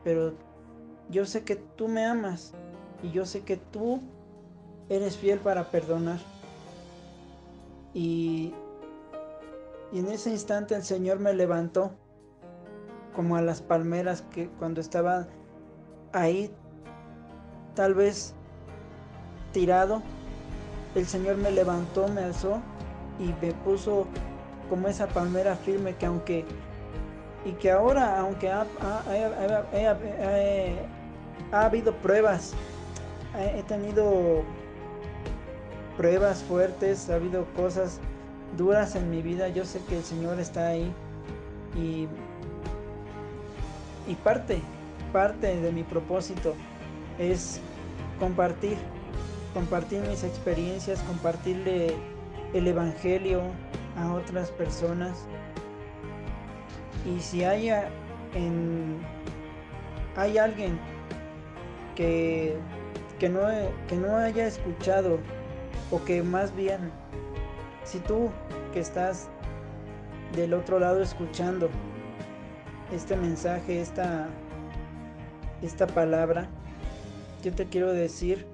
pero 0.03 0.33
yo 1.09 1.25
sé 1.25 1.43
que 1.43 1.55
tú 1.55 1.87
me 1.87 2.05
amas 2.05 2.53
y 3.01 3.09
yo 3.09 3.25
sé 3.25 3.41
que 3.41 3.57
tú 3.57 3.99
eres 4.87 5.17
fiel 5.17 5.39
para 5.39 5.71
perdonar. 5.71 6.19
Y, 7.95 8.53
y 9.91 9.97
en 9.97 10.09
ese 10.09 10.29
instante 10.29 10.75
el 10.75 10.83
Señor 10.83 11.17
me 11.17 11.33
levantó 11.33 11.91
como 13.15 13.35
a 13.35 13.41
las 13.41 13.63
palmeras 13.63 14.21
que 14.21 14.47
cuando 14.59 14.79
estaba 14.79 15.25
ahí 16.13 16.51
tal 17.73 17.95
vez 17.95 18.35
tirado, 19.53 20.03
el 20.93 21.07
Señor 21.07 21.37
me 21.37 21.49
levantó, 21.49 22.07
me 22.09 22.21
alzó 22.21 22.61
y 23.19 23.33
me 23.43 23.53
puso 23.53 24.05
como 24.69 24.87
esa 24.87 25.07
palmera 25.07 25.55
firme 25.55 25.95
que 25.95 26.05
aunque 26.05 26.45
y 27.45 27.51
que 27.53 27.71
ahora 27.71 28.19
aunque 28.19 28.51
ha, 28.51 28.65
habido 31.51 31.93
pruebas 31.95 32.53
he 33.37 33.63
tenido 33.63 34.43
pruebas 35.97 36.43
fuertes 36.43 37.09
ha 37.09 37.15
habido 37.15 37.45
cosas 37.55 37.99
duras 38.57 38.95
en 38.95 39.09
mi 39.09 39.21
vida 39.21 39.47
yo 39.49 39.65
sé 39.65 39.81
que 39.87 39.97
el 39.97 40.03
Señor 40.03 40.39
está 40.39 40.67
ahí 40.67 40.93
y 41.75 42.07
y 44.07 44.15
parte 44.15 44.61
parte 45.13 45.59
de 45.59 45.71
mi 45.71 45.83
propósito 45.83 46.53
es 47.17 47.59
compartir 48.19 48.77
compartir 49.53 50.01
mis 50.07 50.23
experiencias 50.23 50.99
compartirle 51.03 51.95
el 52.53 52.67
evangelio 52.67 53.41
a 53.97 54.13
otras 54.13 54.49
personas. 54.51 55.25
Y 57.05 57.19
si 57.19 57.43
haya 57.43 57.89
en, 58.33 58.99
hay 60.15 60.37
alguien 60.37 60.79
que, 61.95 62.57
que, 63.19 63.29
no, 63.29 63.41
que 63.87 63.95
no 63.95 64.15
haya 64.15 64.47
escuchado, 64.47 65.19
o 65.89 66.03
que 66.03 66.23
más 66.23 66.55
bien, 66.55 66.91
si 67.83 67.99
tú 67.99 68.29
que 68.73 68.79
estás 68.79 69.29
del 70.35 70.53
otro 70.53 70.79
lado 70.79 71.01
escuchando 71.01 71.69
este 72.93 73.15
mensaje, 73.17 73.81
esta, 73.81 74.27
esta 75.61 75.87
palabra, 75.87 76.49
yo 77.43 77.53
te 77.53 77.67
quiero 77.67 77.91
decir 77.91 78.45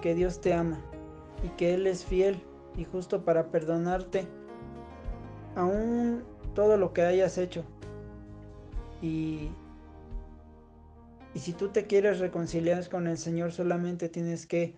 que 0.00 0.14
Dios 0.14 0.40
te 0.40 0.52
ama 0.52 0.80
y 1.44 1.48
que 1.50 1.74
Él 1.74 1.86
es 1.86 2.04
fiel 2.04 2.42
y 2.76 2.84
justo 2.84 3.24
para 3.24 3.46
perdonarte 3.50 4.26
aún 5.54 6.24
todo 6.54 6.76
lo 6.76 6.92
que 6.92 7.02
hayas 7.02 7.38
hecho. 7.38 7.64
Y, 9.02 9.50
y 11.34 11.38
si 11.38 11.52
tú 11.52 11.68
te 11.68 11.86
quieres 11.86 12.18
reconciliar 12.18 12.88
con 12.88 13.06
el 13.06 13.18
Señor, 13.18 13.52
solamente 13.52 14.08
tienes 14.08 14.46
que 14.46 14.74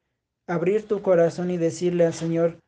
abrir 0.47 0.89
tu 0.89 1.03
corazón 1.03 1.51
y 1.51 1.57
decirle 1.57 2.07
al 2.07 2.14
Señor 2.14 2.59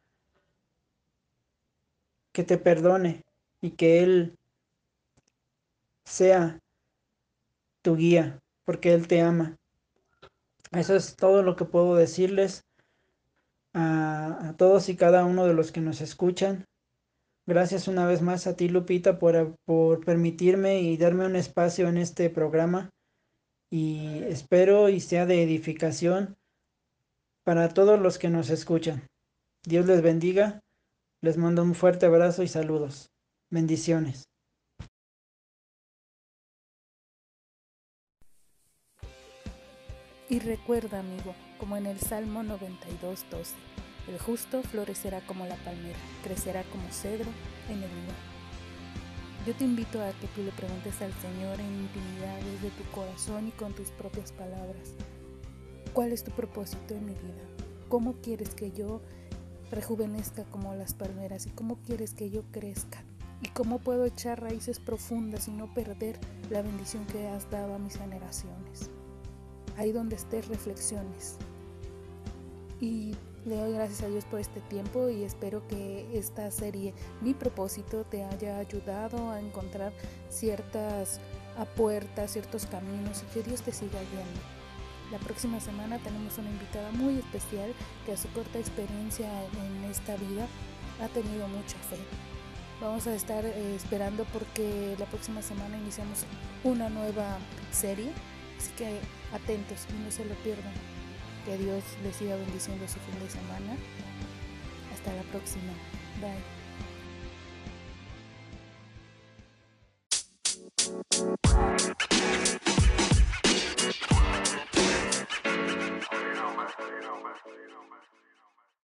que 2.32 2.44
te 2.44 2.58
perdone 2.58 3.24
y 3.60 3.72
que 3.72 4.02
Él 4.02 4.38
sea 6.04 6.60
tu 7.82 7.96
guía, 7.96 8.40
porque 8.64 8.94
Él 8.94 9.08
te 9.08 9.20
ama. 9.20 9.56
Eso 10.72 10.94
es 10.94 11.16
todo 11.16 11.42
lo 11.42 11.56
que 11.56 11.64
puedo 11.64 11.96
decirles 11.96 12.64
a, 13.72 14.48
a 14.48 14.56
todos 14.56 14.88
y 14.88 14.96
cada 14.96 15.24
uno 15.24 15.46
de 15.46 15.54
los 15.54 15.72
que 15.72 15.80
nos 15.80 16.00
escuchan. 16.00 16.64
Gracias 17.50 17.88
una 17.88 18.06
vez 18.06 18.22
más 18.22 18.46
a 18.46 18.54
ti, 18.54 18.68
Lupita, 18.68 19.18
por, 19.18 19.56
por 19.64 20.04
permitirme 20.04 20.82
y 20.82 20.96
darme 20.96 21.26
un 21.26 21.34
espacio 21.34 21.88
en 21.88 21.98
este 21.98 22.30
programa. 22.30 22.90
Y 23.72 24.22
espero 24.22 24.88
y 24.88 25.00
sea 25.00 25.26
de 25.26 25.42
edificación 25.42 26.36
para 27.42 27.70
todos 27.70 27.98
los 27.98 28.18
que 28.18 28.28
nos 28.28 28.50
escuchan. 28.50 29.02
Dios 29.64 29.84
les 29.86 30.00
bendiga. 30.00 30.60
Les 31.22 31.38
mando 31.38 31.64
un 31.64 31.74
fuerte 31.74 32.06
abrazo 32.06 32.44
y 32.44 32.46
saludos. 32.46 33.10
Bendiciones. 33.50 34.28
Y 40.28 40.38
recuerda, 40.38 41.00
amigo, 41.00 41.34
como 41.58 41.76
en 41.76 41.86
el 41.86 41.98
Salmo 41.98 42.44
92, 42.44 43.26
12. 43.28 43.54
El 44.10 44.18
justo 44.18 44.60
florecerá 44.64 45.24
como 45.24 45.46
la 45.46 45.54
palmera, 45.54 45.96
crecerá 46.24 46.64
como 46.64 46.82
cedro 46.90 47.30
en 47.68 47.76
el 47.76 47.88
lugar. 47.88 48.16
Yo 49.46 49.54
te 49.54 49.62
invito 49.62 50.02
a 50.02 50.10
que 50.10 50.26
tú 50.34 50.42
le 50.42 50.50
preguntes 50.50 51.00
al 51.00 51.12
Señor 51.14 51.60
en 51.60 51.82
intimidad 51.82 52.40
desde 52.40 52.70
tu 52.70 52.90
corazón 52.90 53.46
y 53.46 53.50
con 53.52 53.72
tus 53.72 53.90
propias 53.92 54.32
palabras. 54.32 54.94
¿Cuál 55.92 56.10
es 56.10 56.24
tu 56.24 56.32
propósito 56.32 56.94
en 56.94 57.06
mi 57.06 57.12
vida? 57.12 57.44
¿Cómo 57.88 58.14
quieres 58.20 58.52
que 58.56 58.72
yo 58.72 59.00
rejuvenezca 59.70 60.42
como 60.46 60.74
las 60.74 60.92
palmeras 60.92 61.46
y 61.46 61.50
cómo 61.50 61.76
quieres 61.86 62.12
que 62.12 62.30
yo 62.30 62.42
crezca? 62.50 63.04
¿Y 63.42 63.48
cómo 63.50 63.78
puedo 63.78 64.06
echar 64.06 64.42
raíces 64.42 64.80
profundas 64.80 65.46
y 65.46 65.52
no 65.52 65.72
perder 65.72 66.18
la 66.50 66.62
bendición 66.62 67.06
que 67.06 67.28
has 67.28 67.48
dado 67.48 67.76
a 67.76 67.78
mis 67.78 67.96
generaciones? 67.96 68.90
Ahí 69.76 69.92
donde 69.92 70.16
estés, 70.16 70.48
reflexiones. 70.48 71.36
Y 72.80 73.14
le 73.46 73.56
doy 73.56 73.72
gracias 73.72 74.02
a 74.02 74.08
Dios 74.08 74.24
por 74.24 74.40
este 74.40 74.60
tiempo 74.60 75.08
y 75.08 75.24
espero 75.24 75.66
que 75.66 76.06
esta 76.12 76.50
serie, 76.50 76.94
mi 77.20 77.34
propósito, 77.34 78.04
te 78.04 78.24
haya 78.24 78.58
ayudado 78.58 79.30
a 79.30 79.40
encontrar 79.40 79.92
ciertas 80.28 81.20
puertas, 81.76 82.32
ciertos 82.32 82.66
caminos 82.66 83.22
y 83.22 83.34
que 83.34 83.42
Dios 83.42 83.62
te 83.62 83.72
siga 83.72 83.98
guiando. 84.12 84.40
La 85.10 85.18
próxima 85.18 85.60
semana 85.60 85.98
tenemos 85.98 86.38
una 86.38 86.50
invitada 86.50 86.90
muy 86.92 87.18
especial 87.18 87.72
que 88.06 88.12
a 88.12 88.16
su 88.16 88.28
corta 88.28 88.58
experiencia 88.58 89.28
en 89.42 89.90
esta 89.90 90.16
vida 90.16 90.46
ha 91.02 91.08
tenido 91.08 91.48
mucha 91.48 91.76
fe. 91.78 91.96
Vamos 92.80 93.06
a 93.06 93.14
estar 93.14 93.44
eh, 93.44 93.74
esperando 93.74 94.24
porque 94.32 94.94
la 94.98 95.06
próxima 95.06 95.42
semana 95.42 95.76
iniciamos 95.76 96.24
una 96.64 96.88
nueva 96.88 97.38
serie, 97.72 98.12
así 98.58 98.70
que 98.76 98.98
atentos 99.34 99.86
y 99.90 100.02
no 100.04 100.10
se 100.10 100.24
lo 100.24 100.34
pierdan. 100.36 100.72
Que 101.44 101.56
Dios 101.56 101.82
les 102.04 102.16
siga 102.16 102.36
bendiciendo 102.36 102.86
su 102.86 102.98
fin 103.00 103.18
de 103.20 103.30
semana. 103.30 103.76
Hasta 104.92 105.12
la 105.14 105.22
próxima. 105.22 105.72
Bye. 106.20 106.60